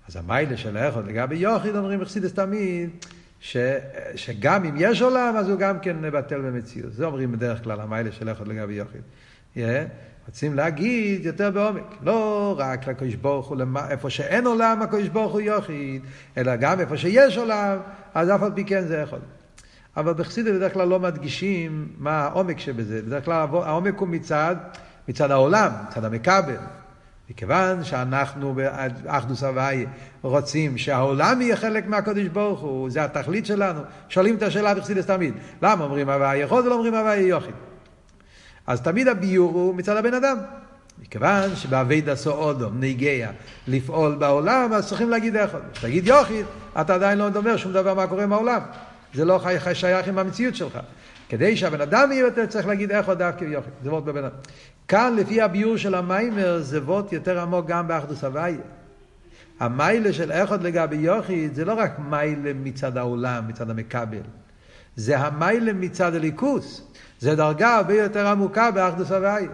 אז 0.09 0.17
המיילה 0.17 0.57
של 0.57 0.77
איכות 0.77 1.05
לגבי 1.05 1.37
יוחיד, 1.37 1.77
אומרים 1.77 2.03
יחסידס 2.03 2.33
תמיד, 2.33 2.91
ש, 3.41 3.57
שגם 4.15 4.65
אם 4.65 4.75
יש 4.77 5.03
עולם, 5.03 5.35
אז 5.37 5.49
הוא 5.49 5.59
גם 5.59 5.79
כן 5.81 5.97
מבטל 6.01 6.41
במציאות. 6.41 6.93
זה 6.93 7.05
אומרים 7.05 7.33
בדרך 7.33 7.65
כלל 7.65 7.81
המיילה 7.81 8.13
של 8.13 8.33
אחד 8.33 8.49
לגבי 8.49 8.75
יוחיד. 8.75 9.01
Yeah. 9.57 9.59
רוצים 10.27 10.55
להגיד 10.55 11.27
יותר 11.27 11.51
בעומק, 11.51 11.83
לא 12.03 12.55
רק 12.59 12.89
לקדוש 12.89 13.15
ברוך 13.15 13.49
הוא, 13.49 13.59
איפה 13.91 14.11
שאין 14.11 14.47
עולם 14.47 14.83
הקדוש 14.83 15.09
ברוך 15.09 15.33
הוא 15.33 15.41
יוחיד, 15.41 16.03
אלא 16.37 16.57
גם 16.57 16.81
איפה 16.81 16.97
שיש 16.97 17.39
עולם, 17.39 17.77
אז 18.15 18.31
אף 18.31 18.43
על 18.43 18.53
פי 18.55 18.65
כן 18.65 18.87
זה 18.87 18.97
יכול. 18.97 19.19
אבל 19.97 20.13
בחסידות 20.13 20.55
בדרך 20.55 20.73
כלל 20.73 20.89
לא 20.89 21.01
מדגישים 21.01 21.89
מה 21.99 22.19
העומק 22.19 22.59
שבזה, 22.59 23.03
בדרך 23.03 23.25
כלל 23.25 23.47
העומק 23.53 23.99
הוא 23.99 24.09
מצד, 24.09 24.57
מצד 25.09 25.31
העולם, 25.31 25.71
מצד 25.89 26.05
המכבל. 26.05 26.57
מכיוון 27.31 27.85
שאנחנו 27.85 28.55
באחדוס 28.55 29.43
הוואי 29.43 29.87
רוצים 30.23 30.79
שהעולם 30.79 31.43
יהיה 31.43 31.57
חלק 31.57 31.87
מהקודש 31.87 32.27
ברוך 32.27 32.61
הוא, 32.61 32.91
זה 32.91 33.05
התכלית 33.05 33.47
שלנו. 33.47 33.81
שואלים 34.09 34.37
את 34.37 34.43
השאלה 34.43 34.75
בחסידס 34.75 35.07
תמיד, 35.07 35.35
למה 35.63 35.85
אומרים 35.85 36.09
הוואי 36.09 36.37
יכול 36.37 36.63
ולא 36.63 36.75
אומרים 36.75 36.95
הוואי 36.95 37.19
יוחיד? 37.19 37.55
אז 38.67 38.81
תמיד 38.81 39.09
הביור 39.09 39.53
הוא 39.53 39.75
מצד 39.75 39.97
הבן 39.97 40.15
אדם. 40.15 40.37
מכיוון 41.03 41.57
שבאבייד 41.57 42.09
עשו 42.09 42.31
אודום, 42.31 42.81
נגיע, 42.81 43.31
לפעול 43.69 44.15
בעולם, 44.15 44.73
אז 44.73 44.89
צריכים 44.89 45.11
להגיד 45.11 45.37
איך. 45.37 45.57
תגיד 45.81 46.07
יוחיד, 46.07 46.47
אתה 46.81 46.95
עדיין 46.95 47.19
לא 47.19 47.29
אומר 47.37 47.57
שום 47.57 47.73
דבר 47.73 47.95
מה 47.95 48.07
קורה 48.07 48.25
עם 48.25 48.33
העולם. 48.33 48.61
זה 49.15 49.25
לא 49.25 49.41
שייך 49.73 50.09
עם 50.09 50.19
המציאות 50.19 50.57
שלך. 50.57 50.79
כדי 51.29 51.57
שהבן 51.57 51.81
אדם 51.81 52.13
יהיה 52.13 52.21
יותר, 52.21 52.47
צריך 52.47 52.67
להגיד 52.67 52.93
איך 52.93 53.09
דווקא 53.09 53.45
יוחיד. 53.45 53.73
זה 53.83 53.91
וורט 53.91 54.05
בבן 54.05 54.25
אדם. 54.25 54.35
כאן, 54.89 55.17
לפי 55.17 55.41
הביור 55.41 55.77
של 55.77 55.95
המיימר, 55.95 56.59
זה 56.61 56.83
וורט 56.83 57.13
יותר 57.13 57.41
עמוק 57.41 57.67
גם 57.67 57.89
באחדוס 57.89 58.25
הוויה. 58.25 58.59
המיילה 59.61 60.13
של 60.13 60.33
איכות 60.33 60.63
לגבי 60.63 60.97
יוחיד 60.97 61.55
זה 61.55 61.65
לא 61.65 61.73
רק 61.73 61.99
מיילה 61.99 62.53
מצד 62.55 62.97
העולם, 62.97 63.49
מצד 63.49 63.71
המכבל. 63.71 64.19
זה 64.97 65.19
המיילה 65.19 65.73
מצד 65.73 66.15
הליכוס. 66.15 66.83
זה 67.21 67.35
דרגה 67.35 67.77
הרבה 67.77 67.95
יותר 67.95 68.27
עמוקה 68.27 68.71
באחדוס 68.71 69.13
הוויה. 69.13 69.49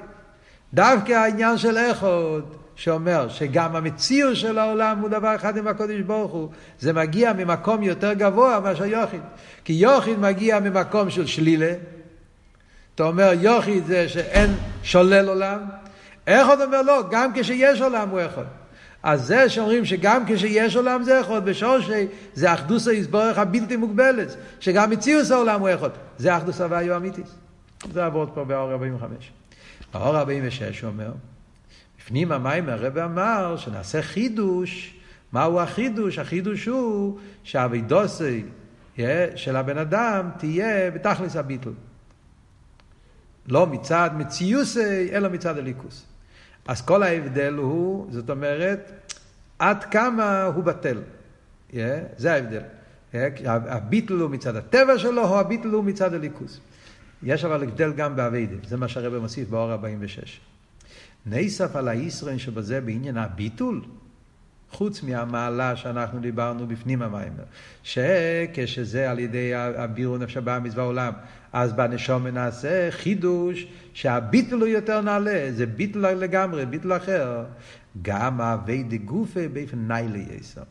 דווקא 0.75 1.13
העניין 1.13 1.59
של 1.59 1.77
איכות, 1.79 2.57
שאומר 2.75 3.29
שגם 3.29 3.77
המציאות 3.77 4.37
של 4.37 4.59
העולם 4.59 4.99
הוא 4.99 5.09
דבר 5.09 5.35
אחד 5.35 5.57
עם 5.57 5.69
הקודש 5.69 6.01
ברוך 6.01 6.33
הוא, 6.33 6.49
זה 6.81 6.93
מגיע 6.93 7.33
ממקום 7.33 7.83
יותר 7.83 8.13
גבוה 8.13 8.61
מאשר 8.61 8.85
יוחיד. 8.85 9.21
כי 9.65 9.73
יוחיד 9.73 10.19
מגיע 10.19 10.61
ממקום 10.61 11.11
של 11.11 11.27
שלילה, 11.27 11.73
אתה 12.95 13.03
אומר 13.03 13.33
יוחיד 13.41 13.87
זה 13.87 14.09
שאין 14.09 14.51
שולל 14.83 15.29
עולם, 15.29 15.59
איכות 16.27 16.59
אומר 16.61 16.83
לא, 16.83 17.03
גם 17.11 17.31
כשיש 17.35 17.81
עולם 17.81 18.09
הוא 18.09 18.21
איכות. 18.21 18.47
אז 19.03 19.27
זה 19.27 19.49
שאומרים 19.49 19.85
שגם 19.85 20.23
כשיש 20.27 20.77
עולם 20.77 21.03
זה 21.03 21.19
איכות, 21.19 21.45
בשורשי 21.45 22.07
זה 22.35 22.55
אחדוס 22.55 22.89
היסבורך 22.89 23.39
הבלתי 23.39 23.77
מוגבלת, 23.77 24.37
שגם 24.61 24.91
מציאות 24.91 25.31
העולם 25.31 25.61
הוא 25.61 25.69
איכות. 25.69 25.93
זה 26.19 26.37
אחדוס 26.37 26.61
הוויו 26.61 26.97
אמיתיס. 26.97 27.35
זה 27.93 28.05
עבוד 28.05 28.31
פה 28.35 28.45
באור 28.45 28.73
45. 28.73 29.33
באור 29.95 30.19
46 30.19 30.81
הוא 30.81 30.91
אומר, 30.91 31.13
בפנים 31.99 32.33
המים 32.33 32.69
הרב 32.69 32.99
אמר 32.99 33.57
שנעשה 33.57 34.03
חידוש, 34.03 34.95
מהו 35.33 35.61
החידוש? 35.61 36.19
החידוש 36.19 36.67
הוא 36.67 37.19
שהאבידוסי 37.45 38.43
של 39.35 39.57
הבן 39.57 39.79
אדם 39.79 40.31
תהיה 40.39 40.91
בתכלס 40.91 41.37
הביטל. 41.37 41.71
לא 43.49 43.67
מצד 43.67 44.11
מציוסי, 44.17 45.09
אלא 45.13 45.29
מצד 45.29 45.59
הליכוס. 45.59 46.07
אז 46.67 46.83
כל 46.83 47.03
ההבדל 47.03 47.55
הוא, 47.55 48.07
זאת 48.11 48.31
אומרת, 48.31 49.13
עד 49.59 49.85
כמה 49.85 50.45
הוא 50.45 50.65
בטל. 50.65 50.99
Yeah, 51.71 51.75
זה 52.17 52.33
ההבדל. 52.33 52.63
Yeah, 53.13 53.17
הביטל 53.47 54.15
הוא 54.15 54.31
מצד 54.31 54.57
הטבע 54.57 54.99
שלו, 54.99 55.23
או 55.25 55.41
הביטל 55.41 55.69
הוא 55.69 55.85
מצד 55.85 56.15
הליכוס. 56.15 56.61
יש 57.23 57.45
אבל 57.45 57.63
הבדל 57.63 57.93
גם 57.93 58.17
באביידה, 58.17 58.57
זה 58.69 58.77
מה 58.77 58.89
שהרבא 58.89 59.19
מוסיף 59.19 59.49
באור 59.49 59.73
46. 59.73 60.41
נסף 61.27 61.77
על 61.77 61.89
הישרן 61.89 62.39
שבזה 62.39 62.81
בעניין 62.81 63.17
הביטול, 63.17 63.83
חוץ 64.73 65.03
מהמעלה 65.03 65.77
שאנחנו 65.77 66.21
דיברנו 66.21 66.67
בפנים 66.67 67.03
המיימר, 67.03 67.45
שכשזה 67.83 69.11
על 69.11 69.19
ידי 69.19 69.55
הבירו 69.55 70.19
נפש 70.19 70.37
הבא 70.37 70.59
מצווה 70.63 70.85
עולם, 70.85 71.13
אז 71.53 71.73
בנשום 71.73 72.27
נעשה 72.27 72.91
חידוש 72.91 73.67
שהביטול 73.95 74.61
הוא 74.61 74.69
יותר 74.69 75.01
נעלה, 75.01 75.49
זה 75.53 75.67
ביטול 75.67 76.09
לגמרי, 76.09 76.67
ביטול 76.67 76.97
אחר. 76.97 77.45
גם 78.03 78.41
האבי 78.41 78.83
דגופה 78.83 79.49
באופן 79.53 79.79
ניילי 79.89 80.27
יסר. 80.41 80.63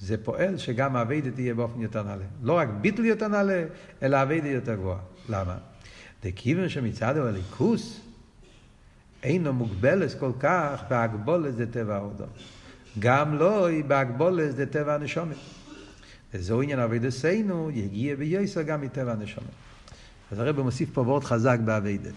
זה 0.00 0.24
פועל 0.24 0.58
שגם 0.58 0.96
האביידה 0.96 1.30
תהיה 1.30 1.54
באופן 1.54 1.80
יותר 1.80 2.02
נעלה. 2.02 2.24
לא 2.42 2.52
רק 2.52 2.68
ביטל 2.80 3.04
יותר 3.04 3.28
נעלה, 3.28 3.64
אלא 4.02 4.16
האביידה 4.16 4.48
יותר 4.48 4.74
גבוהה. 4.74 4.98
למה? 5.28 5.56
דכיוון 6.24 6.68
שמצד 6.68 7.16
הליכוס 7.16 8.00
אינו 9.22 9.52
מוגבלת 9.52 10.18
כל 10.18 10.32
כך 10.40 10.82
בהגבולת 10.90 11.56
זה 11.56 11.72
טבע 11.72 11.96
האודום. 11.96 12.28
גם 12.98 13.38
לא 13.38 13.66
היא 13.66 13.84
בהגבולת 13.84 14.56
זה 14.56 14.66
טבע 14.66 14.94
הנשומת. 14.94 15.36
וזהו 16.34 16.62
עניין 16.62 16.78
אבידסנו, 16.78 17.70
יגיע 17.70 18.14
וייסר 18.18 18.62
גם 18.62 18.80
מטבע 18.80 19.12
הנשומת. 19.12 19.46
אז 20.32 20.38
הרב 20.38 20.60
מוסיף 20.60 20.90
פה 20.94 21.00
וורט 21.00 21.24
חזק 21.24 21.58
באביידה. 21.64 22.10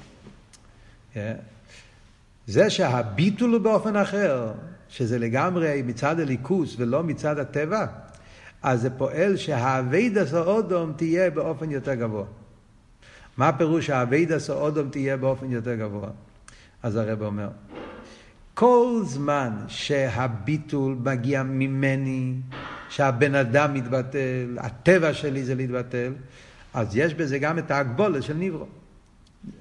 זה 2.48 2.70
שהביטול 2.70 3.54
הוא 3.54 3.62
באופן 3.62 3.96
אחר, 3.96 4.52
שזה 4.90 5.20
לגמרי 5.20 5.82
מצד 5.86 6.20
אלוקות 6.20 6.76
ולא 6.78 7.04
מצד 7.04 7.40
הטבע, 7.40 7.86
אז 8.64 8.82
זה 8.82 8.90
פועל 8.90 9.38
שהעבודת 9.38 10.34
האדם 10.34 10.94
תהיה 10.98 11.30
באופן 11.30 11.72
יותר 11.72 11.94
גבוה. 11.94 12.26
מה 13.38 13.48
הפירוש 13.48 13.86
שהעבודת 13.86 14.50
האדם 14.50 14.90
תהיה 14.90 15.18
באופן 15.18 15.52
יותר 15.52 15.76
גבוה? 15.76 16.10
אז 16.84 16.96
הרבי 16.96 17.22
אומר, 17.22 17.48
כל 18.56 19.02
זמן 19.04 19.52
שהביטול 19.68 20.96
מגיע 21.04 21.44
ממני, 21.44 22.34
שהבן 22.90 23.36
אדם 23.36 23.74
מתבטל, 23.74 24.58
הטבע 24.58 25.14
שלי 25.14 25.44
זה 25.44 25.56
להתבטל, 25.56 26.14
אז 26.74 26.98
יש 26.98 27.14
בזה 27.14 27.40
גם 27.40 27.60
את 27.60 27.72
ההגבלות 27.72 28.24
של 28.24 28.34
נברא. 28.34 28.66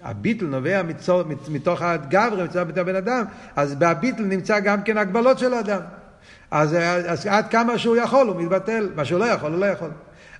הביטל 0.02 0.46
נובע 0.46 0.82
מצור, 0.82 1.22
מתוך 1.48 1.82
הגברה, 1.82 2.44
מצור 2.44 2.60
הבן 2.60 2.96
אדם, 2.96 3.24
אז 3.56 3.74
בהביטל 3.74 4.22
נמצא 4.22 4.60
גם 4.60 4.82
כן 4.82 4.98
הגבלות 4.98 5.38
של 5.38 5.54
האדם. 5.54 5.80
אז, 6.50 6.74
אז 7.06 7.26
עד 7.26 7.48
כמה 7.48 7.78
שהוא 7.78 7.96
יכול 7.96 8.28
הוא 8.28 8.42
מתבטל, 8.42 8.88
מה 8.96 9.04
שהוא 9.04 9.20
לא 9.20 9.24
יכול 9.24 9.52
הוא 9.52 9.60
לא 9.60 9.66
יכול. 9.66 9.90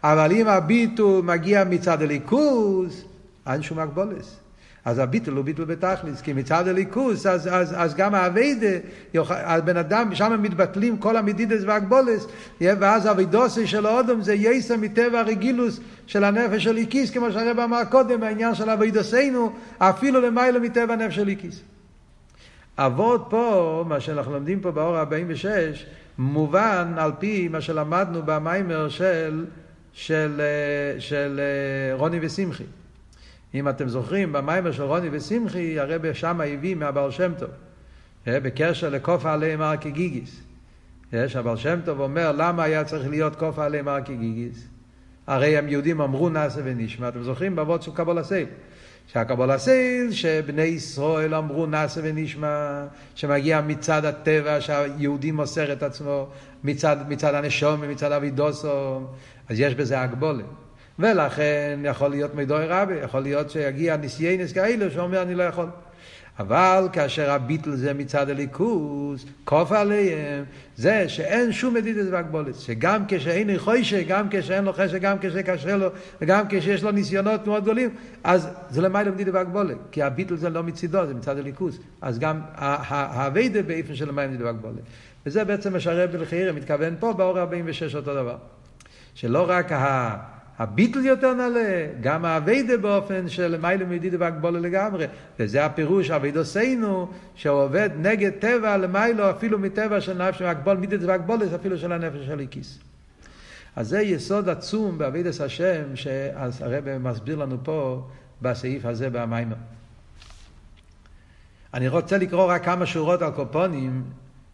אבל 0.03 0.33
אם 0.33 0.49
הביטול 0.49 1.25
מגיע 1.25 1.65
מצד 1.65 2.03
הליכוז, 2.03 3.05
אין 3.47 3.63
שום 3.63 3.79
הגבולת. 3.79 4.44
אז 4.85 4.99
הביטל 4.99 5.33
הוא 5.33 5.45
ביטל 5.45 5.65
בתכלס, 5.65 6.21
כי 6.21 6.33
מצד 6.33 6.69
הליכוס, 6.69 7.27
אז, 7.27 7.49
אז, 7.53 7.75
אז 7.77 7.95
גם 7.95 8.15
האביידה, 8.15 8.77
הבן 9.29 9.77
אדם, 9.77 10.15
שם 10.15 10.43
מתבטלים 10.43 10.97
כל 10.97 11.17
המדידס 11.17 11.63
והגבולס, 11.67 12.27
ואז 12.61 13.07
האבידוסי 13.07 13.67
של 13.67 13.87
האודום 13.87 14.23
זה 14.23 14.35
יסר 14.35 14.77
מטבע 14.77 15.21
הרגילוס 15.21 15.81
של 16.07 16.25
הנפש 16.25 16.65
של 16.65 16.77
איקיס, 16.77 17.11
כמו 17.11 17.33
שהרב 17.33 17.59
אמר 17.59 17.85
קודם, 17.91 18.23
העניין 18.23 18.55
של 18.55 18.71
אבידוסינו, 18.71 19.53
אפילו 19.79 20.21
למעלה 20.21 20.59
מטבע 20.59 20.93
הנפש 20.93 21.15
של 21.15 21.29
איקיס. 21.29 21.61
אבות 22.79 23.27
פה, 23.31 23.85
מה 23.89 24.01
שאנחנו 24.01 24.33
לומדים 24.33 24.61
פה 24.61 24.71
באור 24.71 24.99
46, 24.99 25.87
מובן 26.19 26.95
על 26.97 27.13
פי 27.19 27.49
מה 27.49 27.61
שלמדנו 27.61 28.23
במיימר 28.25 28.89
של, 28.89 29.45
של, 29.93 30.41
של, 30.99 30.99
של 30.99 31.41
רוני 31.93 32.19
ושמחי. 32.23 32.65
אם 33.55 33.69
אתם 33.69 33.89
זוכרים, 33.89 34.33
במיימר 34.33 34.73
של 34.73 34.83
רוני 34.83 35.09
ושמחי, 35.13 35.79
הרב 35.81 36.13
שם 36.13 36.41
הביא 36.41 36.75
מהבר 36.75 37.11
שם 37.11 37.33
טוב, 37.39 37.51
אה, 38.29 38.41
בקשר 38.41 38.89
לקוף 38.89 39.27
עליהם 39.27 39.61
הר 39.61 39.77
כגיגיס. 39.77 40.41
יש, 41.13 41.37
הבעל 41.37 41.57
שם 41.57 41.79
טוב 41.85 42.01
אומר, 42.01 42.33
למה 42.33 42.63
היה 42.63 42.85
צריך 42.85 43.09
להיות 43.09 43.37
כוף 43.37 43.59
עליהם 43.59 43.89
הר 43.89 44.01
כגיגיס? 44.01 44.67
הרי 45.27 45.57
הם 45.57 45.69
יהודים 45.69 46.01
אמרו 46.01 46.29
נעשה 46.29 46.61
ונשמע. 46.65 47.09
אתם 47.09 47.23
זוכרים 47.23 47.57
באבות 47.57 47.83
של 47.83 47.91
קבול 47.95 48.19
הסייל? 48.19 48.47
שהקבול 49.07 49.51
הסייל, 49.51 50.13
שבני 50.13 50.63
ישראל 50.63 51.35
אמרו 51.35 51.67
נעשה 51.67 52.01
ונשמע, 52.05 52.85
שמגיע 53.15 53.61
מצד 53.61 54.05
הטבע, 54.05 54.61
שהיהודי 54.61 55.31
מוסר 55.31 55.73
את 55.73 55.83
עצמו, 55.83 56.29
מצד, 56.65 56.97
מצד 57.09 57.35
הנשום 57.35 57.81
ומצד 57.83 58.13
אבידוסו, 58.13 59.01
אז 59.49 59.61
יש 59.61 59.75
בזה 59.75 60.01
הגבולת. 60.01 60.64
ולכן 60.99 61.81
יכול 61.85 62.09
להיות 62.09 62.35
מדוי 62.35 62.67
רבי, 62.67 62.95
יכול 62.95 63.21
להיות 63.21 63.51
שיגיע 63.51 63.97
ניסיינס 63.97 64.53
כאלה 64.53 64.91
שאומר 64.91 65.23
אני 65.23 65.35
לא 65.35 65.43
יכול. 65.43 65.67
אבל 66.39 66.89
כאשר 66.93 67.31
הביטל 67.31 67.77
זה 67.77 67.95
מצד 67.95 68.31
הליכוז, 68.31 69.27
כוף 69.45 69.73
עליהם, 69.73 70.45
זה 70.77 71.09
שאין 71.09 71.53
שום 71.53 71.75
מדידת 71.75 72.07
והגבולת. 72.11 72.55
שגם 72.55 73.03
כשאין 73.09 73.59
חוישה, 73.59 74.03
גם 74.03 74.27
כשאין 74.31 74.65
לו 74.65 74.73
חשק, 74.73 75.01
גם 75.01 75.17
כשקשה 75.21 75.77
לו, 75.77 75.89
וגם 76.21 76.45
כשיש 76.49 76.83
לו 76.83 76.91
ניסיונות 76.91 77.47
מאוד 77.47 77.63
גדולים, 77.63 77.91
אז 78.25 78.49
זה 78.71 78.83
למעלה 78.83 79.11
מדידת 79.11 79.35
והגבולת. 79.35 79.77
כי 79.93 80.03
הביטל 80.03 80.37
זה 80.37 80.51
לא 80.51 80.63
מצידו, 80.63 81.07
זה 81.07 81.15
מצד 81.15 81.39
הליכוז. 81.39 81.79
אז 82.01 82.19
גם 82.19 82.41
האביידה 82.55 83.63
באיפן 83.63 83.95
של 83.95 84.09
למעלה 84.09 84.29
מדידת 84.29 84.45
והגבולת. 84.45 84.83
וזה 85.27 85.45
בעצם 85.45 85.73
מה 85.73 85.81
שהרב 85.81 86.11
מתכוון 86.55 86.95
פה, 87.01 87.13
באור 87.13 87.39
46 87.39 87.95
אותו 87.95 88.15
דבר. 88.15 88.37
שלא 89.15 89.47
רק 89.49 89.73
ה... 89.73 90.17
הביטל 90.59 91.07
יותר 91.07 91.35
נעלה, 91.35 91.87
גם 92.01 92.25
האביידה 92.25 92.77
באופן 92.77 93.29
של 93.29 93.61
מיילא 93.61 93.87
מדידה 93.87 94.17
והגבולה 94.21 94.61
לגמרי. 94.61 95.07
וזה 95.39 95.65
הפירוש, 95.65 96.11
אביידוסינו, 96.11 97.11
שהוא 97.35 97.63
עובד 97.63 97.91
נגד 97.97 98.31
טבע 98.31 98.77
למיילו, 98.77 99.31
אפילו 99.31 99.59
מטבע 99.59 100.01
של 100.01 100.29
נפש, 100.29 100.43
הגבול 100.43 100.77
מדידה 100.77 101.09
והגבולה, 101.09 101.45
אפילו 101.55 101.79
של 101.79 101.93
הנפש 101.93 102.27
של 102.27 102.41
הכיס. 102.41 102.79
אז 103.77 103.89
זה 103.89 104.01
יסוד 104.01 104.49
עצום 104.49 104.99
באביידס 104.99 105.41
השם, 105.41 105.97
שהרבא 105.97 106.99
מסביר 106.99 107.37
לנו 107.37 107.57
פה 107.63 108.09
בסעיף 108.43 108.85
הזה 108.85 109.11
במיימר. 109.11 109.57
אני 111.75 111.89
רוצה 111.89 112.19
לקרוא 112.19 112.47
רק 112.47 112.65
כמה 112.65 112.87
שורות 112.87 113.23
על 113.23 113.31
קופונים 113.31 114.05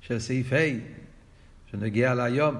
של 0.01 0.19
סעיף 0.19 0.53
ה', 0.53 0.57
שנגיע 1.71 2.15
להיום. 2.15 2.55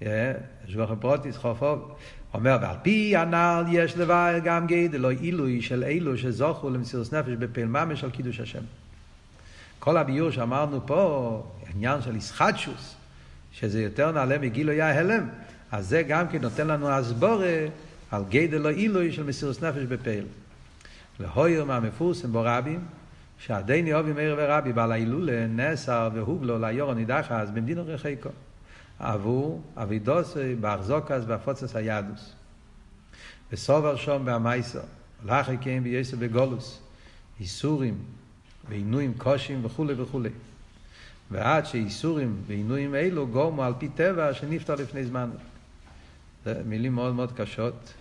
יש 0.00 0.76
לכם 0.76 0.96
פרוטיס, 1.00 1.36
חופוב. 1.36 1.94
אומר, 2.34 2.58
ועל 2.62 2.76
פי 2.82 3.16
הנ"ל 3.16 3.64
יש 3.70 3.96
לבאר 3.96 4.38
גם 4.38 4.66
גדל, 4.66 4.98
לא 4.98 5.10
עילוי 5.10 5.62
של 5.62 5.84
אלו 5.84 6.18
שזוכו 6.18 6.70
למסירות 6.70 7.12
נפש 7.12 7.32
בפעיל 7.32 7.66
ממש 7.66 8.04
על 8.04 8.10
קידוש 8.10 8.40
השם. 8.40 8.62
כל 9.78 9.96
הביור 9.96 10.30
שאמרנו 10.30 10.86
פה, 10.86 11.42
עניין 11.74 12.02
של 12.02 12.16
ישחטשוס, 12.16 12.94
שזה 13.52 13.82
יותר 13.82 14.12
נעלה 14.12 14.38
מגילוי 14.38 14.80
ההלם, 14.80 15.28
אז 15.72 15.88
זה 15.88 16.02
גם 16.02 16.28
כן 16.28 16.42
נותן 16.42 16.66
לנו 16.66 16.88
הסבורה 16.88 17.66
על 18.10 18.24
גדל 18.30 18.58
לא 18.58 18.68
עילוי 18.68 19.12
של 19.12 19.22
מסירות 19.22 19.62
נפש 19.62 19.82
בפעיל. 19.82 20.24
והויר 21.20 21.64
מהמפורסם 21.64 22.32
בו 22.32 22.42
רבים, 22.44 22.80
שעדיני 23.38 23.94
אובי 23.94 24.12
מאיר 24.12 24.36
ורבי 24.38 24.72
בעל 24.72 24.92
ההילולה 24.92 25.46
נסר 25.46 26.10
והובלו 26.14 26.58
ליורו 26.58 26.94
נידחה 26.94 27.40
אז 27.40 27.50
במדינו 27.50 27.82
רחיקו. 27.86 28.28
עבור 29.00 29.62
אבידוסי 29.76 30.54
באחזוקס 30.54 31.22
והפוצס 31.26 31.76
היהדוס. 31.76 32.32
וסובר 33.52 33.96
שום 33.96 34.24
בהמייסר, 34.24 34.80
לאחי 35.24 35.56
קיים 35.56 35.82
בייסר 35.82 36.16
בגולוס, 36.16 36.80
איסורים 37.40 37.98
ועינויים 38.68 39.14
קושים 39.18 39.64
וכולי 39.64 39.94
וכולי. 39.96 40.30
ועד 41.30 41.66
שאיסורים 41.66 42.36
ועינויים 42.46 42.94
אלו 42.94 43.26
גורמו 43.28 43.64
על 43.64 43.74
פי 43.78 43.88
טבע 43.88 44.34
שנפטר 44.34 44.74
לפני 44.74 45.04
זמן. 45.04 45.30
זה 46.44 46.62
מילים 46.66 46.94
מאוד 46.94 47.14
מאוד 47.14 47.32
קשות, 47.32 47.92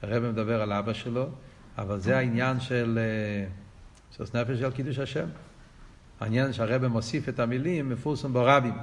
שהרבא 0.00 0.30
מדבר 0.30 0.62
על 0.62 0.72
אבא 0.72 0.92
שלו, 0.92 1.28
אבל 1.78 2.00
זה 2.00 2.18
העניין 2.18 2.60
של 2.60 2.98
סוס 4.16 4.36
נפש 4.36 4.58
של 4.58 4.70
קידוש 4.70 4.98
השם. 4.98 5.26
העניין 6.20 6.52
שהרבא 6.52 6.88
מוסיף 6.88 7.28
את 7.28 7.40
המילים 7.40 7.88
מפורסם 7.88 8.32
ברבים. 8.32 8.74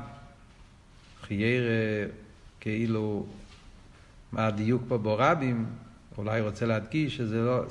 חייר 1.27 1.63
כאילו 2.59 3.25
מה 4.31 4.47
הדיוק 4.47 4.81
פה 4.87 4.97
ברבים, 4.97 5.65
אולי 6.17 6.41
רוצה 6.41 6.65
להדגיש 6.65 7.17
שזה, 7.17 7.41
לא, 7.41 7.63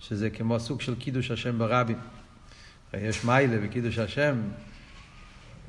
שזה 0.00 0.30
כמו 0.30 0.60
סוג 0.60 0.80
של 0.80 0.94
קידוש 0.94 1.30
השם 1.30 1.58
ברבים. 1.58 1.98
יש 2.94 3.24
מיילה 3.24 3.66
בקידוש 3.66 3.98
השם, 3.98 4.36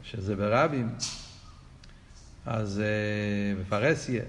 שזה 0.04 0.36
ברבים, 0.36 0.90
אז 2.46 2.82
בפרסיה, 3.62 4.24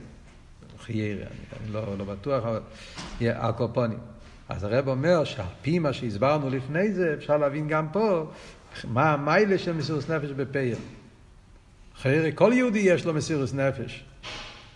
חייר, 0.81 1.17
אני, 1.17 1.27
אני 1.27 1.73
לא, 1.73 1.99
לא 1.99 2.05
בטוח, 2.05 2.45
אבל 2.45 2.61
הקופונים. 3.21 3.99
אז 4.49 4.65
הרב 4.65 4.89
אומר 4.89 5.25
שעל 5.25 5.47
פי 5.63 5.79
מה 5.79 5.93
שהסברנו 5.93 6.51
לפני 6.51 6.93
זה, 6.93 7.15
אפשר 7.19 7.37
להבין 7.37 7.69
גם 7.69 7.87
פה 7.93 8.31
מה 8.85 9.13
המיילה 9.13 9.59
של 9.59 9.73
מסירות 9.73 10.11
נפש 10.11 10.31
בפייל. 10.31 10.77
אחרי 12.01 12.33
כל 12.35 12.53
יהודי 12.55 12.79
יש 12.79 13.05
לו 13.05 13.15
מסירות 13.15 13.55
נפש. 13.55 14.05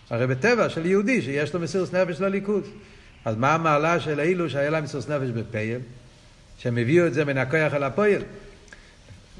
הרי 0.09 0.27
בטבע 0.27 0.69
של 0.69 0.85
יהודי 0.85 1.21
שיש 1.21 1.53
לו 1.53 1.59
מסירות 1.59 1.93
נפש 1.93 2.21
לליכוד. 2.21 2.63
אז 3.25 3.35
מה 3.37 3.53
המעלה 3.53 3.99
של 3.99 4.19
אילו 4.19 4.49
שהיה 4.49 4.69
להם 4.69 4.83
מסירות 4.83 5.09
נפש 5.09 5.29
בפייל? 5.29 5.79
שהם 6.57 6.77
הביאו 6.77 7.07
את 7.07 7.13
זה 7.13 7.25
מן 7.25 7.37
הכוח 7.37 7.73
אל 7.73 7.83
הפועל. 7.83 8.21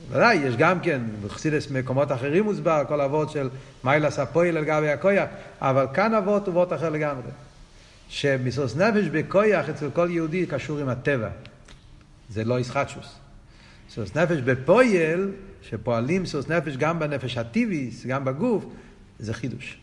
ודאי, 0.09 0.35
יש 0.35 0.55
גם 0.55 0.79
כן, 0.79 1.01
בחסידס 1.25 1.71
מקומות 1.71 2.11
אחרים 2.11 2.43
מוסבר, 2.43 2.83
כל 2.87 3.01
אבות 3.01 3.31
של 3.31 3.49
מיילס 3.83 4.19
הפועל 4.19 4.57
על 4.57 4.65
גבי 4.65 4.89
הכוח, 4.89 5.29
אבל 5.61 5.85
כאן 5.93 6.13
אבות 6.13 6.47
הוא 6.47 6.51
אבות 6.51 6.73
אחר 6.73 6.89
לגמרי. 6.89 7.31
שמסוס 8.09 8.75
נפש 8.75 9.07
בכויח 9.11 9.69
אצל 9.69 9.89
כל 9.93 10.07
יהודי 10.11 10.45
קשור 10.45 10.79
עם 10.79 10.89
הטבע. 10.89 11.29
זה 12.29 12.43
לא 12.43 12.59
ישחטשוס. 12.59 13.15
מסוס 13.89 14.15
נפש 14.15 14.37
בפועל, 14.37 15.31
שפועלים 15.69 16.23
מסוס 16.23 16.49
נפש 16.49 16.77
גם 16.77 16.99
בנפש 16.99 17.37
הטיביס, 17.37 18.05
גם 18.05 18.25
בגוף, 18.25 18.65
זה 19.19 19.33
חידוש. 19.33 19.77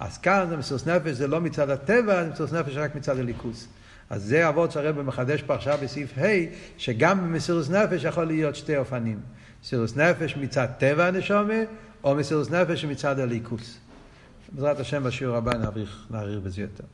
אז 0.00 0.18
כאן 0.18 0.46
זה 0.48 0.56
מסוס 0.56 0.86
נפש, 0.86 1.10
זה 1.10 1.26
לא 1.26 1.40
מצד 1.40 1.70
הטבע, 1.70 2.24
זה 2.24 2.30
מסוס 2.30 2.52
נפש 2.52 2.76
רק 2.76 2.94
מצד 2.94 3.18
הליכוס. 3.18 3.68
אז 4.10 4.22
זה 4.22 4.48
אבות 4.48 4.72
שהרבא 4.72 5.02
מחדש 5.02 5.42
פה 5.42 5.54
עכשיו 5.54 5.78
בסעיף 5.82 6.18
ה', 6.18 6.22
שגם 6.78 7.20
במסירוס 7.20 7.70
נפש 7.70 8.04
יכול 8.04 8.24
להיות 8.24 8.56
שתי 8.56 8.76
אופנים. 8.76 9.20
מסירוס 9.62 9.96
נפש 9.96 10.36
מצד 10.36 10.66
טבע 10.78 11.06
הנשומה, 11.06 11.54
או 12.04 12.14
מסירוס 12.14 12.50
נפש 12.50 12.84
מצד 12.84 13.18
הליכוס. 13.18 13.78
בעזרת 14.52 14.80
השם 14.80 15.04
בשיעור 15.04 15.36
הבא 15.36 15.54
נעריך, 15.54 16.06
נעריך 16.10 16.38
בזה 16.38 16.62
יותר. 16.62 16.84